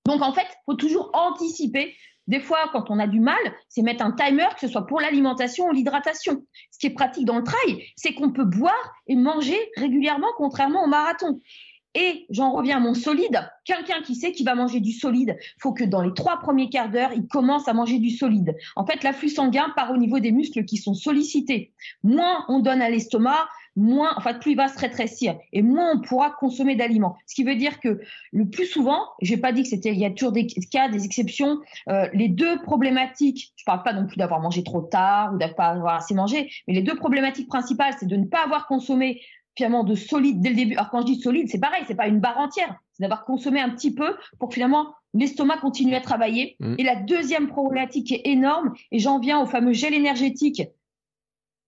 [0.07, 1.97] Donc en fait, faut toujours anticiper.
[2.29, 5.01] Des fois, quand on a du mal, c'est mettre un timer, que ce soit pour
[5.01, 6.45] l'alimentation ou l'hydratation.
[6.71, 10.85] Ce qui est pratique dans le trail, c'est qu'on peut boire et manger régulièrement, contrairement
[10.85, 11.41] au marathon.
[11.95, 13.41] Et j'en reviens à mon solide.
[13.65, 16.91] Quelqu'un qui sait qu'il va manger du solide, faut que dans les trois premiers quarts
[16.91, 18.57] d'heure, il commence à manger du solide.
[18.77, 21.73] En fait, l'afflux sanguin part au niveau des muscles qui sont sollicités.
[22.03, 25.93] Moins on donne à l'estomac, moins, en fait, plus il va se rétrécir et moins
[25.95, 27.17] on pourra consommer d'aliments.
[27.27, 28.01] Ce qui veut dire que
[28.33, 31.05] le plus souvent, j'ai pas dit que c'était, il y a toujours des cas, des
[31.05, 31.61] exceptions.
[31.89, 35.71] Euh, les deux problématiques, je parle pas non plus d'avoir mangé trop tard ou d'avoir
[35.71, 39.21] avoir assez mangé, mais les deux problématiques principales, c'est de ne pas avoir consommé
[39.59, 40.75] finalement de solide dès le début.
[40.75, 43.61] Alors quand je dis solide, c'est pareil, c'est pas une barre entière, c'est d'avoir consommé
[43.61, 46.57] un petit peu pour finalement l'estomac continue à travailler.
[46.61, 46.77] Mm.
[46.79, 50.63] Et la deuxième problématique qui est énorme, et j'en viens au fameux gel énergétique.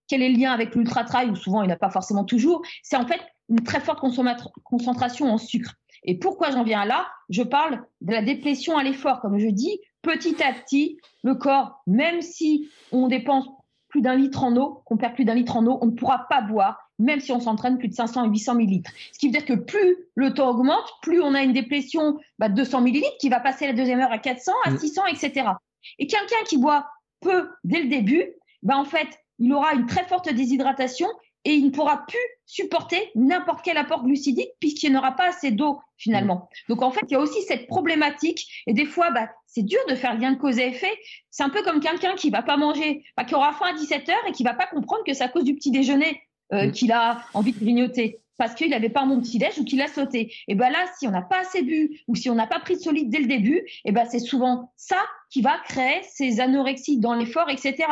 [0.07, 2.95] Quel est le lien avec l'ultra trail ou souvent il n'a pas forcément toujours C'est
[2.95, 3.19] en fait
[3.49, 3.99] une très forte
[4.63, 5.73] concentration en sucre.
[6.03, 7.07] Et pourquoi j'en viens là?
[7.29, 9.19] Je parle de la déplétion à l'effort.
[9.19, 13.47] Comme je dis, petit à petit, le corps, même si on dépense
[13.89, 16.25] plus d'un litre en eau, qu'on perd plus d'un litre en eau, on ne pourra
[16.29, 18.91] pas boire même si on s'entraîne plus de 500 et 800 millilitres.
[19.11, 22.47] Ce qui veut dire que plus le taux augmente, plus on a une déplétion bah,
[22.47, 25.15] de 200 millilitres qui va passer la deuxième heure à 400, à 600, mm.
[25.15, 25.47] etc.
[25.99, 26.87] Et quelqu'un qui boit
[27.19, 28.25] peu dès le début,
[28.61, 29.07] bah, en fait,
[29.39, 31.07] il aura une très forte déshydratation
[31.43, 35.79] et il ne pourra plus supporter n'importe quel apport glucidique puisqu'il n'aura pas assez d'eau
[35.97, 36.35] finalement.
[36.35, 36.73] Mm.
[36.73, 39.79] Donc en fait, il y a aussi cette problématique et des fois, bah, c'est dur
[39.89, 40.95] de faire lien de cause à effet.
[41.31, 44.07] C'est un peu comme quelqu'un qui va pas manger, bah, qui aura faim à 17
[44.09, 46.21] heures et qui va pas comprendre que c'est à cause du petit déjeuner
[46.53, 46.71] euh, mm.
[46.71, 49.87] qu'il a envie de grignoter parce qu'il n'avait pas bon petit déj ou qu'il a
[49.87, 50.33] sauté.
[50.47, 52.75] Et ben là, si on n'a pas assez bu ou si on n'a pas pris
[52.75, 54.97] de solide dès le début, et ben c'est souvent ça
[55.29, 57.85] qui va créer ces anorexies dans l'effort, etc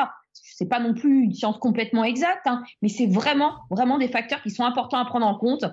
[0.59, 4.41] c'est pas non plus une science complètement exacte, hein, mais c'est vraiment, vraiment des facteurs
[4.41, 5.63] qui sont importants à prendre en compte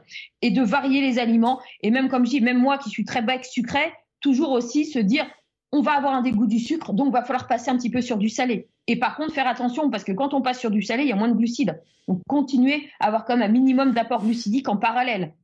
[0.43, 1.61] et de varier les aliments.
[1.83, 5.01] Et même, comme je dis, même moi qui suis très bec sucré, toujours aussi se
[5.01, 5.27] dire,
[5.77, 8.17] on va avoir un dégoût du sucre, donc va falloir passer un petit peu sur
[8.17, 8.69] du salé.
[8.87, 11.13] Et par contre, faire attention parce que quand on passe sur du salé, il y
[11.13, 11.81] a moins de glucides.
[12.09, 15.35] Donc, continuer à avoir comme un minimum d'apport glucidique en parallèle.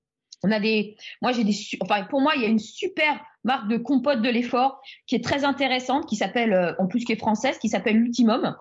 [0.44, 3.68] On a des, moi j'ai des, enfin pour moi il y a une super marque
[3.68, 7.16] de compote de l'effort qui est très intéressante, qui s'appelle, euh, en plus qui est
[7.16, 8.56] française, qui s'appelle l'Ultimum,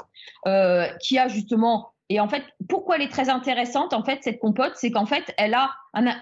[0.45, 4.39] euh, qui a justement, et en fait pourquoi elle est très intéressante en fait cette
[4.39, 5.71] compote, c'est qu'en fait elle a,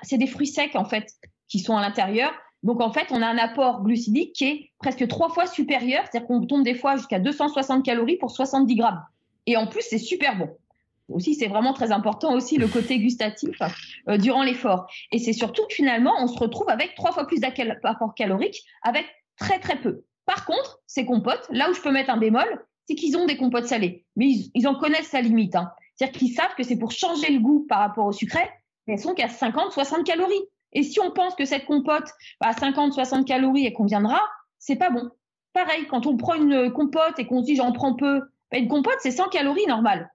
[0.04, 1.12] c'est des fruits secs en fait
[1.50, 2.32] qui sont à l'intérieur.
[2.64, 6.28] Donc en fait, on a un apport glucidique qui est presque trois fois supérieur, c'est-à-dire
[6.28, 9.04] qu'on tombe des fois jusqu'à 260 calories pour 70 grammes.
[9.46, 10.50] Et en plus, c'est super bon
[11.12, 13.58] aussi, c'est vraiment très important aussi le côté gustatif
[14.08, 14.88] euh, durant l'effort.
[15.12, 19.06] Et c'est surtout que finalement, on se retrouve avec trois fois plus d'apport calorique avec
[19.38, 20.04] très très peu.
[20.26, 23.38] Par contre, ces compotes, là où je peux mettre un bémol, c'est qu'ils ont des
[23.38, 25.56] compotes salées, mais ils, en connaissent sa limite.
[25.56, 25.72] Hein.
[25.96, 28.42] C'est-à-dire qu'ils savent que c'est pour changer le goût par rapport au sucré,
[28.88, 30.42] mais elles sont qu'à 50-60 calories.
[30.74, 32.10] Et si on pense que cette compote
[32.42, 34.22] à 50-60 calories elle conviendra,
[34.58, 35.10] c'est pas bon.
[35.54, 38.70] Pareil, quand on prend une compote et qu'on se dit j'en prends peu, ben, une
[38.70, 40.10] compote c'est 100 calories normal.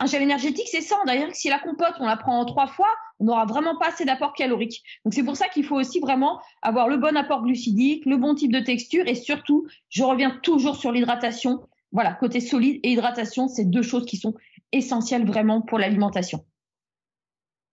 [0.00, 1.04] Un gel énergétique, c'est 100.
[1.06, 4.04] D'ailleurs, si la compote, on la prend en trois fois, on n'aura vraiment pas assez
[4.04, 4.82] d'apport calorique.
[5.04, 8.36] Donc, c'est pour ça qu'il faut aussi vraiment avoir le bon apport glucidique, le bon
[8.36, 11.66] type de texture et surtout, je reviens toujours sur l'hydratation.
[11.90, 14.34] Voilà, côté solide et hydratation, c'est deux choses qui sont
[14.70, 16.44] essentielles vraiment pour l'alimentation.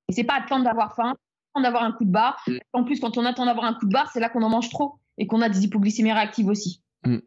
[0.10, 1.16] Et c'est pas attendre d'avoir faim,
[1.62, 2.38] d'avoir un coup de barre.
[2.48, 2.58] Mm.
[2.74, 4.70] En plus, quand on attend d'avoir un coup de barre, c'est là qu'on en mange
[4.70, 6.82] trop et qu'on a des hypoglycémies réactives aussi.
[7.06, 7.18] Mm.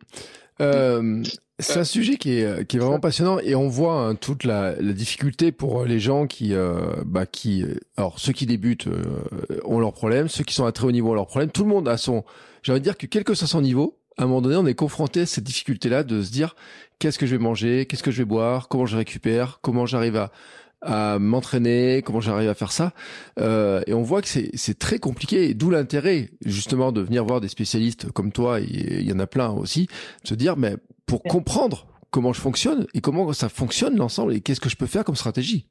[0.60, 1.22] Euh,
[1.60, 4.74] c'est un sujet qui est, qui est vraiment passionnant et on voit hein, toute la,
[4.80, 7.64] la, difficulté pour les gens qui, euh, bah, qui,
[7.96, 11.10] alors ceux qui débutent euh, ont leurs problèmes, ceux qui sont à très haut niveau
[11.10, 11.50] ont leurs problèmes.
[11.50, 12.24] Tout le monde a son,
[12.62, 14.66] j'ai envie de dire que quel que soit son niveau, à un moment donné, on
[14.66, 16.54] est confronté à cette difficulté-là de se dire
[16.98, 20.16] qu'est-ce que je vais manger, qu'est-ce que je vais boire, comment je récupère, comment j'arrive
[20.16, 20.30] à,
[20.82, 22.92] à m'entraîner, comment j'arrive à faire ça.
[23.38, 27.48] Euh, et on voit que c'est très compliqué, d'où l'intérêt justement de venir voir des
[27.48, 28.66] spécialistes comme toi, et
[29.00, 29.88] il y en a plein aussi,
[30.22, 30.76] de se dire, mais
[31.06, 34.86] pour comprendre comment je fonctionne et comment ça fonctionne l'ensemble et qu'est-ce que je peux
[34.86, 35.66] faire comme stratégie.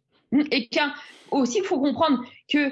[0.51, 0.93] Et qu'un
[1.31, 2.71] aussi, il faut comprendre que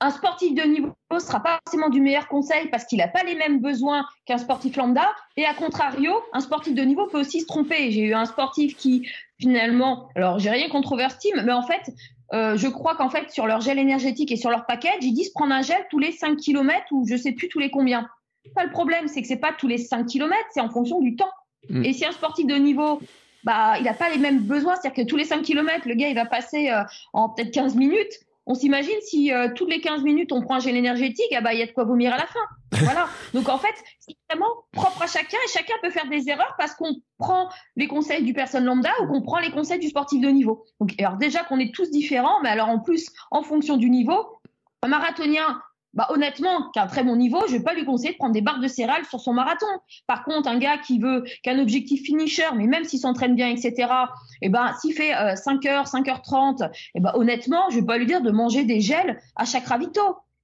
[0.00, 3.22] un sportif de niveau ne sera pas forcément du meilleur conseil parce qu'il n'a pas
[3.22, 5.06] les mêmes besoins qu'un sportif lambda.
[5.36, 7.90] Et à contrario, un sportif de niveau peut aussi se tromper.
[7.90, 9.06] J'ai eu un sportif qui,
[9.38, 11.92] finalement, alors j'ai rien contre Oversteam, mais en fait,
[12.32, 15.30] euh, je crois qu'en fait, sur leur gel énergétique et sur leur package, ils disent
[15.30, 18.08] prendre un gel tous les 5 km ou je sais plus tous les combien.
[18.54, 21.16] Pas le problème, c'est que c'est pas tous les 5 km, c'est en fonction du
[21.16, 21.30] temps.
[21.68, 21.84] Mm.
[21.84, 23.00] Et si un sportif de niveau,
[23.44, 26.08] bah, il n'a pas les mêmes besoins, c'est-à-dire que tous les 5 km, le gars,
[26.08, 26.82] il va passer euh,
[27.12, 28.20] en peut-être 15 minutes.
[28.50, 31.54] On s'imagine si euh, toutes les 15 minutes, on prend un gel énergétique, ah bah,
[31.54, 32.40] il y a de quoi vomir à la fin.
[32.82, 33.08] Voilà.
[33.32, 36.74] Donc, en fait, c'est vraiment propre à chacun et chacun peut faire des erreurs parce
[36.74, 40.28] qu'on prend les conseils du personne lambda ou qu'on prend les conseils du sportif de
[40.30, 40.64] niveau.
[40.80, 44.40] Donc, alors déjà qu'on est tous différents, mais alors en plus, en fonction du niveau,
[44.82, 45.62] un marathonien
[45.94, 48.40] bah, honnêtement, qu'à un très bon niveau, je vais pas lui conseiller de prendre des
[48.40, 49.66] barres de céréales sur son marathon.
[50.06, 53.88] Par contre, un gars qui veut qu'un objectif finisher, mais même s'il s'entraîne bien, etc.,
[54.42, 58.20] eh ben, s'il fait 5 h 5h30, eh ben, honnêtement, je vais pas lui dire
[58.20, 60.00] de manger des gels à chaque ravito.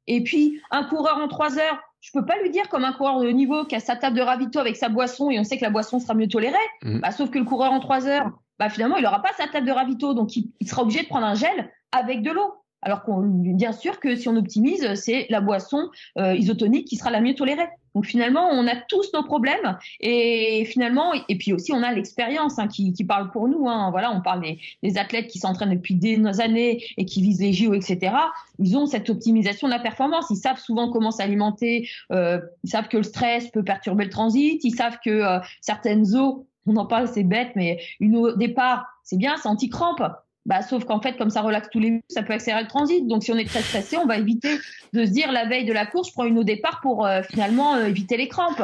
[0.08, 3.20] Et puis, un coureur en 3 heures, je peux pas lui dire comme un coureur
[3.20, 5.64] de niveau qui a sa table de ravito avec sa boisson et on sait que
[5.64, 6.56] la boisson sera mieux tolérée.
[6.82, 7.00] Mmh.
[7.00, 9.66] Bah, sauf que le coureur en 3 heures, bah, finalement, il aura pas sa table
[9.66, 12.54] de ravito, donc il sera obligé de prendre un gel avec de l'eau.
[12.82, 17.20] Alors bien sûr que si on optimise, c'est la boisson euh, isotonique qui sera la
[17.20, 17.68] mieux tolérée.
[17.96, 22.58] Donc finalement, on a tous nos problèmes et finalement, et puis aussi on a l'expérience
[22.58, 23.66] hein, qui, parle pour nous.
[23.68, 23.90] Hein.
[23.90, 24.42] Voilà, on parle
[24.82, 28.14] des, athlètes qui s'entraînent depuis des années et qui visent les JO, etc.
[28.58, 30.26] Ils ont cette optimisation de la performance.
[30.28, 31.88] Ils savent souvent comment s'alimenter.
[32.12, 34.62] Euh, ils savent que le stress peut perturber le transit.
[34.62, 38.36] Ils savent que euh, certaines eaux, on en parle, c'est bête, mais une eau au
[38.36, 40.02] départ, c'est bien, c'est anti-crampe.
[40.46, 43.06] Bah, sauf qu'en fait, comme ça relaxe tous les muscles, ça peut accélérer le transit.
[43.06, 44.56] Donc, si on est très stressé, on va éviter
[44.92, 47.22] de se dire la veille de la course, je prends une au départ pour euh,
[47.22, 48.62] finalement euh, éviter les crampes.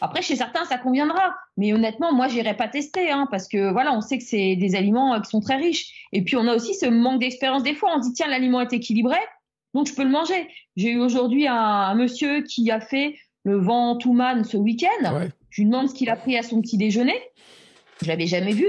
[0.00, 1.34] Après, chez certains, ça conviendra.
[1.58, 4.74] Mais honnêtement, moi, j'irai pas tester, hein, parce que voilà, on sait que c'est des
[4.74, 6.08] aliments euh, qui sont très riches.
[6.12, 7.90] Et puis, on a aussi ce manque d'expérience des fois.
[7.94, 9.18] On dit, tiens, l'aliment est équilibré,
[9.74, 10.48] donc je peux le manger.
[10.76, 15.28] J'ai eu aujourd'hui un, monsieur qui a fait le vent man ce week-end.
[15.50, 17.20] Je lui demande ce qu'il a pris à son petit déjeuner.
[18.00, 18.66] Je l'avais jamais vu.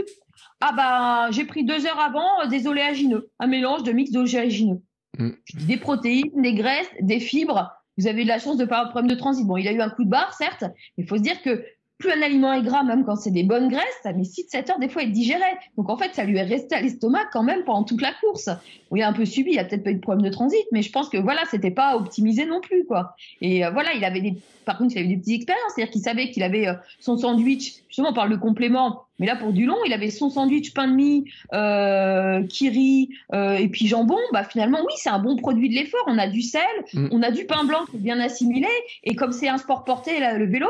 [0.62, 4.82] Ah bah, j'ai pris deux heures avant euh, des oléagineux, un mélange de mix d'oléagineux.
[5.18, 5.30] Mm.
[5.68, 7.72] Des protéines, des graisses, des fibres.
[7.98, 9.46] Vous avez eu de la chance de pas avoir de problème de transit.
[9.46, 10.64] Bon, il a eu un coup de barre, certes,
[10.98, 11.66] mais il faut se dire que
[12.00, 14.80] plus un aliment est gras, même quand c'est des bonnes graisses, ça met 6-7 heures
[14.80, 15.44] des fois à être digéré.
[15.78, 18.50] Donc en fait, ça lui est resté à l'estomac quand même pendant toute la course.
[18.96, 20.82] il a un peu subi, il a peut-être pas eu de problème de transit, mais
[20.82, 23.16] je pense que voilà, c'était pas optimisé non plus quoi.
[23.42, 26.02] Et euh, voilà, il avait des, par contre, il avait des petites expériences, c'est-à-dire qu'il
[26.02, 27.74] savait qu'il avait euh, son sandwich.
[27.90, 30.88] Justement, on parle de complément, mais là pour du long, il avait son sandwich pain
[30.88, 34.20] de mie, euh, kiri euh, et puis jambon.
[34.32, 36.04] Bah finalement, oui, c'est un bon produit de l'effort.
[36.08, 36.62] On a du sel,
[36.94, 37.10] mm.
[37.12, 38.70] on a du pain blanc qui est bien assimilé,
[39.04, 40.70] et comme c'est un sport porté, le vélo,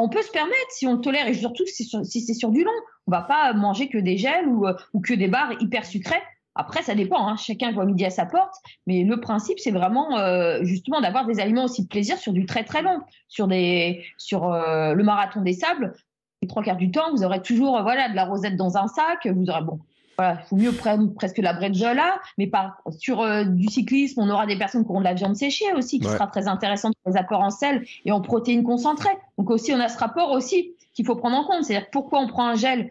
[0.00, 2.70] on peut se permettre si on le tolère et surtout si c'est sur, du long.
[3.06, 6.22] On va pas manger que des gels ou, euh, que des barres hyper sucrées.
[6.54, 7.26] Après, ça dépend.
[7.26, 7.36] Hein.
[7.36, 8.54] Chacun voit midi à sa porte.
[8.86, 12.46] Mais le principe, c'est vraiment euh, justement d'avoir des aliments aussi de plaisir sur du
[12.46, 13.00] très très long.
[13.28, 15.94] Sur euh, le marathon des sables,
[16.42, 19.26] les trois quarts du temps, vous aurez toujours voilà de la rosette dans un sac.
[19.26, 19.80] Vous aurez bon,
[20.18, 24.30] voilà, il faut mieux prendre presque la bredjola, mais pas sur euh, du cyclisme, on
[24.30, 27.12] aura des personnes qui auront de la viande séchée aussi, qui sera très intéressante pour
[27.12, 29.16] les apports en sel et en protéines concentrées.
[29.36, 32.28] Donc aussi, on a ce rapport aussi qu'il faut prendre en compte, c'est-à-dire pourquoi on
[32.28, 32.90] prend un gel?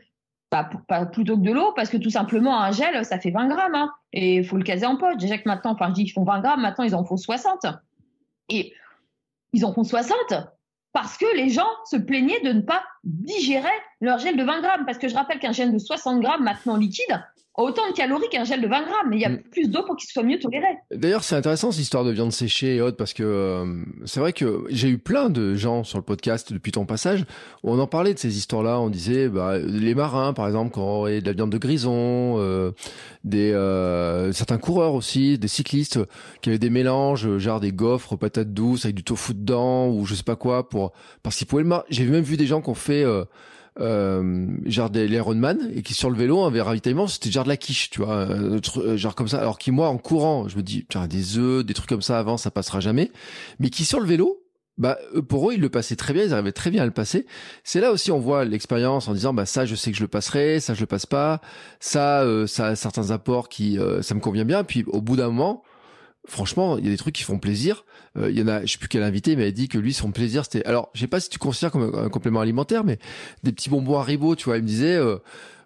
[0.52, 3.48] Bah, pas plutôt que de l'eau, parce que tout simplement un gel, ça fait 20
[3.48, 5.18] grammes, hein, et il faut le caser en poche.
[5.18, 7.66] Déjà que maintenant, enfin je dis qu'ils font 20 grammes, maintenant ils en font 60.
[8.50, 8.74] Et
[9.54, 10.16] ils en font 60
[10.96, 13.68] parce que les gens se plaignaient de ne pas digérer
[14.02, 14.86] leur gel de 20 grammes.
[14.86, 17.22] Parce que je rappelle qu'un gel de 60 grammes maintenant liquide,
[17.58, 19.44] autant de calories qu'un gel de 20 grammes, mais il y a mm.
[19.52, 20.68] plus d'eau pour qu'il soit mieux toléré.
[20.92, 24.34] D'ailleurs, c'est intéressant cette histoire de viande séchée et autres, parce que euh, c'est vrai
[24.34, 27.26] que j'ai eu plein de gens sur le podcast depuis ton passage
[27.64, 28.80] où on en parlait de ces histoires-là.
[28.80, 32.72] On disait, bah, les marins, par exemple, qui auraient de la viande de grison, euh,
[33.24, 36.00] des euh, certains coureurs aussi, des cyclistes
[36.42, 40.16] qui avaient des mélanges, genre des gaufres, patates douces avec du tofu dedans ou je
[40.16, 40.92] sais pas quoi, pour
[41.24, 41.70] parce qu'ils pouvaient le.
[41.90, 42.95] J'ai même vu des gens qui ont fait
[43.82, 47.58] euh, genre des l'Ironman et qui sur le vélo avait ravitaillement c'était genre de la
[47.58, 49.40] quiche tu vois euh, euh, genre comme ça.
[49.40, 52.18] Alors qui moi en courant je me dis tiens des œufs des trucs comme ça
[52.18, 53.12] avant ça passera jamais.
[53.60, 54.42] Mais qui sur le vélo
[54.78, 54.98] bah
[55.28, 57.26] pour eux ils le passaient très bien ils arrivaient très bien à le passer.
[57.66, 60.08] C'est là aussi on voit l'expérience en disant bah ça je sais que je le
[60.08, 61.42] passerai ça je le passe pas.
[61.82, 64.64] Ça ça a certains apports qui ça me convient bien.
[64.64, 65.65] Puis au bout d'un moment
[66.28, 67.86] franchement, il y a des trucs qui font plaisir.
[68.18, 70.12] Euh, il y en a, je sais plus quel invité m'avait dit que lui, son
[70.12, 70.66] plaisir, c'était.
[70.66, 72.98] Alors, je sais pas si tu considères comme un, complément alimentaire, mais
[73.44, 74.58] des petits bonbons Haribo, tu vois.
[74.58, 75.18] Il me disait, euh,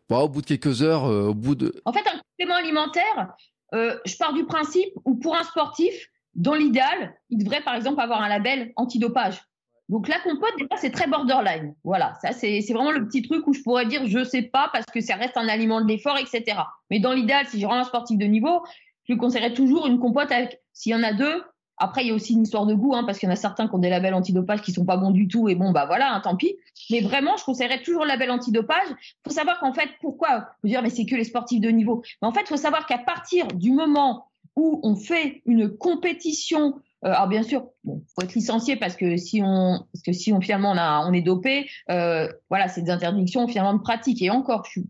[0.09, 1.73] bah, au bout de quelques heures, euh, au bout de.
[1.85, 3.33] En fait, un complément alimentaire,
[3.73, 5.93] je pars du principe où pour un sportif,
[6.35, 9.41] dans l'idéal, il devrait par exemple avoir un label antidopage.
[9.89, 11.73] Donc la compote, déjà, c'est très borderline.
[11.83, 14.85] Voilà, ça c'est vraiment le petit truc où je pourrais dire je sais pas parce
[14.85, 16.59] que ça reste un aliment de l'effort, etc.
[16.91, 18.61] Mais dans l'idéal, si j'ai vraiment un sportif de niveau,
[19.09, 21.43] je lui conseillerais toujours une compote avec, s'il y en a deux,
[21.77, 23.37] après, il y a aussi une histoire de goût, hein, parce qu'il y en a
[23.37, 25.85] certains qui ont des labels antidopage qui sont pas bons du tout, et bon, bah
[25.87, 26.57] voilà, hein, tant pis.
[26.91, 28.87] Mais vraiment, je conseillerais toujours le label antidopage.
[28.89, 30.49] Il faut savoir qu'en fait, pourquoi?
[30.61, 32.03] Vous dire, mais c'est que les sportifs de niveau.
[32.21, 36.75] Mais en fait, il faut savoir qu'à partir du moment où on fait une compétition,
[37.05, 40.33] euh, alors bien sûr, bon, faut être licencié parce que si on, parce que si
[40.33, 44.21] on finalement on, a, on est dopé, euh, voilà, c'est des interdictions finalement de pratique.
[44.21, 44.89] Et encore, je suis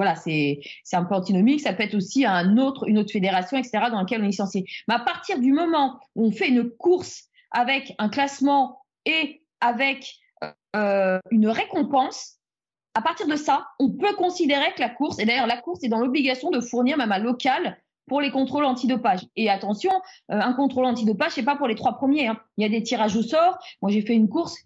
[0.00, 0.62] voilà, c'est
[0.94, 1.60] un peu antinomique.
[1.60, 4.64] Ça peut être aussi un autre, une autre fédération, etc., dans laquelle on est licencié.
[4.88, 10.16] Mais à partir du moment où on fait une course avec un classement et avec
[10.74, 12.38] euh, une récompense,
[12.94, 15.88] à partir de ça, on peut considérer que la course, et d'ailleurs la course est
[15.88, 19.26] dans l'obligation de fournir même un local pour les contrôles antidopage.
[19.36, 19.92] Et attention,
[20.30, 22.28] euh, un contrôle antidopage, c'est pas pour les trois premiers.
[22.28, 22.40] Hein.
[22.56, 23.58] Il y a des tirages au sort.
[23.82, 24.56] Moi, j'ai fait une course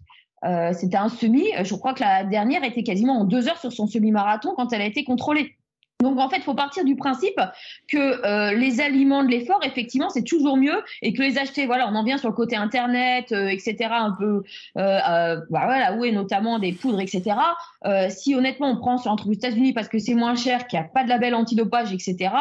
[0.45, 1.45] euh, c'était un semi.
[1.63, 4.81] Je crois que la dernière était quasiment en deux heures sur son semi-marathon quand elle
[4.81, 5.55] a été contrôlée.
[6.01, 7.39] Donc en fait, il faut partir du principe
[7.87, 11.89] que euh, les aliments de l'effort, effectivement, c'est toujours mieux et que les acheter, voilà,
[11.89, 13.77] on en vient sur le côté internet, euh, etc.
[13.91, 14.43] Un peu,
[14.75, 17.37] bah, voilà, où est notamment des poudres, etc.
[18.09, 20.85] si honnêtement on prend sur entre les États-Unis parce que c'est moins cher, qu'il n'y
[20.85, 22.31] a pas de label antidopage, etc.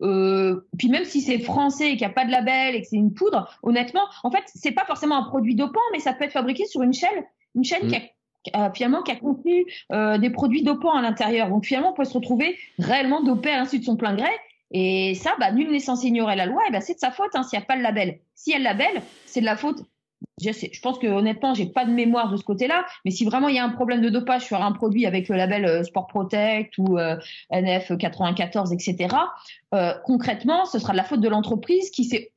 [0.00, 2.96] puis même si c'est français et qu'il n'y a pas de label et que c'est
[2.96, 6.32] une poudre, honnêtement, en fait, c'est pas forcément un produit dopant, mais ça peut être
[6.32, 7.24] fabriqué sur une chaîne
[7.54, 7.96] une chaîne qui
[8.52, 8.74] a mm.
[8.74, 11.48] finalement qui a contenu euh, des produits dopants à l'intérieur.
[11.48, 14.30] Donc finalement, on peut se retrouver réellement dopé à l'insu de son plein gré.
[14.70, 16.62] Et ça, bah, nul n'est censé ignorer la loi.
[16.68, 18.18] Et bah, c'est de sa faute hein, s'il n'y a pas le label.
[18.34, 19.82] S'il y a le label, c'est de la faute.
[20.40, 22.84] Je, je pense que honnêtement, j'ai pas de mémoire de ce côté-là.
[23.04, 25.36] Mais si vraiment il y a un problème de dopage sur un produit avec le
[25.36, 26.98] label euh, Sport Protect ou
[27.50, 29.16] NF 94, etc.,
[30.04, 32.32] concrètement, ce sera de la faute de l'entreprise qui s'est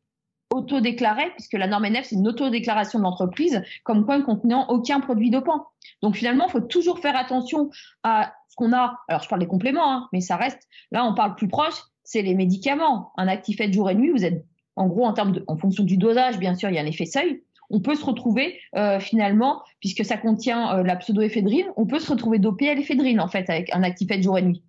[0.54, 5.00] autodéclaré, puisque la norme NF, c'est une autodéclaration de l'entreprise, comme quoi ne contenant aucun
[5.00, 5.68] produit dopant.
[6.02, 7.70] Donc finalement, il faut toujours faire attention
[8.04, 9.00] à ce qu'on a.
[9.08, 12.22] Alors je parle des compléments, hein, mais ça reste, là on parle plus proche, c'est
[12.22, 13.12] les médicaments.
[13.18, 14.46] Un actifette jour et nuit, vous êtes
[14.76, 16.86] en gros en termes de, en fonction du dosage, bien sûr, il y a un
[16.86, 17.44] effet seuil.
[17.70, 22.10] On peut se retrouver euh, finalement, puisque ça contient euh, la pseudoéphédrine, on peut se
[22.10, 24.64] retrouver dopé à l'éphédrine en fait avec un actifette jour et nuit.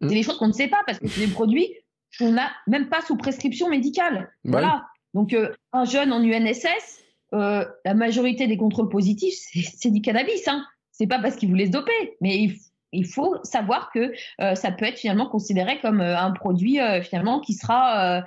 [0.00, 0.08] Mmh.
[0.08, 1.68] C'est des choses qu'on ne sait pas parce que c'est des produits
[2.18, 4.32] qu'on n'a même pas sous prescription médicale.
[4.44, 4.86] Voilà.
[5.14, 7.02] Donc, euh, un jeune en UNSS,
[7.34, 9.34] euh, la majorité des contrôles positifs,
[9.74, 10.46] c'est du cannabis.
[10.48, 10.64] Hein.
[10.92, 12.50] C'est pas parce qu'il voulait se doper, mais
[12.92, 17.52] il, faut savoir que euh, ça peut être finalement considéré comme un produit finalement qui
[17.52, 18.24] sera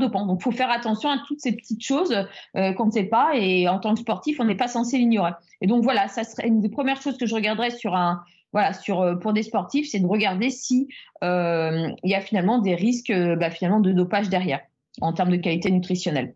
[0.00, 0.26] dopant.
[0.26, 3.36] Donc, faut faire attention à toutes ces petites choses qu'on ne sait pas.
[3.36, 5.32] Et en tant que sportif, on n'est pas censé l'ignorer.
[5.60, 8.72] Et donc voilà, ça serait une des premières choses que je regarderais sur un voilà,
[8.72, 10.88] sur, pour des sportifs, c'est de regarder si
[11.22, 14.60] il y a finalement des risques bah, finalement de dopage derrière
[15.00, 16.34] en termes de qualité nutritionnelle.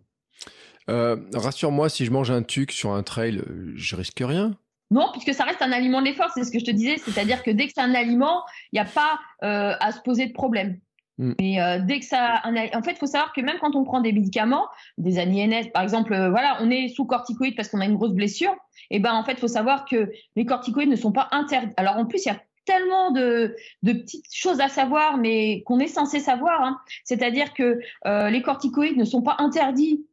[0.88, 3.42] Euh, rassure-moi, si je mange un tuc sur un trail,
[3.74, 4.56] je risque rien?
[4.90, 7.44] Non, puisque ça reste un aliment de l'effort, c'est ce que je te disais, c'est-à-dire
[7.44, 8.42] que dès que c'est un aliment,
[8.72, 10.80] il n'y a pas euh, à se poser de problème.
[11.18, 11.32] Mm.
[11.38, 14.00] Mais euh, dès que ça, en fait, il faut savoir que même quand on prend
[14.00, 14.66] des médicaments,
[14.98, 18.54] des ANINS, par exemple, voilà, on est sous corticoïdes parce qu'on a une grosse blessure.
[18.90, 21.72] Et ben, en fait, il faut savoir que les corticoïdes ne sont pas interdits.
[21.76, 25.88] Alors en plus, il y a tellement de, petites choses à savoir, mais qu'on est
[25.88, 26.62] censé savoir.
[26.62, 26.78] Hein.
[27.04, 30.06] C'est-à-dire que euh, les corticoïdes ne sont pas interdits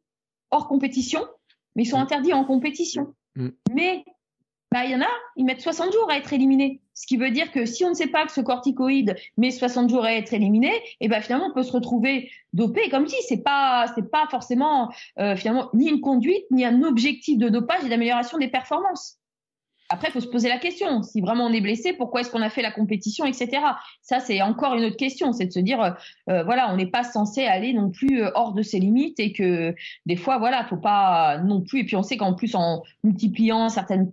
[0.50, 1.26] hors compétition,
[1.76, 2.02] mais ils sont mm.
[2.02, 3.14] interdits en compétition.
[3.36, 3.48] Mm.
[3.74, 4.04] Mais
[4.70, 6.82] bah, il y en a, ils mettent 60 jours à être éliminés.
[6.92, 9.88] Ce qui veut dire que si on ne sait pas que ce corticoïde met 60
[9.88, 12.90] jours à être éliminé, et eh ben finalement on peut se retrouver dopé.
[12.90, 17.38] Comme si c'est pas c'est pas forcément euh, finalement ni une conduite ni un objectif
[17.38, 19.18] de dopage et d'amélioration des performances.
[19.90, 21.02] Après, il faut se poser la question.
[21.02, 23.62] Si vraiment on est blessé, pourquoi est-ce qu'on a fait la compétition, etc.
[24.02, 25.32] Ça, c'est encore une autre question.
[25.32, 25.90] C'est de se dire, euh,
[26.28, 29.32] euh, voilà, on n'est pas censé aller non plus euh, hors de ses limites et
[29.32, 29.74] que
[30.04, 31.80] des fois, voilà, faut pas non plus.
[31.80, 34.12] Et puis, on sait qu'en plus, en multipliant certaines,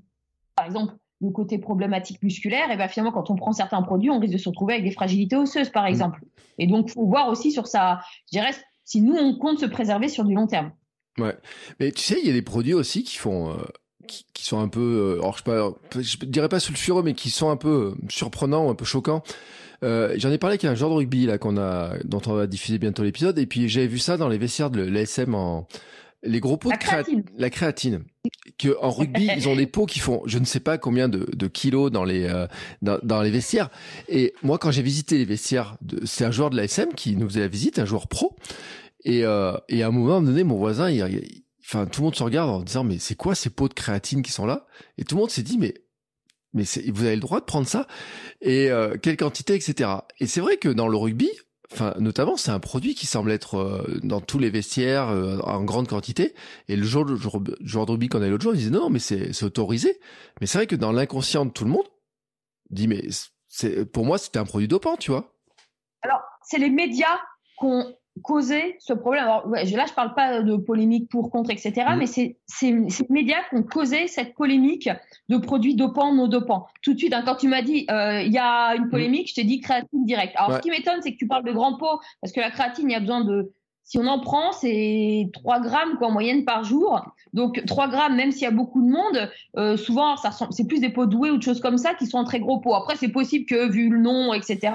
[0.55, 4.19] par exemple, le côté problématique musculaire, et bien finalement, quand on prend certains produits, on
[4.19, 5.87] risque de se retrouver avec des fragilités osseuses, par mmh.
[5.87, 6.21] exemple.
[6.57, 7.99] Et donc, faut voir aussi sur ça,
[8.31, 8.51] je dirais,
[8.85, 10.71] si nous, on compte se préserver sur du long terme.
[11.17, 11.35] Ouais.
[11.79, 13.57] Mais tu sais, il y a des produits aussi qui font
[14.05, 15.71] qui, sont un peu, euh, alors je, pas,
[16.01, 19.23] je dirais pas sulfureux, mais qui sont un peu euh, surprenants ou un peu choquants.
[19.83, 22.47] Euh, J'en ai parlé avec un joueur de rugby là qu'on a, dont on va
[22.47, 25.67] diffuser bientôt l'épisode, et puis j'avais vu ça dans les vestiaires de l'ASM en
[26.25, 27.23] les gros pots la de créatine.
[27.37, 28.03] la créatine.
[28.57, 31.27] Que en rugby ils ont des pots qui font je ne sais pas combien de,
[31.33, 32.47] de kilos dans les euh,
[32.81, 33.69] dans, dans, les vestiaires.
[34.09, 37.41] Et moi quand j'ai visité les vestiaires, c'est un joueur de l'ASM qui nous faisait
[37.41, 38.35] la visite, un joueur pro.
[39.03, 42.23] Et, euh, et à un moment donné, mon voisin, il, enfin tout le monde se
[42.23, 44.67] regarde en disant mais c'est quoi ces pots de créatine qui sont là?
[44.97, 45.73] Et tout le monde s'est dit mais
[46.53, 47.85] mais vous avez le droit de prendre ça
[48.41, 49.89] et euh, quelle quantité etc.
[50.19, 51.29] Et c'est vrai que dans le rugby,
[51.73, 55.63] enfin notamment c'est un produit qui semble être euh, dans tous les vestiaires euh, en
[55.63, 56.33] grande quantité.
[56.69, 58.99] Et le jour, le jour, de rugby qu'on a l'autre jour, il disait non mais
[58.99, 59.99] c'est autorisé.
[60.39, 61.87] Mais c'est vrai que dans l'inconscient de tout le monde,
[62.69, 63.03] dit mais
[63.49, 65.35] c'est pour moi c'était un produit dopant, tu vois.
[66.03, 67.19] Alors c'est les médias
[67.57, 69.23] qu'on causer ce problème.
[69.23, 71.97] Alors, ouais, là, je parle pas de polémique pour, contre, etc., mm.
[71.97, 74.89] mais c'est les médias qui ont causé cette polémique
[75.29, 76.67] de produits dopants, non dopants.
[76.81, 79.35] Tout de suite, hein, quand tu m'as dit, euh, il y a une polémique, je
[79.35, 80.33] t'ai dit créatine direct.
[80.37, 82.89] Alors, ce qui m'étonne, c'est que tu parles de grands pots, parce que la créatine,
[82.89, 83.51] il y a besoin de,
[83.85, 87.05] si on en prend, c'est 3 grammes quoi, en moyenne par jour.
[87.33, 90.79] Donc 3 grammes, même s'il y a beaucoup de monde, euh, souvent ça c'est plus
[90.79, 92.73] des pots doués ou de choses comme ça qui sont en très gros pots.
[92.73, 94.73] Après, c'est possible que vu le nom, etc.,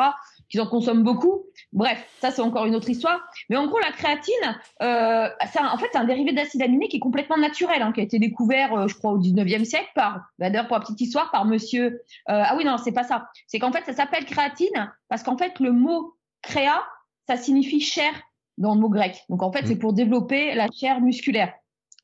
[0.50, 1.44] qu'ils en consomment beaucoup.
[1.72, 3.20] Bref, ça c'est encore une autre histoire.
[3.48, 4.34] Mais en gros, la créatine,
[4.82, 8.02] euh, c'est en fait un dérivé d'acide aminé qui est complètement naturel, hein, qui a
[8.02, 11.44] été découvert, euh, je crois, au 19e siècle par, d'ailleurs pour la petite histoire, par
[11.44, 12.02] monsieur.
[12.28, 13.28] Euh, ah oui, non, c'est pas ça.
[13.46, 16.82] C'est qu'en fait, ça s'appelle créatine parce qu'en fait, le mot créa,
[17.28, 18.12] ça signifie chair
[18.58, 19.24] dans le mot grec.
[19.28, 19.78] Donc en fait, c'est mmh.
[19.78, 21.54] pour développer la chair musculaire.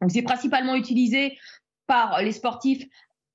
[0.00, 1.36] Donc c'est principalement utilisé
[1.86, 2.84] par les sportifs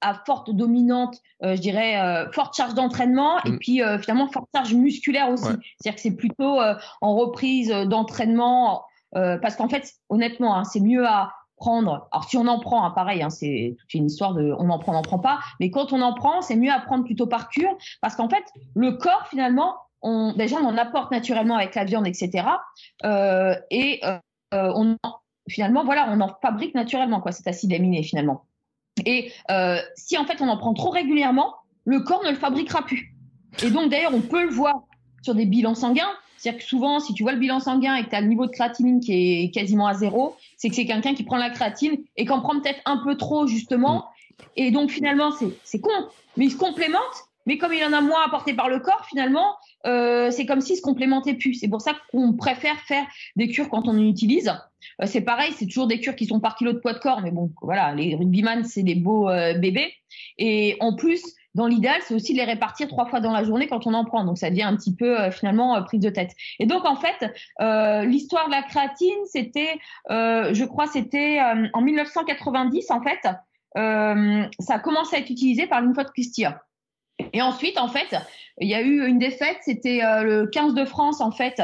[0.02, 3.60] à forte dominante, euh, je dirais, euh, forte charge d'entraînement et mm.
[3.60, 5.44] puis euh, finalement forte charge musculaire aussi.
[5.44, 6.60] C'est-à-dire que c'est plutôt
[7.02, 8.84] en reprise d'entraînement
[9.14, 12.08] parce qu'en fait, honnêtement, hein, c'est mieux à prendre.
[12.12, 14.94] Alors si on en prend, hein, pareil, hein, c'est une histoire de on en prend,
[14.94, 15.40] on n'en prend pas.
[15.60, 18.44] Mais quand on en prend, c'est mieux à prendre plutôt par cure parce qu'en fait,
[18.76, 22.46] le corps finalement, on, déjà on en apporte naturellement avec la viande, etc.
[23.70, 24.02] et
[24.52, 24.98] on
[25.50, 28.46] finalement voilà, on en fabrique naturellement quoi, cet acide aminé finalement.
[29.06, 31.56] Et euh, si en fait on en prend trop régulièrement,
[31.86, 33.16] le corps ne le fabriquera plus.
[33.64, 34.84] Et donc d'ailleurs, on peut le voir
[35.22, 36.10] sur des bilans sanguins.
[36.38, 38.48] C'est-à-dire que souvent, si tu vois le bilan sanguin et que tu as le niveau
[38.48, 41.98] de créatinine qui est quasiment à zéro, c'est que c'est quelqu'un qui prend la créatine
[42.18, 44.06] et qui en prend peut-être un peu trop justement.
[44.56, 45.32] Et donc finalement,
[45.64, 45.92] c'est con,
[46.38, 47.02] mais il se complémente.
[47.48, 49.56] Mais comme il en a moins apporté par le corps, finalement,
[49.88, 51.56] euh, c'est comme s'il se complémentait plus.
[51.56, 53.06] C'est pour ça qu'on préfère faire
[53.36, 54.54] des cures quand on en utilise.
[55.02, 57.22] Euh, c'est pareil, c'est toujours des cures qui sont par kilo de poids de corps,
[57.22, 59.94] mais bon, voilà, les rugbyman, c'est des beaux euh, bébés.
[60.38, 61.22] Et en plus,
[61.56, 64.06] dans l'idéal, c'est aussi de les répartir trois fois dans la journée quand on en
[64.06, 64.24] prend.
[64.24, 66.32] Donc, ça devient un petit peu euh, finalement prise de tête.
[66.60, 67.26] Et donc, en fait,
[68.06, 69.80] l'histoire de la créatine, c'était,
[70.10, 71.40] je crois, c'était
[71.74, 76.54] en 1990, en fait, ça a à être utilisé par une fois de Christian.
[77.34, 78.16] Et ensuite, en fait,
[78.60, 81.62] il y a eu une défaite, c'était le 15 de France, en fait,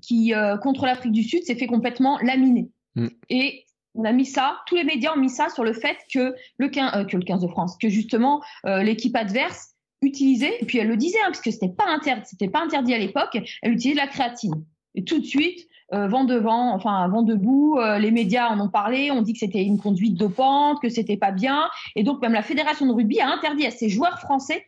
[0.00, 2.68] qui, euh, contre l'Afrique du Sud, s'est fait complètement laminer.
[2.96, 3.08] Mm.
[3.30, 3.64] Et
[3.94, 6.68] on a mis ça, tous les médias ont mis ça sur le fait que le
[6.68, 10.96] 15, que le 15 de France, que justement l'équipe adverse utilisait, et puis elle le
[10.96, 14.08] disait, hein, puisque c'était pas interdit, c'était pas interdit à l'époque, elle utilisait de la
[14.08, 14.64] créatine.
[14.96, 19.22] Et tout de suite, vent devant, enfin vent debout, les médias en ont parlé, on
[19.22, 22.86] dit que c'était une conduite dopante, que c'était pas bien, et donc même la fédération
[22.86, 24.66] de rugby a interdit à ses joueurs français.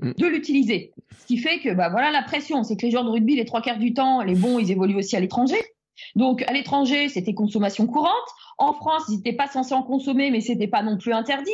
[0.00, 0.92] De l'utiliser.
[1.20, 3.44] Ce qui fait que, bah voilà, la pression, c'est que les joueurs de rugby, les
[3.44, 5.60] trois quarts du temps, les bons, ils évoluent aussi à l'étranger.
[6.16, 8.10] Donc, à l'étranger, c'était consommation courante.
[8.60, 11.50] En France, ils n'étaient pas censés en consommer, mais c'était pas non plus interdit.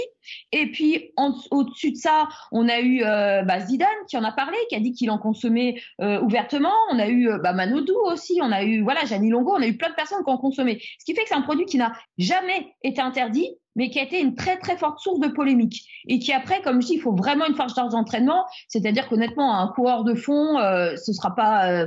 [0.51, 1.13] Et puis,
[1.53, 4.81] au-dessus de ça, on a eu euh, bah, Zidane qui en a parlé, qui a
[4.81, 6.73] dit qu'il en consommait euh, ouvertement.
[6.91, 8.41] On a eu euh, bah, Manodou aussi.
[8.43, 9.55] On a eu, voilà, Jani Longo.
[9.57, 10.81] On a eu plein de personnes qui en consommaient.
[10.99, 14.03] Ce qui fait que c'est un produit qui n'a jamais été interdit, mais qui a
[14.03, 17.01] été une très très forte source de polémique et qui après, comme je dis, il
[17.01, 21.71] faut vraiment une force d'entraînement, c'est-à-dire qu'honnêtement, un coureur de fond, euh, ce sera pas,
[21.71, 21.87] euh,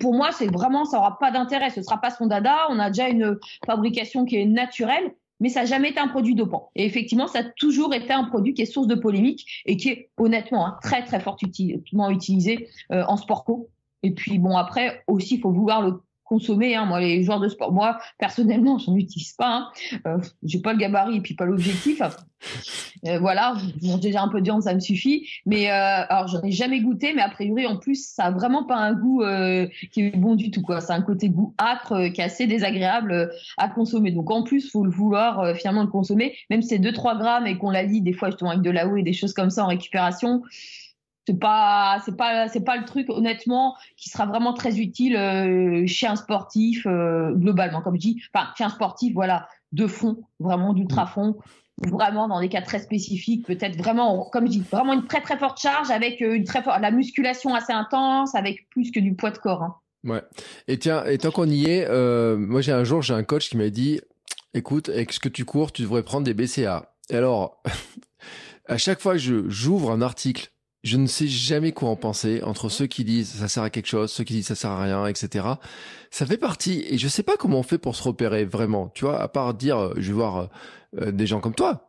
[0.00, 2.66] pour moi, c'est vraiment, ça aura pas d'intérêt, ce sera pas son dada.
[2.70, 6.34] On a déjà une fabrication qui est naturelle, mais ça n'a jamais été un produit
[6.34, 6.70] dopant.
[6.74, 9.88] Et effectivement, ça a toujours été un produit qui est source de polémique et qui
[9.88, 13.68] est honnêtement hein, très très fortement utilisé euh, en sport co.
[14.02, 16.00] Et puis bon, après aussi, il faut vouloir le
[16.32, 16.74] consommer.
[16.74, 16.86] Hein.
[16.86, 19.54] Moi, les joueurs de sport, moi, personnellement, j'en utilise pas.
[19.54, 19.68] Hein.
[20.06, 22.00] Euh, j'ai pas le gabarit et puis pas l'objectif.
[23.06, 25.28] Euh, voilà, mange déjà un peu de viande, ça me suffit.
[25.44, 28.64] Mais euh, alors, j'en ai jamais goûté, mais a priori, en plus, ça a vraiment
[28.64, 30.62] pas un goût euh, qui est bon du tout.
[30.62, 33.26] Quoi, c'est un côté goût âcre euh, qui est assez désagréable euh,
[33.58, 34.10] à consommer.
[34.10, 37.58] Donc, en plus, faut le vouloir finalement le consommer, même si c'est 2-3 grammes et
[37.58, 39.64] qu'on la lit des fois justement avec de la eau et des choses comme ça
[39.64, 40.42] en récupération
[41.26, 46.86] c'est pas pas le truc honnêtement qui sera vraiment très utile euh, chez un sportif
[46.86, 47.80] euh, globalement.
[47.80, 51.36] Comme je dis enfin chez un sportif voilà de fond vraiment d'ultra fond.
[51.90, 55.38] Vraiment dans des cas très spécifiques peut-être vraiment comme je dis vraiment une très très
[55.38, 59.14] forte charge avec euh, une très forte la musculation assez intense avec plus que du
[59.14, 59.74] poids de corps hein.
[60.04, 60.22] ouais.
[60.68, 61.88] Et tiens et tant qu'on y est
[62.36, 64.00] moi j'ai un jour j'ai un coach qui m'a dit
[64.54, 67.62] écoute avec ce que tu cours tu devrais prendre des BCA alors
[68.68, 70.52] à chaque fois que j'ouvre un article
[70.82, 73.86] je ne sais jamais quoi en penser entre ceux qui disent ça sert à quelque
[73.86, 75.46] chose, ceux qui disent ça sert à rien, etc.
[76.10, 78.88] Ça fait partie et je sais pas comment on fait pour se repérer vraiment.
[78.94, 80.48] Tu vois, à part dire, euh, je vais voir
[81.00, 81.88] euh, des gens comme toi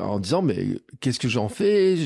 [0.00, 0.66] en disant mais
[1.00, 1.96] qu'est-ce que j'en fais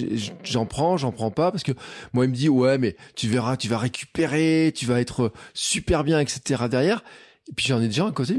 [0.45, 1.73] J'en prends, j'en prends pas parce que
[2.13, 6.05] moi il me dit ouais mais tu verras, tu vas récupérer, tu vas être super
[6.05, 6.65] bien, etc.
[6.71, 7.03] Derrière.
[7.49, 8.37] Et puis j'en ai déjà un côté,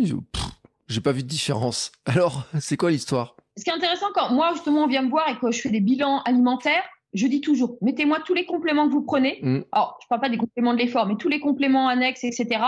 [0.87, 1.91] j'ai pas vu de différence.
[2.05, 3.35] Alors c'est quoi l'histoire?
[3.57, 5.69] Ce qui est intéressant quand moi justement on vient me voir et que je fais
[5.69, 6.83] des bilans alimentaires
[7.15, 9.39] je dis toujours, mettez-moi tous les compléments que vous prenez.
[9.41, 9.61] Mm.
[9.71, 12.61] Alors, je parle pas des compléments de l'effort, mais tous les compléments annexes, etc.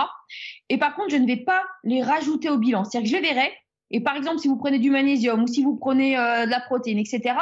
[0.68, 2.84] Et par contre, je ne vais pas les rajouter au bilan.
[2.84, 3.52] C'est-à-dire que je les verrai.
[3.90, 6.60] Et par exemple, si vous prenez du magnésium ou si vous prenez euh, de la
[6.60, 7.34] protéine, etc.,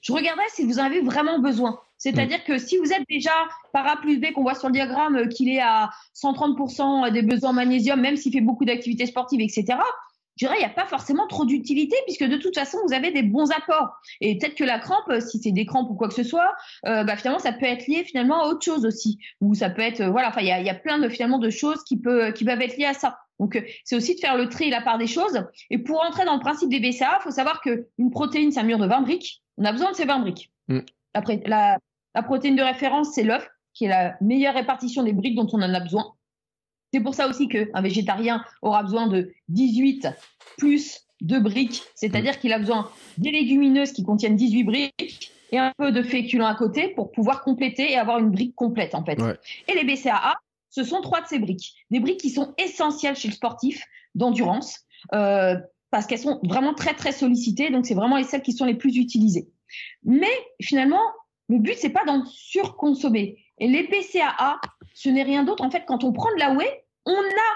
[0.00, 1.78] je regarderai si vous en avez vraiment besoin.
[1.98, 2.46] C'est-à-dire mm.
[2.46, 3.32] que si vous êtes déjà
[3.72, 7.22] par A plus B, qu'on voit sur le diagramme euh, qu'il est à 130% des
[7.22, 9.78] besoins en magnésium, même s'il fait beaucoup d'activités sportives, etc.,
[10.42, 13.12] je dirais, il n'y a pas forcément trop d'utilité puisque de toute façon, vous avez
[13.12, 13.96] des bons apports.
[14.20, 16.52] Et peut-être que la crampe, euh, si c'est des crampes ou quoi que ce soit,
[16.86, 19.18] euh, bah, finalement, ça peut être lié finalement à autre chose aussi.
[19.40, 21.38] Ou ça peut être, euh, voilà, enfin, il y a, y a, plein de finalement
[21.38, 23.18] de choses qui, peut, qui peuvent être liées à ça.
[23.38, 25.46] Donc, c'est aussi de faire le tri et la part des choses.
[25.70, 28.64] Et pour entrer dans le principe des BCA, il faut savoir qu'une protéine, c'est un
[28.64, 29.42] mur de 20 briques.
[29.58, 30.50] On a besoin de ces 20 briques.
[30.68, 30.80] Mm.
[31.14, 31.78] Après, la,
[32.16, 35.62] la protéine de référence, c'est l'œuf, qui est la meilleure répartition des briques dont on
[35.62, 36.14] en a besoin.
[36.92, 40.08] C'est pour ça aussi qu'un végétarien aura besoin de 18
[40.58, 45.72] plus de briques, c'est-à-dire qu'il a besoin des légumineuses qui contiennent 18 briques et un
[45.78, 49.18] peu de féculents à côté pour pouvoir compléter et avoir une brique complète en fait.
[49.68, 50.34] Et les BCAA,
[50.70, 51.74] ce sont trois de ces briques.
[51.90, 54.80] Des briques qui sont essentielles chez le sportif d'endurance
[55.14, 55.56] euh,
[55.90, 58.96] parce qu'elles sont vraiment très très sollicitées, donc c'est vraiment celles qui sont les plus
[58.96, 59.48] utilisées.
[60.04, 61.02] Mais finalement,
[61.48, 63.38] le but c'est pas d'en surconsommer.
[63.58, 64.60] Et les BCAA,
[64.94, 65.62] ce n'est rien d'autre.
[65.62, 67.52] En fait, quand on prend de la whey, on a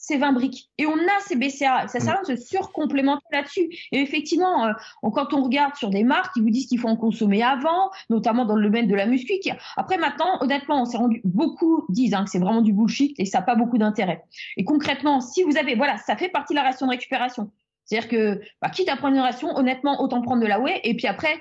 [0.00, 1.86] ces 20 briques et on a ces BCA.
[1.86, 3.68] Ça sert à se surcomplémenter là-dessus.
[3.92, 4.72] Et effectivement, euh,
[5.02, 8.46] quand on regarde sur des marques, ils vous disent qu'il faut en consommer avant, notamment
[8.46, 9.34] dans le domaine de la muscu.
[9.76, 13.26] Après, maintenant, honnêtement, on s'est rendu, beaucoup disent hein, que c'est vraiment du bullshit et
[13.26, 14.24] ça n'a pas beaucoup d'intérêt.
[14.56, 17.50] Et concrètement, si vous avez, voilà, ça fait partie de la ration de récupération.
[17.84, 20.96] C'est-à-dire que, bah, quitte à prendre une ration, honnêtement, autant prendre de la whey et
[20.96, 21.38] puis après,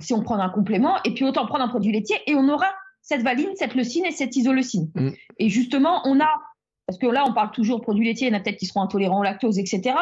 [0.00, 2.68] si on prend un complément, et puis autant prendre un produit laitier et on aura
[3.02, 4.90] cette valine, cette leucine et cette isoleucine.
[4.94, 5.10] Mm.
[5.38, 6.30] Et justement, on a
[6.88, 8.64] parce que là, on parle toujours de produits laitiers, il y en a peut-être qui
[8.64, 9.94] seront intolérants au lactose, etc.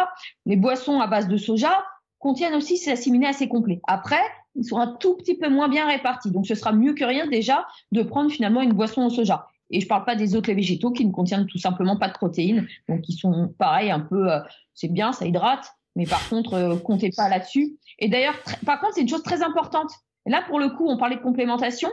[0.47, 1.85] Les boissons à base de soja
[2.21, 3.81] contiennent aussi ces assimilés assez complets.
[3.89, 4.21] Après,
[4.55, 6.31] ils sont un tout petit peu moins bien répartis.
[6.31, 9.49] Donc, ce sera mieux que rien déjà de prendre finalement une boisson au soja.
[9.71, 12.69] Et je parle pas des autres végétaux qui ne contiennent tout simplement pas de protéines,
[12.89, 14.39] donc qui sont pareil un peu, euh,
[14.73, 17.77] c'est bien, ça hydrate, mais par contre, euh, comptez pas là-dessus.
[17.99, 19.91] Et d'ailleurs, par contre, c'est une chose très importante.
[20.25, 21.91] là, pour le coup, on parlait de complémentation,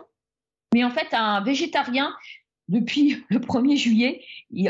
[0.72, 2.14] mais en fait, un végétarien,
[2.70, 4.22] depuis le 1er juillet,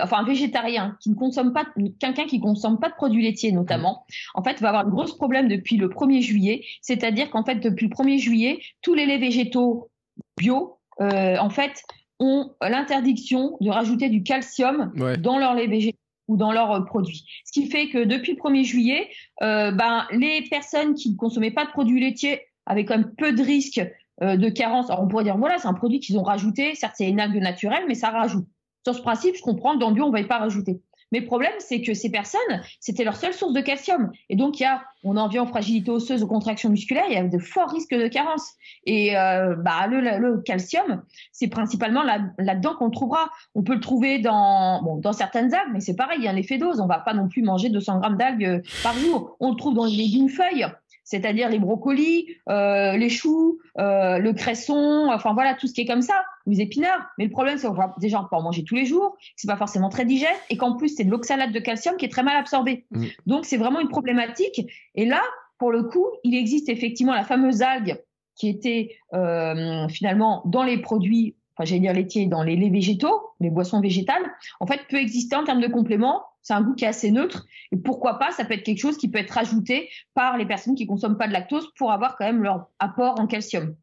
[0.01, 1.65] enfin un végétarien qui ne consomme pas,
[1.99, 5.47] quelqu'un qui consomme pas de produits laitiers notamment, en fait va avoir un gros problème
[5.47, 6.65] depuis le 1er juillet.
[6.81, 9.89] C'est-à-dire qu'en fait depuis le 1er juillet, tous les laits végétaux
[10.37, 11.83] bio, euh, en fait,
[12.19, 15.97] ont l'interdiction de rajouter du calcium dans leurs laits végétaux
[16.27, 17.25] ou dans leurs euh, produits.
[17.45, 19.09] Ce qui fait que depuis le 1er juillet,
[19.41, 23.33] euh, ben, les personnes qui ne consommaient pas de produits laitiers avaient quand même peu
[23.33, 23.81] de risques
[24.21, 24.89] de carence.
[24.89, 27.41] Alors on pourrait dire, voilà, c'est un produit qu'ils ont rajouté, certes c'est une algue
[27.41, 28.45] naturelle, mais ça rajoute.
[28.85, 30.81] Sur ce principe, je comprends dans le bio, on ne va pas rajouter.
[31.13, 32.41] Mais le problème, c'est que ces personnes,
[32.79, 34.11] c'était leur seule source de calcium.
[34.29, 37.13] Et donc, il y a, on en vient aux fragilités osseuses, aux contractions musculaires, il
[37.13, 38.53] y a de forts risques de carence.
[38.87, 43.29] Et euh, bah, le, calcium, c'est principalement là-dedans qu'on le trouvera.
[43.53, 46.31] On peut le trouver dans, bon, dans certaines algues, mais c'est pareil, il y a
[46.31, 46.79] un effet dose.
[46.79, 49.37] On va pas non plus manger 200 grammes d'algues par jour.
[49.39, 50.65] On le trouve dans les légumes feuilles
[51.03, 55.85] c'est-à-dire les brocolis, euh, les choux, euh, le cresson, enfin voilà, tout ce qui est
[55.85, 56.15] comme ça,
[56.45, 57.07] les épinards.
[57.17, 59.47] Mais le problème, c'est qu'on va déjà on peut en manger tous les jours, c'est
[59.47, 62.23] pas forcément très digeste, et qu'en plus c'est de l'oxalate de calcium qui est très
[62.23, 62.85] mal absorbé.
[62.91, 63.05] Mm.
[63.25, 64.61] Donc c'est vraiment une problématique.
[64.95, 65.21] Et là,
[65.57, 68.01] pour le coup, il existe effectivement la fameuse algue
[68.35, 73.21] qui était euh, finalement dans les produits enfin j'allais dire laitiers, dans les laits végétaux,
[73.39, 74.23] les boissons végétales,
[74.59, 76.23] en fait peut exister en termes de compléments.
[76.41, 77.45] C'est un goût qui est assez neutre.
[77.71, 80.75] Et pourquoi pas, ça peut être quelque chose qui peut être rajouté par les personnes
[80.75, 83.75] qui consomment pas de lactose pour avoir quand même leur apport en calcium.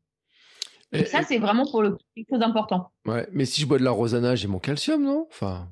[0.93, 2.91] Et, ça, c'est vraiment pour le quelque chose d'important.
[3.07, 5.27] Ouais, mais si je bois de la rosana, j'ai mon calcium, non?
[5.31, 5.69] Enfin.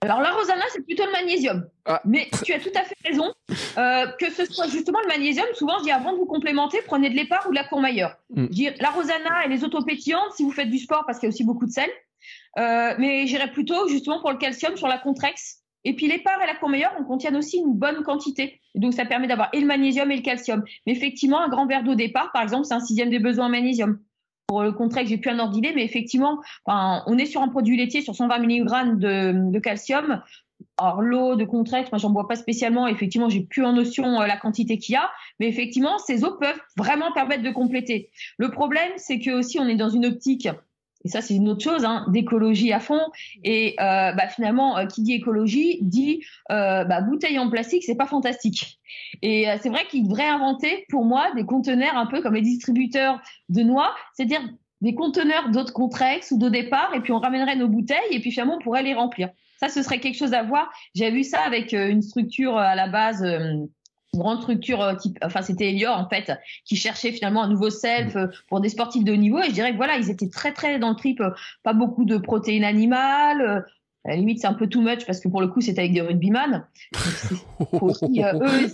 [0.00, 1.66] Alors la rosana, c'est plutôt le magnésium.
[1.86, 2.02] Ah.
[2.04, 3.32] Mais tu as tout à fait raison.
[3.78, 7.08] Euh, que ce soit justement le magnésium, souvent je dis avant de vous complémenter, prenez
[7.08, 8.16] de l'épargne ou de la courmayeur.
[8.30, 8.46] Mm.
[8.80, 11.44] La rosana et les autopétillantes si vous faites du sport parce qu'il y a aussi
[11.44, 11.88] beaucoup de sel.
[12.58, 15.62] Euh, mais j'irais plutôt justement pour le calcium sur la contrex.
[15.84, 18.60] Et puis l'épar et la courmayeur, on contiennent aussi une bonne quantité.
[18.74, 20.64] donc ça permet d'avoir et le magnésium et le calcium.
[20.86, 23.50] Mais effectivement, un grand verre d'eau départ, par exemple, c'est un sixième des besoins en
[23.50, 23.98] magnésium
[24.46, 27.76] pour le contraire, j'ai plus un ordre d'idée, mais effectivement, on est sur un produit
[27.76, 30.22] laitier sur 120 mg de, calcium.
[30.78, 32.86] Alors l'eau de Contrex, moi j'en bois pas spécialement.
[32.86, 35.10] Effectivement, j'ai plus en notion euh, la quantité qu'il y a,
[35.40, 38.10] mais effectivement, ces eaux peuvent vraiment permettre de compléter.
[38.38, 40.48] Le problème, c'est que aussi on est dans une optique
[41.04, 43.00] et ça c'est une autre chose, hein, d'écologie à fond.
[43.42, 47.94] Et euh, bah, finalement, euh, qui dit écologie dit euh, bah, bouteille en plastique, c'est
[47.94, 48.78] pas fantastique.
[49.22, 53.20] Et c'est vrai qu'il devrait inventer pour moi des conteneurs un peu comme les distributeurs
[53.48, 54.40] de noix, c'est-à-dire
[54.80, 58.30] des conteneurs d'autres contrex ou d'eau départ, et puis on ramènerait nos bouteilles, et puis
[58.30, 59.30] finalement on pourrait les remplir.
[59.58, 60.70] Ça, ce serait quelque chose à voir.
[60.94, 63.24] J'ai vu ça avec une structure à la base
[64.16, 66.32] grande structure euh, type, enfin c'était Elior en fait,
[66.64, 69.40] qui cherchait finalement un nouveau self euh, pour des sportifs de haut niveau.
[69.40, 71.30] Et je dirais que voilà, ils étaient très très dans le trip, euh,
[71.62, 73.64] pas beaucoup de protéines animales.
[74.06, 75.94] À la limite, c'est un peu too much parce que pour le coup, c'était avec
[75.94, 76.66] des rugbyman.
[77.80, 78.68] Aussi, eux,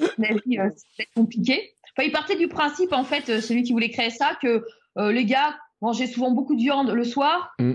[0.96, 1.74] c'est compliqué.
[1.96, 4.64] Enfin, ils partaient du principe, en fait, celui qui voulait créer ça, que
[4.96, 7.74] les gars mangeaient souvent beaucoup de viande le soir, mm.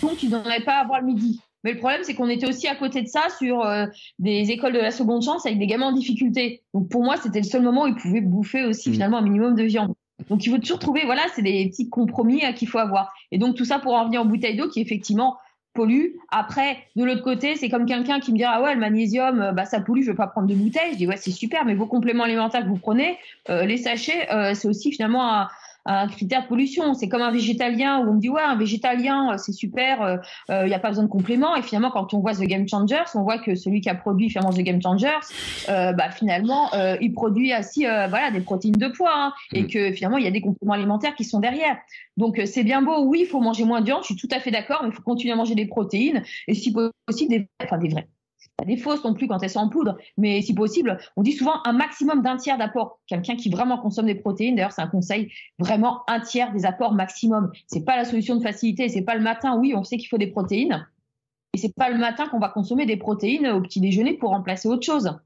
[0.00, 1.42] donc ils n'en avaient pas à boire le midi.
[1.64, 3.86] Mais le problème, c'est qu'on était aussi à côté de ça sur euh,
[4.18, 6.62] des écoles de la seconde chance avec des gamins en difficulté.
[6.74, 8.92] Donc pour moi, c'était le seul moment où ils pouvaient bouffer aussi mmh.
[8.92, 9.94] finalement un minimum de viande.
[10.28, 13.12] Donc il faut toujours trouver, voilà, c'est des petits compromis hein, qu'il faut avoir.
[13.30, 15.36] Et donc tout ça pour en venir en bouteille d'eau qui effectivement
[15.74, 16.16] pollue.
[16.30, 19.52] Après, de l'autre côté, c'est comme quelqu'un qui me dira ah ouais le magnésium, euh,
[19.52, 20.92] bah ça pollue, je veux pas prendre de bouteille.
[20.92, 23.16] Je dis ouais c'est super, mais vos compléments alimentaires que vous prenez,
[23.48, 25.48] euh, les sachets, c'est aussi finalement un,
[25.88, 26.94] un critère de pollution.
[26.94, 30.54] C'est comme un végétalien où on me dit ouais un végétalien euh, c'est super, il
[30.54, 31.56] euh, n'y euh, a pas besoin de compléments.
[31.56, 34.28] Et finalement quand on voit The Game Changers, on voit que celui qui a produit
[34.28, 35.08] finalement The Game Changers,
[35.66, 36.70] bah finalement
[37.00, 39.66] il produit aussi voilà des protéines de poids hein, et mm.
[39.68, 41.76] que finalement il y a des compléments alimentaires qui sont derrière.
[42.16, 44.40] Donc c'est bien beau, oui il faut manger moins de viande, je suis tout à
[44.40, 46.74] fait d'accord, mais il faut continuer à manger des protéines et si
[47.06, 48.08] possible des, enfin des vrais
[48.66, 51.60] des fausses non plus quand elles sont en poudre, mais si possible, on dit souvent
[51.64, 53.00] un maximum d'un tiers d'apport.
[53.06, 56.92] Quelqu'un qui vraiment consomme des protéines, d'ailleurs, c'est un conseil, vraiment un tiers des apports
[56.92, 57.52] maximum.
[57.66, 60.18] C'est pas la solution de facilité, c'est pas le matin, oui, on sait qu'il faut
[60.18, 60.86] des protéines,
[61.54, 64.68] et c'est pas le matin qu'on va consommer des protéines au petit déjeuner pour remplacer
[64.68, 65.18] autre chose.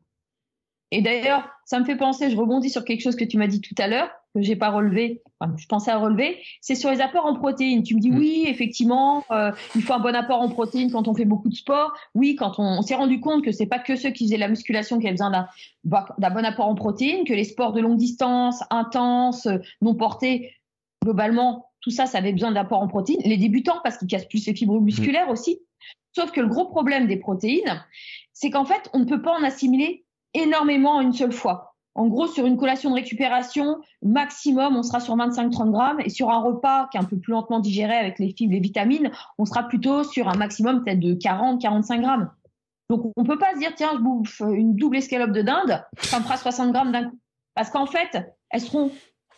[0.90, 3.62] Et d'ailleurs, ça me fait penser, je rebondis sur quelque chose que tu m'as dit
[3.62, 7.00] tout à l'heure, que j'ai pas relevé, enfin, je pensais à relever, c'est sur les
[7.00, 7.82] apports en protéines.
[7.82, 8.18] Tu me dis mm.
[8.18, 11.54] oui, effectivement, euh, il faut un bon apport en protéines quand on fait beaucoup de
[11.54, 11.92] sport.
[12.14, 14.98] Oui, quand on, s'est rendu compte que c'est pas que ceux qui faisaient la musculation
[14.98, 19.48] qui avaient besoin d'un bon apport en protéines, que les sports de longue distance, intenses,
[19.82, 20.54] non portés,
[21.02, 23.20] globalement, tout ça, ça avait besoin d'apport en protéines.
[23.24, 25.60] Les débutants, parce qu'ils cassent plus les fibres musculaires aussi.
[26.14, 27.84] Sauf que le gros problème des protéines,
[28.32, 30.04] c'est qu'en fait, on ne peut pas en assimiler
[30.34, 31.71] énormément en une seule fois.
[31.94, 36.00] En gros, sur une collation de récupération, maximum, on sera sur 25-30 grammes.
[36.00, 38.60] Et sur un repas qui est un peu plus lentement digéré avec les fibres, les
[38.60, 42.30] vitamines, on sera plutôt sur un maximum peut-être de 40-45 grammes.
[42.88, 45.82] Donc, on ne peut pas se dire, tiens, je bouffe une double escalope de dinde,
[45.98, 47.18] ça me fera 60 grammes d'un coup.
[47.54, 48.18] Parce qu'en fait,
[48.50, 48.90] elles seront,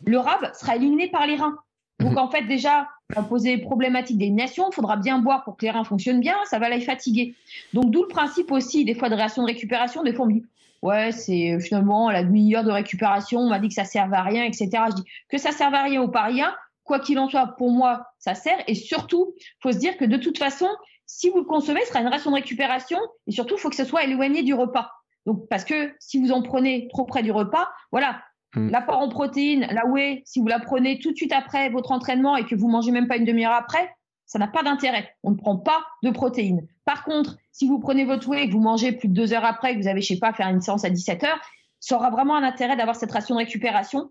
[0.06, 1.56] le rab sera éliminé par les reins.
[2.00, 2.18] Donc, mhm.
[2.18, 4.68] en fait, déjà, ça va poser problématique d'élimination.
[4.70, 6.34] Il faudra bien boire pour que les reins fonctionnent bien.
[6.46, 7.34] Ça va les fatiguer.
[7.72, 10.02] Donc, d'où le principe aussi, des fois, de réaction de récupération.
[10.02, 10.44] Des fois, on me dit,
[10.84, 13.40] ouais, c'est finalement la demi-heure de récupération.
[13.40, 14.70] On m'a dit que ça servait à rien, etc.
[14.90, 16.54] Je dis que ça servait à rien ou pas rien.
[16.84, 18.58] Quoi qu'il en soit, pour moi, ça sert.
[18.66, 20.68] Et surtout, faut se dire que de toute façon,
[21.06, 22.98] si vous le consommez, ce sera une ration de récupération.
[23.26, 24.90] Et surtout, il faut que ce soit éloigné du repas.
[25.26, 28.20] Donc, parce que si vous en prenez trop près du repas, voilà,
[28.54, 28.70] Hmm.
[28.70, 32.36] L'apport en protéines, la whey, si vous la prenez tout de suite après votre entraînement
[32.36, 33.94] et que vous mangez même pas une demi-heure après,
[34.26, 35.14] ça n'a pas d'intérêt.
[35.22, 36.66] On ne prend pas de protéines.
[36.84, 39.44] Par contre, si vous prenez votre whey et que vous mangez plus de deux heures
[39.44, 41.40] après, que vous avez, je sais pas, faire une séance à 17 heures,
[41.78, 44.10] ça aura vraiment un intérêt d'avoir cette ration de récupération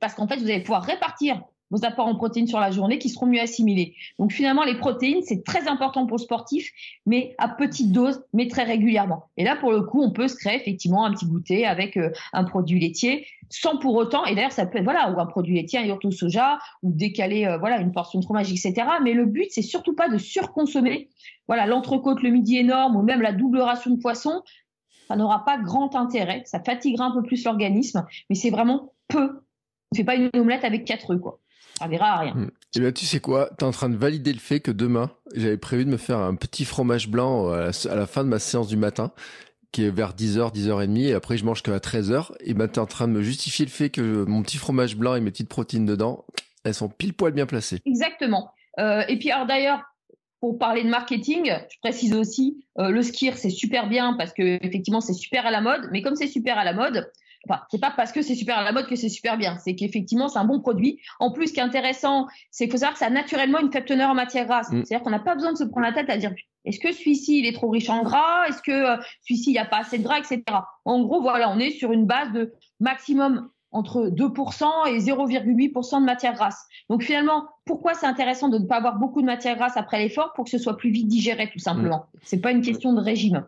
[0.00, 1.40] parce qu'en fait, vous allez pouvoir répartir
[1.70, 3.94] vos apports en protéines sur la journée qui seront mieux assimilés.
[4.18, 6.70] Donc finalement, les protéines, c'est très important pour le sportif,
[7.06, 9.26] mais à petite dose, mais très régulièrement.
[9.36, 12.10] Et là, pour le coup, on peut se créer effectivement un petit goûter avec euh,
[12.32, 15.54] un produit laitier, sans pour autant, et d'ailleurs, ça peut être, voilà, ou un produit
[15.54, 18.74] laitier, un yaourt au soja, ou décaler, euh, voilà, une portion de fromage, etc.
[19.02, 21.08] Mais le but, c'est surtout pas de surconsommer.
[21.48, 24.42] Voilà, l'entrecôte le midi énorme, ou même la double ration de poisson,
[25.08, 26.42] ça n'aura pas grand intérêt.
[26.46, 29.42] Ça fatiguera un peu plus l'organisme, mais c'est vraiment peu.
[29.92, 31.40] On fait pas une omelette avec quatre œufs, quoi
[31.78, 32.34] ça verra à rien.
[32.36, 33.50] Et eh bien, tu sais quoi?
[33.58, 36.18] Tu es en train de valider le fait que demain, j'avais prévu de me faire
[36.18, 39.12] un petit fromage blanc à la, fin de ma séance du matin,
[39.72, 42.30] qui est vers 10h, 10h30, et après je mange qu'à 13h.
[42.40, 44.96] Et ben, tu es en train de me justifier le fait que mon petit fromage
[44.96, 46.24] blanc et mes petites protéines dedans,
[46.64, 47.80] elles sont pile poil bien placées.
[47.84, 48.52] Exactement.
[48.78, 49.80] Euh, et puis, alors d'ailleurs,
[50.42, 54.58] pour parler de marketing, je précise aussi, euh, le skir, c'est super bien parce que
[54.66, 55.88] effectivement, c'est super à la mode.
[55.92, 57.08] Mais comme c'est super à la mode,
[57.48, 59.58] Enfin, c'est pas parce que c'est super à la mode que c'est super bien.
[59.58, 61.00] C'est qu'effectivement, c'est un bon produit.
[61.18, 63.72] En plus, ce qui est intéressant, c'est qu'il faut savoir que ça a naturellement une
[63.72, 64.70] faible teneur en matière grasse.
[64.70, 64.84] Mm.
[64.84, 66.32] C'est-à-dire qu'on n'a pas besoin de se prendre la tête à dire
[66.64, 68.46] est-ce que celui-ci il est trop riche en gras?
[68.46, 68.96] Est-ce que euh,
[69.26, 70.42] celui-ci il n'y a pas assez de gras, etc.
[70.84, 76.04] En gros, voilà, on est sur une base de maximum entre 2% et 0,8% de
[76.04, 76.66] matière grasse.
[76.88, 80.32] Donc finalement, pourquoi c'est intéressant de ne pas avoir beaucoup de matière grasse après l'effort?
[80.34, 82.06] Pour que ce soit plus vite digéré, tout simplement.
[82.14, 82.18] Mm.
[82.22, 83.46] C'est pas une question de régime.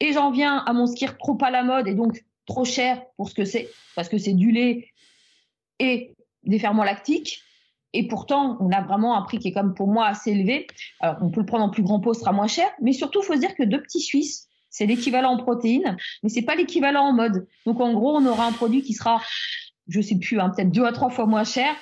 [0.00, 3.28] Et j'en viens à mon skir trop à la mode et donc trop cher pour
[3.28, 4.88] ce que c'est, parce que c'est du lait
[5.78, 7.42] et des ferments lactiques.
[7.92, 10.66] Et pourtant, on a vraiment un prix qui est comme pour moi assez élevé.
[11.00, 12.68] Alors, on peut le prendre en plus grand pot, ce sera moins cher.
[12.80, 16.28] Mais surtout, il faut se dire que deux petits Suisses, c'est l'équivalent en protéines, mais
[16.28, 17.46] c'est pas l'équivalent en mode.
[17.64, 19.22] Donc, en gros, on aura un produit qui sera,
[19.88, 21.74] je sais plus, hein, peut-être deux à trois fois moins cher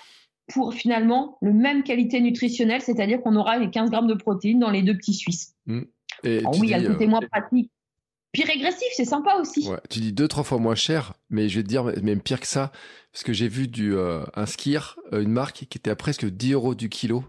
[0.52, 4.70] pour finalement le même qualité nutritionnelle, c'est-à-dire qu'on aura les 15 grammes de protéines dans
[4.70, 5.54] les deux petits Suisses.
[5.66, 5.80] Mmh.
[6.24, 7.70] oui, il y a le côté euh, moins pratique
[8.34, 9.68] puis régressif, c'est sympa aussi.
[9.68, 12.40] Ouais, tu dis deux, trois fois moins cher, mais je vais te dire même pire
[12.40, 12.72] que ça,
[13.12, 14.80] parce que j'ai vu du, euh, un skier,
[15.12, 17.24] euh, une marque qui était à presque 10 euros du kilo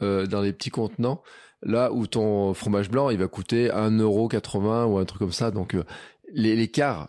[0.00, 1.22] euh, dans les petits contenants,
[1.62, 5.50] là où ton fromage blanc, il va coûter 1,80€ ou un truc comme ça.
[5.50, 5.76] Donc
[6.32, 7.08] l'écart,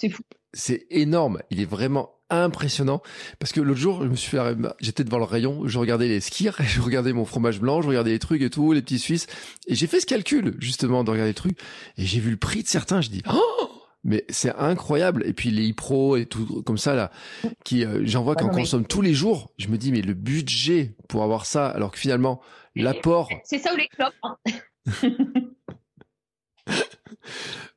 [0.53, 1.39] c'est énorme.
[1.51, 3.01] Il est vraiment impressionnant.
[3.39, 4.39] Parce que l'autre jour je me suis fait
[4.79, 8.11] j'étais devant le rayon je regardais les skiers je regardais mon fromage blanc je regardais
[8.11, 9.27] les trucs et tout les petits suisses.
[9.67, 11.59] Et j'ai fait ce calcul justement de regarder les trucs.
[11.97, 13.69] Et j'ai vu le prix de certains je dis oh!
[14.07, 15.23] Mais c'est incroyable.
[15.25, 17.11] Et puis les pro et tout comme ça là
[17.63, 19.51] qui euh, j'en vois qu'on consomme tous les jours.
[19.57, 22.41] Je me dis mais le budget pour avoir ça alors que finalement
[22.75, 24.37] l'apport c'est ça ou les clopes hein.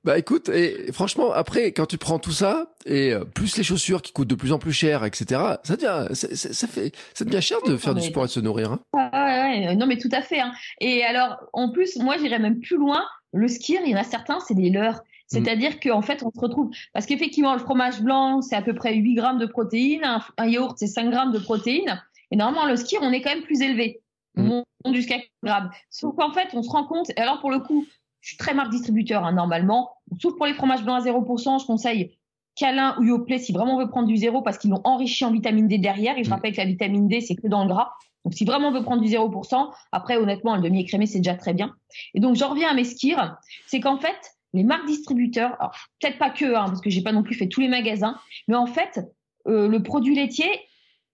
[0.04, 4.00] Bah écoute, et franchement, après, quand tu prends tout ça, et euh, plus les chaussures
[4.00, 7.58] qui coûtent de plus en plus cher, etc., ça devient, ça, fait, ça devient cher
[7.66, 8.72] de faire du sport et de se nourrir.
[8.72, 8.80] Hein.
[8.94, 10.40] Ah, ouais, non, mais tout à fait.
[10.40, 10.52] Hein.
[10.80, 13.04] Et alors, en plus, moi, j'irais même plus loin.
[13.34, 15.02] Le skier, il y en a certains, c'est des leurs.
[15.26, 15.80] C'est-à-dire mm.
[15.80, 16.70] qu'en fait, on se retrouve.
[16.94, 20.06] Parce qu'effectivement, le fromage blanc, c'est à peu près 8 grammes de protéines.
[20.38, 22.02] Un, yaourt, c'est 5 grammes de protéines.
[22.30, 24.00] Et normalement, le skier, on est quand même plus élevé.
[24.36, 24.46] On mm.
[24.46, 25.70] monte jusqu'à 4 grammes.
[25.90, 27.10] Sauf qu'en fait, on se rend compte.
[27.10, 27.84] Et alors, pour le coup,
[28.20, 29.90] je suis très marque distributeur hein, normalement.
[30.20, 32.18] Sauf pour les fromages blancs à 0%, je conseille
[32.56, 35.30] Calin ou Yoplait si vraiment on veut prendre du zéro parce qu'ils l'ont enrichi en
[35.30, 36.18] vitamine D derrière.
[36.18, 36.32] Et je mm.
[36.32, 37.92] rappelle que la vitamine D, c'est que dans le gras.
[38.24, 41.34] Donc si vraiment on veut prendre du 0%, après honnêtement, un demi écrémé, c'est déjà
[41.34, 41.74] très bien.
[42.14, 43.36] Et donc j'en reviens à mes skirs,
[43.66, 44.16] c'est qu'en fait,
[44.52, 45.56] les marques distributeurs,
[46.00, 48.18] peut-être pas que, hein, parce que j'ai pas non plus fait tous les magasins,
[48.48, 49.00] mais en fait,
[49.46, 50.50] euh, le produit laitier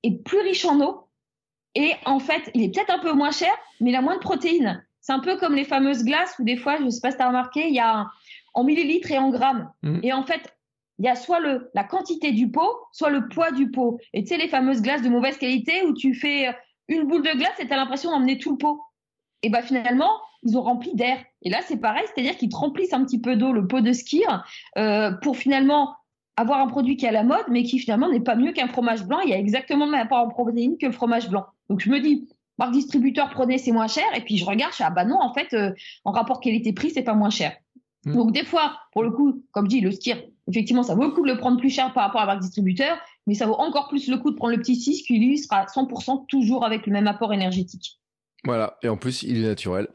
[0.02, 1.08] est plus riche en eau
[1.74, 4.20] et en fait, il est peut-être un peu moins cher, mais il a moins de
[4.20, 4.84] protéines.
[5.04, 7.18] C'est un peu comme les fameuses glaces où des fois, je ne sais pas si
[7.18, 8.06] tu as remarqué, il y a
[8.54, 9.70] en millilitres et en grammes.
[9.82, 9.98] Mm.
[10.02, 10.56] Et en fait,
[10.98, 14.00] il y a soit le, la quantité du pot, soit le poids du pot.
[14.14, 16.56] Et tu sais, les fameuses glaces de mauvaise qualité où tu fais
[16.88, 18.80] une boule de glace et tu as l'impression d'emmener tout le pot.
[19.42, 20.10] Et bien finalement,
[20.42, 21.18] ils ont rempli d'air.
[21.42, 23.92] Et là, c'est pareil, c'est-à-dire qu'ils te remplissent un petit peu d'eau le pot de
[23.92, 24.42] skir
[24.78, 25.96] euh, pour finalement
[26.38, 28.68] avoir un produit qui est à la mode, mais qui finalement n'est pas mieux qu'un
[28.68, 29.20] fromage blanc.
[29.20, 31.44] Il y a exactement le même apport en protéines que le fromage blanc.
[31.68, 32.26] Donc je me dis,
[32.58, 34.04] marque distributeur, prenez, c'est moins cher.
[34.14, 35.72] Et puis je regarde, je fais, ah bah non, en fait, euh,
[36.04, 37.56] en rapport qualité-prix, c'est pas moins cher.
[38.04, 38.14] Hmm.
[38.14, 41.22] Donc des fois, pour le coup, comme dit le skir, effectivement, ça vaut le coup
[41.22, 43.88] de le prendre plus cher par rapport à la marque distributeur, mais ça vaut encore
[43.88, 46.92] plus le coup de prendre le petit 6 qui lui sera 100% toujours avec le
[46.92, 48.00] même apport énergétique.
[48.44, 49.88] Voilà, et en plus, il est naturel.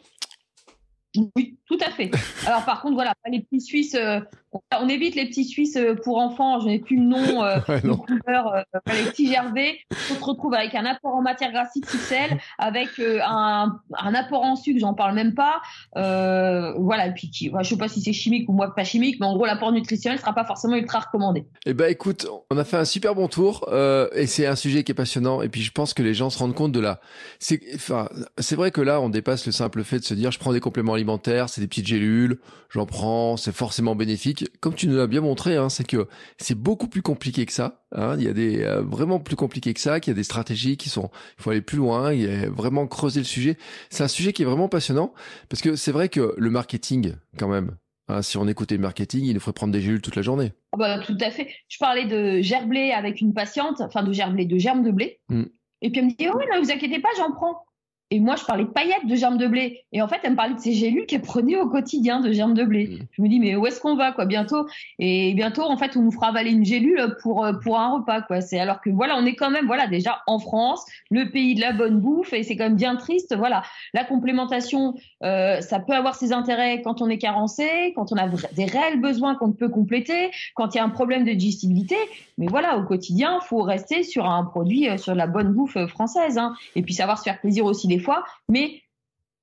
[1.36, 2.12] Oui, tout à fait.
[2.48, 4.20] Alors par contre, voilà, les petits Suisses, euh,
[4.52, 6.60] on évite les petits Suisses euh, pour enfants.
[6.60, 9.80] Je n'ai plus le nom, euh, couleur, euh, les petits Gervais.
[10.12, 14.56] On se retrouve avec un apport en matière grasse XXL, avec un, un, apport en
[14.56, 15.62] sucre, j'en parle même pas.
[15.94, 19.26] voilà, et puis qui, je sais pas si c'est chimique ou moi pas chimique, mais
[19.26, 21.46] en gros l'apport nutritionnel sera pas forcément ultra recommandé.
[21.66, 23.70] Eh ben écoute, on a fait un super bon tour
[24.16, 25.42] et c'est un sujet qui est passionnant.
[25.42, 27.00] Et puis je pense que les gens se rendent compte de la.
[27.40, 30.40] C'est, enfin, c'est vrai que là on dépasse le simple fait de se dire je
[30.40, 32.40] prends des compléments alimentaires, c'est des petites gélules,
[32.70, 34.39] j'en prends, c'est forcément bénéfique.
[34.60, 36.08] Comme tu nous l'as bien montré, hein, c'est que
[36.38, 37.84] c'est beaucoup plus compliqué que ça.
[37.92, 38.16] Hein.
[38.18, 40.78] Il y a des euh, vraiment plus compliqué que ça, qu'il y a des stratégies
[40.78, 43.58] qui sont, il faut aller plus loin, il y a vraiment creuser le sujet.
[43.90, 45.14] C'est un sujet qui est vraiment passionnant
[45.50, 47.76] parce que c'est vrai que le marketing, quand même,
[48.08, 50.54] hein, si on écoutait le marketing, il nous ferait prendre des gélules toute la journée.
[50.74, 51.50] Ah bah, tout à fait.
[51.68, 55.20] Je parlais de gerblé avec une patiente, enfin de gerblé, de germe de blé.
[55.30, 55.46] Hmm.
[55.82, 57.64] Et puis elle me dit, oh non, vous inquiétez pas, j'en prends.
[58.12, 59.84] Et moi, je parlais de paillettes de germes de blé.
[59.92, 62.56] Et en fait, elle me parlait de ces gélules qu'elle prenait au quotidien de germes
[62.56, 62.88] de blé.
[62.88, 62.98] Mmh.
[63.12, 64.66] Je me dis, mais où est-ce qu'on va, quoi, bientôt?
[64.98, 68.22] Et bientôt, en fait, on nous fera avaler une gélule pour, euh, pour un repas,
[68.22, 68.42] quoi.
[68.42, 71.62] C'est alors que, voilà, on est quand même, voilà, déjà en France, le pays de
[71.62, 73.36] la bonne bouffe, et c'est quand même bien triste.
[73.38, 73.62] Voilà.
[73.94, 78.28] La complémentation, euh, ça peut avoir ses intérêts quand on est carencé, quand on a
[78.28, 81.96] des réels besoins qu'on peut compléter, quand il y a un problème de digestibilité.
[82.40, 86.40] Mais voilà, au quotidien, faut rester sur un produit, euh, sur la bonne bouffe française,
[86.40, 86.56] hein.
[86.76, 88.82] Et puis savoir se faire plaisir aussi des fois, mais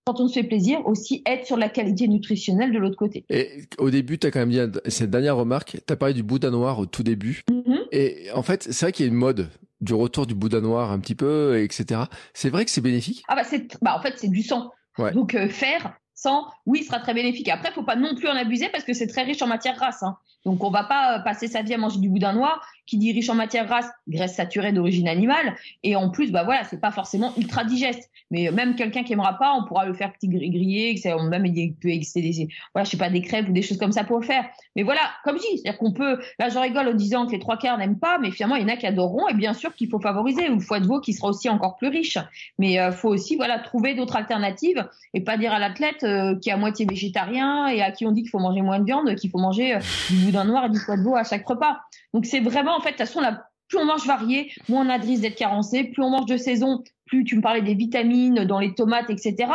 [0.07, 3.25] quand on se fait plaisir, aussi être sur la qualité nutritionnelle de l'autre côté.
[3.29, 6.23] Et au début, tu as quand même dit cette dernière remarque, tu as parlé du
[6.23, 7.43] boudin noir au tout début.
[7.51, 7.89] Mm-hmm.
[7.91, 9.51] Et en fait, c'est vrai qu'il y a une mode
[9.81, 12.03] du retour du boudin noir un petit peu, etc.
[12.35, 13.25] C'est vrai que c'est bénéfique?
[13.27, 14.71] Ah bah, c'est, bah en fait, c'est du sang.
[15.13, 17.49] Donc euh, faire sang, oui, sera très bénéfique.
[17.49, 20.03] Après, faut pas non plus en abuser parce que c'est très riche en matière grasse.
[20.03, 20.17] Hein.
[20.45, 23.13] Donc, on va pas euh, passer sa vie à manger du boudin noir qui dit
[23.13, 25.57] riche en matière grasse, graisse saturée d'origine animale.
[25.83, 28.11] Et en plus, bah voilà, c'est pas forcément ultra digeste.
[28.31, 31.75] Mais même quelqu'un qui aimera pas, on pourra le faire petit grillé, que même il
[31.75, 34.19] peut exister des, voilà, je sais pas, des crêpes ou des choses comme ça pour
[34.19, 34.45] le faire.
[34.75, 37.39] Mais voilà, comme je dis, c'est-à-dire qu'on peut, là, je rigole en disant que les
[37.39, 39.29] trois quarts n'aiment pas, mais finalement, il y en a qui adoreront.
[39.29, 41.77] Et bien sûr qu'il faut favoriser, ou le foie de veau qui sera aussi encore
[41.77, 42.19] plus riche.
[42.59, 44.85] Mais euh, faut aussi, voilà, trouver d'autres alternatives
[45.15, 48.13] et pas dire à l'athlète euh, qui est à moitié végétarien et à qui on
[48.13, 49.79] dit qu'il faut manger moins de viande, qu'il faut manger
[50.11, 51.81] du boudin noir et du foie de veau à chaque repas.
[52.17, 53.21] Donc c'est vraiment en fait de toute façon
[53.69, 56.39] plus on mange varié, moins on a de risque d'être carencé, plus on mange de
[56.39, 59.53] saison, plus tu me parlais des vitamines dans les tomates, etc.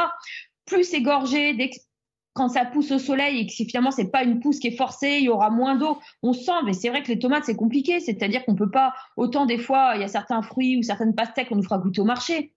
[0.68, 1.58] Plus c'est gorgé,
[2.34, 5.18] quand ça pousse au soleil et que finalement c'est pas une pousse qui est forcée,
[5.18, 5.98] il y aura moins d'eau.
[6.22, 9.48] On sent, mais c'est vrai que les tomates c'est compliqué, c'est-à-dire qu'on peut pas autant
[9.48, 12.06] des fois il y a certains fruits ou certaines pastèques qu'on nous fera goûter au
[12.06, 12.54] marché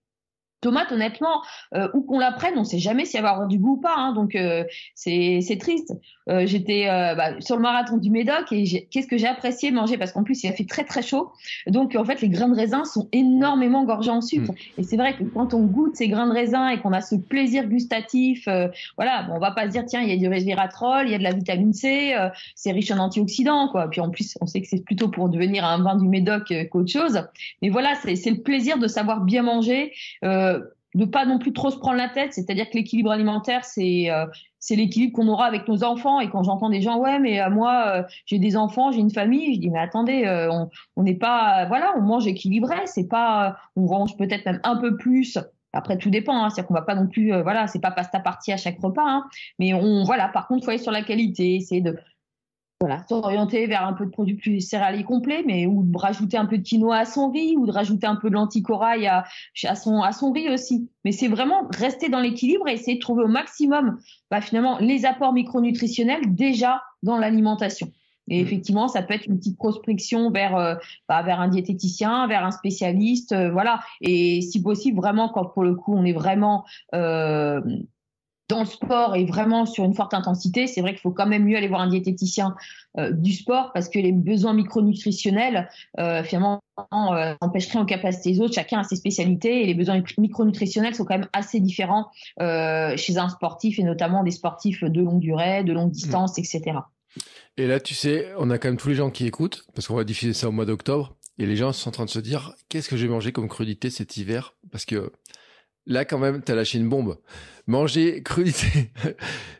[0.64, 1.42] tomate, honnêtement,
[1.74, 3.74] euh, où qu'on la prenne, on ne sait jamais si elle va avoir du goût
[3.74, 3.94] ou pas.
[3.96, 4.64] Hein, donc euh,
[4.94, 5.92] c'est triste.
[6.30, 9.98] Euh, j'étais bah, sur le marathon du Médoc et qu'est-ce que j'ai apprécié manger?
[9.98, 11.32] Parce qu'en plus il a fait très très chaud.
[11.66, 14.52] Donc en fait les grains de raisin sont énormément gorgés en sucre.
[14.52, 14.80] Mm.
[14.80, 17.16] Et c'est vrai que quand on goûte ces grains de raisin et qu'on a ce
[17.16, 18.48] plaisir gustatif,
[18.96, 21.14] voilà, bon, on va pas se dire tiens il y a du resveratrol, il y
[21.14, 22.14] a de la vitamine C,
[22.54, 23.88] c'est riche en antioxydants quoi.
[23.90, 26.90] Puis en plus on sait que c'est plutôt pour devenir un vin du Médoc qu'autre
[26.90, 27.20] chose.
[27.60, 29.92] Mais voilà c'est le plaisir de savoir bien manger.
[30.24, 30.53] Euh,
[30.94, 34.26] de pas non plus trop se prendre la tête, c'est-à-dire que l'équilibre alimentaire, c'est euh,
[34.60, 36.20] c'est l'équilibre qu'on aura avec nos enfants.
[36.20, 39.10] Et quand j'entends des gens, ouais, mais euh, moi, euh, j'ai des enfants, j'ai une
[39.10, 40.24] famille, je dis, mais attendez,
[40.96, 44.96] on n'est pas, voilà, on mange équilibré, c'est pas, on mange peut-être même un peu
[44.96, 45.38] plus.
[45.72, 48.52] Après, tout dépend, hein, c'est-à-dire qu'on va pas non plus, voilà, c'est pas pasta partie
[48.52, 49.24] à chaque repas, hein,
[49.58, 51.98] mais on, voilà, par contre, faut aller sur la qualité, c'est de
[52.84, 56.44] voilà, s'orienter vers un peu de produits plus céréaliers complets, mais ou de rajouter un
[56.44, 58.62] peu de quinoa à son riz, ou de rajouter un peu de lentilles
[59.06, 59.24] à,
[59.64, 60.90] à, son, à son riz aussi.
[61.02, 63.98] Mais c'est vraiment rester dans l'équilibre et essayer de trouver au maximum,
[64.30, 67.90] bah, finalement, les apports micronutritionnels déjà dans l'alimentation.
[68.28, 68.46] Et mmh.
[68.46, 70.74] effectivement, ça peut être une petite prospection vers euh,
[71.08, 73.80] bah, vers un diététicien, vers un spécialiste, euh, voilà.
[74.02, 77.62] Et si possible, vraiment quand pour le coup on est vraiment euh,
[78.48, 81.44] dans le sport et vraiment sur une forte intensité, c'est vrai qu'il faut quand même
[81.44, 82.54] mieux aller voir un diététicien
[82.98, 86.60] euh, du sport parce que les besoins micronutritionnels, euh, finalement,
[86.92, 88.54] euh, empêcheraient en capacité les autres.
[88.54, 92.10] Chacun a ses spécialités et les besoins micronutritionnels sont quand même assez différents
[92.40, 96.78] euh, chez un sportif et notamment des sportifs de longue durée, de longue distance, etc.
[97.56, 99.94] Et là, tu sais, on a quand même tous les gens qui écoutent parce qu'on
[99.94, 102.54] va diffuser ça au mois d'octobre et les gens sont en train de se dire
[102.68, 104.54] qu'est-ce que j'ai mangé comme crudité cet hiver?
[104.70, 105.12] Parce que
[105.86, 107.18] là quand même, t'as lâché une bombe.
[107.66, 108.90] Manger crudité,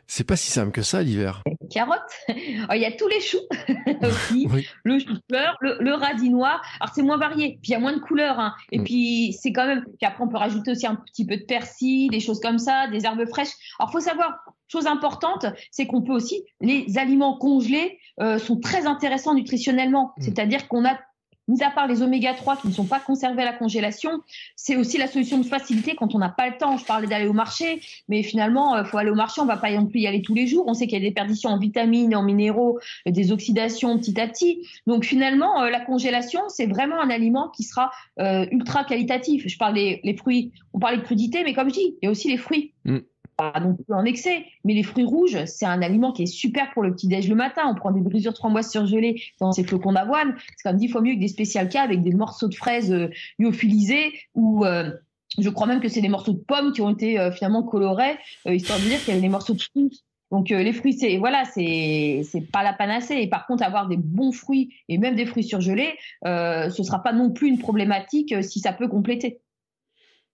[0.07, 1.41] c'est pas si simple que ça l'hiver.
[1.71, 1.99] Carottes,
[2.29, 3.39] oh, il y a tous les choux
[4.03, 4.47] aussi,
[4.83, 6.61] le chou fleur, le, radis noir.
[6.79, 8.39] Alors c'est moins varié, puis il y a moins de couleurs.
[8.39, 8.53] Hein.
[8.71, 8.83] Et mm.
[8.83, 9.83] puis c'est quand même.
[9.83, 12.87] Puis après on peut rajouter aussi un petit peu de persil, des choses comme ça,
[12.87, 13.53] des herbes fraîches.
[13.79, 14.35] Alors faut savoir,
[14.67, 20.13] chose importante, c'est qu'on peut aussi les aliments congelés euh, sont très intéressants nutritionnellement.
[20.17, 20.21] Mm.
[20.21, 20.99] C'est-à-dire qu'on a
[21.47, 24.21] mis à part les oméga 3 qui ne sont pas conservés à la congélation,
[24.55, 26.77] c'est aussi la solution de facilité quand on n'a pas le temps.
[26.77, 29.57] Je parlais d'aller au marché, mais finalement, il euh, faut aller au marché, on va
[29.57, 30.65] pas non plus y aller tous les jours.
[30.67, 34.19] On sait qu'il y a des perditions en vitamines, en minéraux, euh, des oxydations petit
[34.19, 34.67] à petit.
[34.87, 37.91] Donc finalement, euh, la congélation, c'est vraiment un aliment qui sera
[38.51, 39.47] ultra qualitatif.
[39.47, 42.11] Je parle des fruits, on parlait de crudité, mais comme je dis, il y a
[42.11, 42.73] aussi les fruits.
[42.85, 42.99] Mm
[43.37, 46.71] pas non plus en excès, mais les fruits rouges, c'est un aliment qui est super
[46.73, 47.63] pour le petit-déj le matin.
[47.69, 50.35] On prend des brisures de framboise surgelées dans ces flocons d'avoine.
[50.55, 53.09] C'est comme dix fois mieux que des spécial cas avec des morceaux de fraises euh,
[53.39, 54.91] lyophilisés ou euh,
[55.37, 58.17] je crois même que c'est des morceaux de pommes qui ont été euh, finalement colorés,
[58.45, 60.03] histoire de dire qu'il y avait des morceaux de fruits.
[60.31, 63.15] Donc les fruits, c'est voilà, c'est pas la panacée.
[63.15, 65.93] Et par contre, avoir des bons fruits et même des fruits surgelés,
[66.23, 69.39] ce sera pas non plus une problématique si ça peut compléter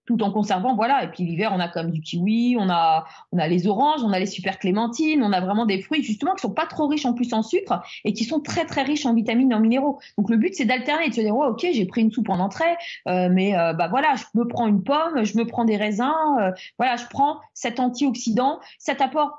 [0.04, 1.04] tout en conservant, voilà.
[1.04, 4.12] Et puis l'hiver, on a comme du kiwi, on a, on a les oranges, on
[4.12, 7.06] a les super clémentines, on a vraiment des fruits justement qui sont pas trop riches
[7.06, 10.00] en plus en sucre et qui sont très très riches en vitamines et en minéraux.
[10.18, 12.76] Donc le but c'est d'alterner, de se dire ok, j'ai pris une soupe en entrée,
[13.08, 16.12] euh, mais euh, bah voilà, je me prends une pomme, je me prends des raisins,
[16.40, 19.38] euh, voilà, je prends cet antioxydant, cet apport.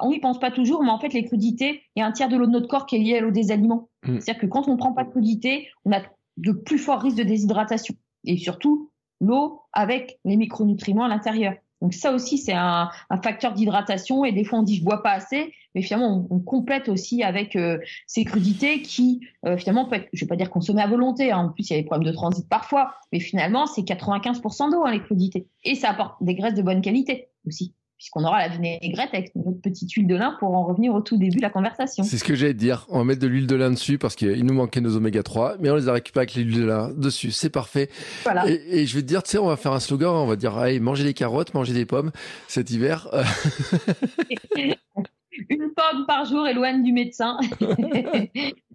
[0.00, 2.28] On n'y pense pas toujours, mais en fait les crudités, il y a un tiers
[2.28, 3.90] de l'eau de notre corps qui est lié à l'eau des aliments.
[4.04, 4.20] Mm.
[4.20, 6.00] C'est-à-dire que quand on ne prend pas de crudités, on a
[6.38, 7.94] de plus forts risques de déshydratation.
[8.24, 8.89] Et surtout,
[9.20, 11.54] l'eau avec les micronutriments à l'intérieur.
[11.80, 12.90] Donc ça aussi, c'est un,
[13.22, 14.24] facteur d'hydratation.
[14.24, 17.56] Et des fois, on dit je bois pas assez, mais finalement, on, complète aussi avec
[17.56, 21.32] euh, ces crudités qui, euh, finalement, peut être, je vais pas dire consommer à volonté.
[21.32, 21.38] Hein.
[21.38, 24.84] En plus, il y a des problèmes de transit parfois, mais finalement, c'est 95% d'eau
[24.84, 25.46] hein, les crudités.
[25.64, 29.60] Et ça apporte des graisses de bonne qualité aussi puisqu'on aura la vinaigrette avec notre
[29.60, 32.02] petite huile de lin pour en revenir au tout début de la conversation.
[32.02, 32.86] C'est ce que j'allais dire.
[32.88, 35.56] On va mettre de l'huile de lin dessus parce qu'il nous manquait nos oméga 3,
[35.60, 37.30] mais on les a récupérés avec l'huile de lin dessus.
[37.30, 37.90] C'est parfait.
[38.22, 38.48] Voilà.
[38.48, 40.14] Et, je vais te dire, tu sais, on va faire un slogan.
[40.14, 42.10] On va dire, allez, mangez des carottes, mangez des pommes
[42.48, 43.06] cet hiver.
[44.56, 47.36] Une pomme par jour éloigne du médecin.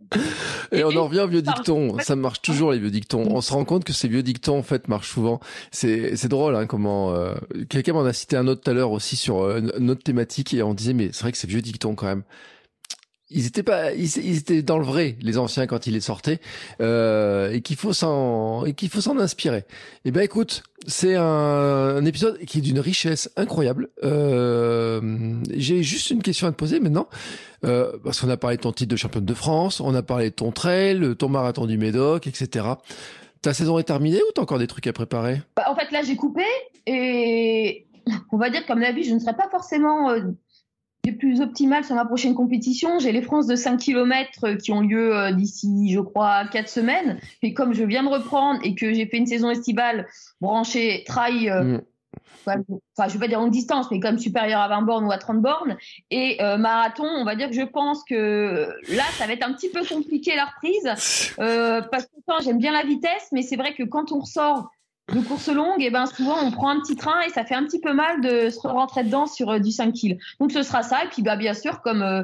[0.71, 1.97] Et on en revient aux vieux dictons.
[1.99, 3.25] Ça marche toujours les vieux dictons.
[3.29, 5.39] On se rend compte que ces vieux dictons en fait marchent souvent.
[5.71, 7.35] C'est c'est drôle hein, comment euh,
[7.69, 10.53] quelqu'un m'en a cité un autre tout à l'heure aussi sur euh, une autre thématique
[10.53, 12.23] et on disait mais c'est vrai que ces vieux dictons quand même
[13.29, 16.39] ils étaient pas, ils, étaient dans le vrai, les anciens quand ils les sortaient,
[16.79, 19.65] euh, et qu'il faut s'en, et qu'il faut s'en inspirer.
[20.05, 23.89] Eh ben écoute, c'est un, épisode qui est d'une richesse incroyable.
[24.03, 25.01] Euh,
[25.55, 27.07] j'ai juste une question à te poser maintenant,
[27.65, 30.29] euh, parce qu'on a parlé de ton titre de championne de France, on a parlé
[30.29, 32.67] de ton trail, ton marathon du Médoc, etc.
[33.41, 35.41] Ta saison est terminée ou t'as encore des trucs à préparer?
[35.55, 36.43] Bah, En fait, là, j'ai coupé
[36.85, 37.87] et
[38.31, 40.13] on va dire comme la vie, je ne serais pas forcément
[41.09, 42.99] euh, plus optimale sur ma prochaine compétition.
[42.99, 47.19] J'ai les France de 5 km qui ont lieu euh, d'ici, je crois, 4 semaines.
[47.41, 50.07] Et comme je viens de reprendre et que j'ai fait une saison estivale
[50.41, 51.81] branchée trail, euh, mm.
[52.47, 55.17] enfin, je vais pas dire en distance, mais comme supérieure à 20 bornes ou à
[55.17, 55.77] 30 bornes,
[56.11, 59.53] et euh, marathon, on va dire que je pense que là, ça va être un
[59.53, 60.83] petit peu compliqué la reprise.
[61.91, 64.71] parce que j'aime bien la vitesse, mais c'est vrai que quand on ressort
[65.13, 67.53] de course longue, et eh ben souvent on prend un petit train et ça fait
[67.53, 70.17] un petit peu mal de se rentrer dedans sur euh, du 5 kg.
[70.39, 71.03] Donc ce sera ça.
[71.03, 72.23] Et puis bah bien sûr, comme euh,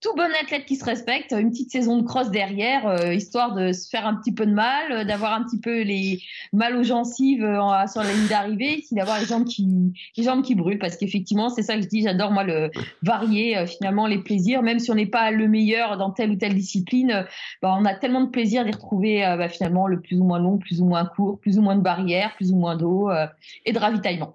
[0.00, 3.72] tout bon athlète qui se respecte, une petite saison de cross derrière, euh, histoire de
[3.72, 6.22] se faire un petit peu de mal, euh, d'avoir un petit peu les
[6.54, 9.68] mal aux gencives euh, sur la ligne d'arrivée, d'avoir les jambes qui
[10.16, 12.70] les jambes qui brûlent, parce qu'effectivement c'est ça que je dis, j'adore moi le
[13.02, 16.54] varier finalement les plaisirs, même si on n'est pas le meilleur dans telle ou telle
[16.54, 17.26] discipline,
[17.60, 20.56] bah, on a tellement de plaisir d'y retrouver bah, finalement le plus ou moins long,
[20.58, 23.10] plus ou moins court, plus ou moins de barrières, plus ou moins d'eau
[23.66, 24.32] et de ravitaillement.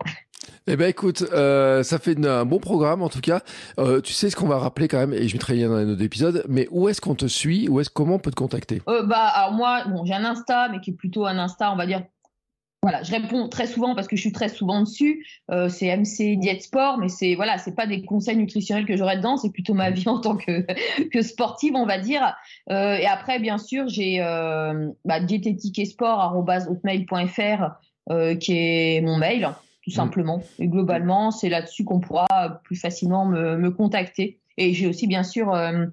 [0.68, 3.42] Eh ben écoute, euh, ça fait un bon programme en tout cas.
[3.78, 5.86] Euh, tu sais ce qu'on va rappeler quand même, et je mettrai lien dans les
[5.86, 7.70] notes d'épisode, mais où est-ce qu'on te suit?
[7.70, 8.82] Où est-ce comment on peut te contacter?
[8.90, 11.76] Euh, Bah alors moi, bon, j'ai un Insta, mais qui est plutôt un Insta, on
[11.76, 12.02] va dire.
[12.82, 15.26] Voilà, je réponds très souvent parce que je suis très souvent dessus.
[15.70, 19.38] C'est MC Diet Sport, mais c'est voilà, c'est pas des conseils nutritionnels que j'aurais dedans,
[19.38, 20.66] c'est plutôt ma vie en tant que
[21.12, 22.36] que sportive, on va dire.
[22.70, 24.20] Et après, bien sûr, j'ai
[25.04, 26.44] bah, diététique et sport
[28.40, 29.50] qui est mon mail
[29.86, 29.94] tout mm.
[29.94, 30.44] simplement.
[30.60, 34.40] Et globalement, c'est là-dessus qu'on pourra plus facilement me, me contacter.
[34.58, 35.86] Et j'ai aussi, bien sûr, euh,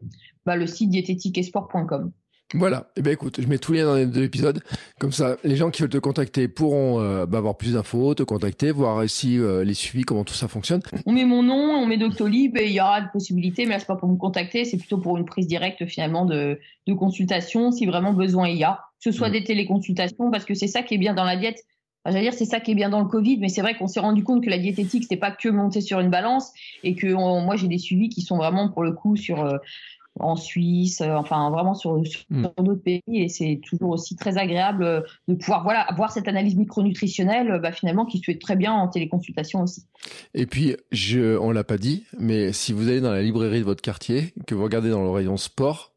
[0.46, 2.10] bah, le site diététiquesport.com.
[2.54, 2.90] Voilà.
[2.96, 4.62] Eh ben écoute, je mets tous les liens dans les deux épisodes.
[4.98, 8.22] Comme ça, les gens qui veulent te contacter pourront euh, bah, avoir plus d'infos, te
[8.22, 10.82] contacter, voir aussi euh, les suivis, comment tout ça fonctionne.
[11.06, 13.78] On met mon nom, on met Doctolib et il y aura des possibilités, mais là
[13.78, 17.72] c'est pas pour me contacter, c'est plutôt pour une prise directe finalement de, de consultation
[17.72, 18.80] si vraiment besoin il y a.
[19.02, 19.32] Que ce soit mm.
[19.32, 21.64] des téléconsultations, parce que c'est ça qui est bien dans la diète,
[22.04, 24.00] J'allais dire, c'est ça qui est bien dans le Covid, mais c'est vrai qu'on s'est
[24.00, 26.52] rendu compte que la diététique, c'était pas que monter sur une balance,
[26.82, 29.58] et que moi, j'ai des suivis qui sont vraiment pour le coup sur euh,
[30.18, 32.48] en Suisse, euh, enfin vraiment sur, mm.
[32.58, 36.56] d'autres pays, et c'est toujours aussi très agréable euh, de pouvoir voilà avoir cette analyse
[36.56, 39.84] micronutritionnelle, bah, finalement qui se fait très bien en téléconsultation aussi.
[40.34, 43.64] Et puis, je, on l'a pas dit, mais si vous allez dans la librairie de
[43.64, 45.94] votre quartier, que vous regardez dans le rayon sport,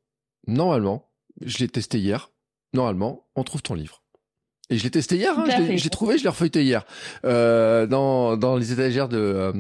[0.48, 1.10] normalement,
[1.42, 2.30] je l'ai testé hier,
[2.74, 4.05] normalement, on trouve ton livre.
[4.70, 6.86] Et je l'ai testé hier, hein, je l'ai trouvé, je l'ai refeuilleté hier.
[7.24, 9.54] Euh, dans, dans les étagères de, euh,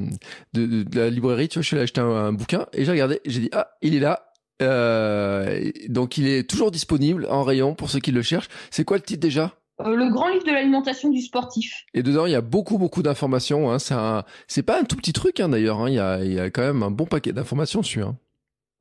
[0.53, 3.21] de, de, la librairie, tu vois, je suis allé acheter un, bouquin et j'ai regardé,
[3.25, 4.31] j'ai dit, ah, il est là.
[4.61, 8.47] Euh, donc il est toujours disponible en rayon pour ceux qui le cherchent.
[8.71, 9.53] C'est quoi le titre déjà?
[9.81, 11.83] Euh, le grand livre de l'alimentation du sportif.
[11.93, 13.71] Et dedans, il y a beaucoup, beaucoup d'informations.
[13.71, 14.23] Hein.
[14.47, 15.81] C'est pas un tout petit truc hein, d'ailleurs.
[15.81, 15.89] Hein.
[15.89, 18.01] Il, y a, il y a quand même un bon paquet d'informations dessus.
[18.01, 18.17] Hein.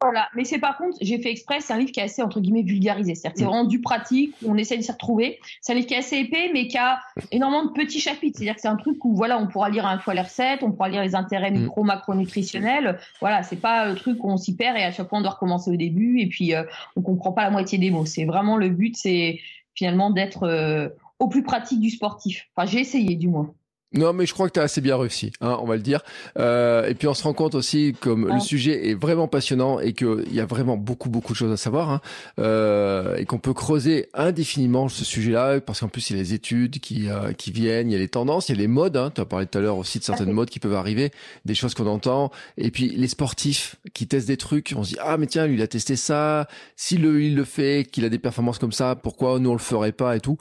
[0.05, 2.39] Voilà, mais c'est par contre, j'ai fait exprès, c'est un livre qui est assez entre
[2.39, 3.15] guillemets vulgarisé.
[3.15, 3.49] C'est-à-dire c'est mm.
[3.49, 5.41] vraiment du pratique, où on essaie de s'y retrouver.
[5.63, 7.01] C'est un livre qui est assez épais, mais qui a
[7.31, 8.37] énormément de petits chapitres.
[8.37, 10.73] C'est-à-dire que c'est un truc où voilà, on pourra lire un fois les recettes, on
[10.73, 11.59] pourra lire les intérêts mm.
[11.59, 12.99] micro, macronutritionnels.
[13.21, 15.31] Voilà, c'est pas le truc où on s'y perd et à chaque fois on doit
[15.31, 16.65] recommencer au début et puis euh,
[16.97, 18.05] on comprend pas la moitié des mots.
[18.05, 19.41] C'est vraiment le but, c'est
[19.75, 22.51] finalement d'être euh, au plus pratique du sportif.
[22.55, 23.55] Enfin, j'ai essayé du moins.
[23.95, 26.01] Non, mais je crois que tu as assez bien réussi, hein, on va le dire.
[26.37, 29.93] Euh, et puis on se rend compte aussi comme le sujet est vraiment passionnant et
[29.93, 32.01] qu'il y a vraiment beaucoup beaucoup de choses à savoir hein,
[32.41, 36.35] euh, et qu'on peut creuser indéfiniment ce sujet-là parce qu'en plus il y a les
[36.35, 38.97] études qui euh, qui viennent, il y a les tendances, il y a les modes.
[38.97, 41.13] Hein, tu as parlé tout à l'heure aussi de certaines modes qui peuvent arriver,
[41.45, 42.33] des choses qu'on entend.
[42.59, 45.55] Et puis les sportifs qui testent des trucs, on se dit ah mais tiens lui
[45.55, 48.97] il a testé ça, si le il le fait, qu'il a des performances comme ça,
[48.97, 50.37] pourquoi nous on le ferait pas et tout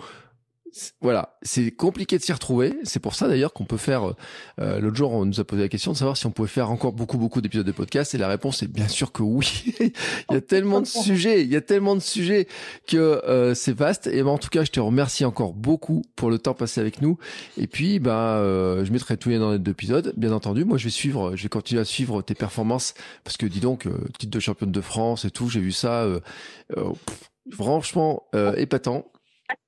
[1.02, 2.76] voilà, c'est compliqué de s'y retrouver.
[2.84, 4.14] C'est pour ça d'ailleurs qu'on peut faire.
[4.60, 6.72] Euh, L'autre jour, on nous a posé la question de savoir si on pouvait faire
[6.72, 9.76] encore beaucoup, beaucoup d'épisodes de podcast, et la réponse est bien sûr que oui.
[9.80, 12.48] il y a tellement de sujets, il y a tellement de sujets
[12.88, 14.08] que euh, c'est vaste.
[14.08, 17.02] Et ben, en tout cas, je te remercie encore beaucoup pour le temps passé avec
[17.02, 17.18] nous.
[17.58, 20.66] Et puis, bah, euh, je mettrai tout les dans les deux épisodes, bien entendu.
[20.66, 22.94] Moi, je vais suivre, je vais continuer à suivre tes performances
[23.24, 26.04] parce que dis donc, euh, titre de championne de France et tout, j'ai vu ça.
[26.04, 26.20] Euh,
[27.52, 28.24] franchement,
[28.58, 29.12] épatant.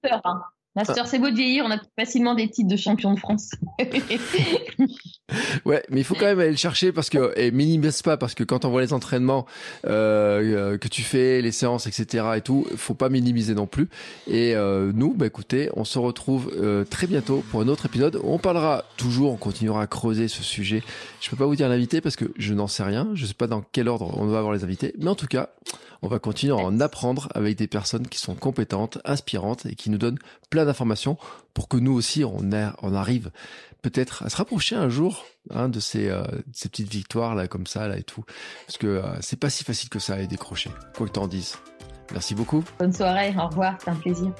[0.03, 0.41] Hein.
[0.75, 3.51] Master, c'est beau de vieillir, on a facilement des titres de champion de France.
[5.65, 8.35] ouais, mais il faut quand même aller le chercher parce que, et minimise pas parce
[8.35, 9.45] que quand on voit les entraînements
[9.87, 12.25] euh, euh, que tu fais, les séances, etc.
[12.35, 13.89] et tout, faut pas minimiser non plus.
[14.27, 18.19] Et euh, nous, bah écoutez, on se retrouve euh, très bientôt pour un autre épisode.
[18.23, 20.83] On parlera toujours, on continuera à creuser ce sujet.
[21.21, 23.09] Je peux pas vous dire l'invité parce que je n'en sais rien.
[23.15, 25.49] Je sais pas dans quel ordre on va avoir les invités, mais en tout cas,
[26.01, 29.89] on va continuer à en apprendre avec des personnes qui sont compétentes, inspirantes et qui
[29.89, 30.19] nous donnent
[30.51, 31.17] plein d'informations
[31.55, 32.37] pour que nous aussi on,
[32.81, 33.31] on arrive
[33.89, 36.23] peut-être à se rapprocher un jour hein, de ces, euh,
[36.59, 38.23] petites victoires là comme ça là et tout.
[38.65, 41.57] Parce que euh, c'est pas si facile que ça à décrocher quoi que t'en dises.
[42.11, 42.63] Merci beaucoup.
[42.79, 44.33] Bonne soirée au revoir c'est un plaisir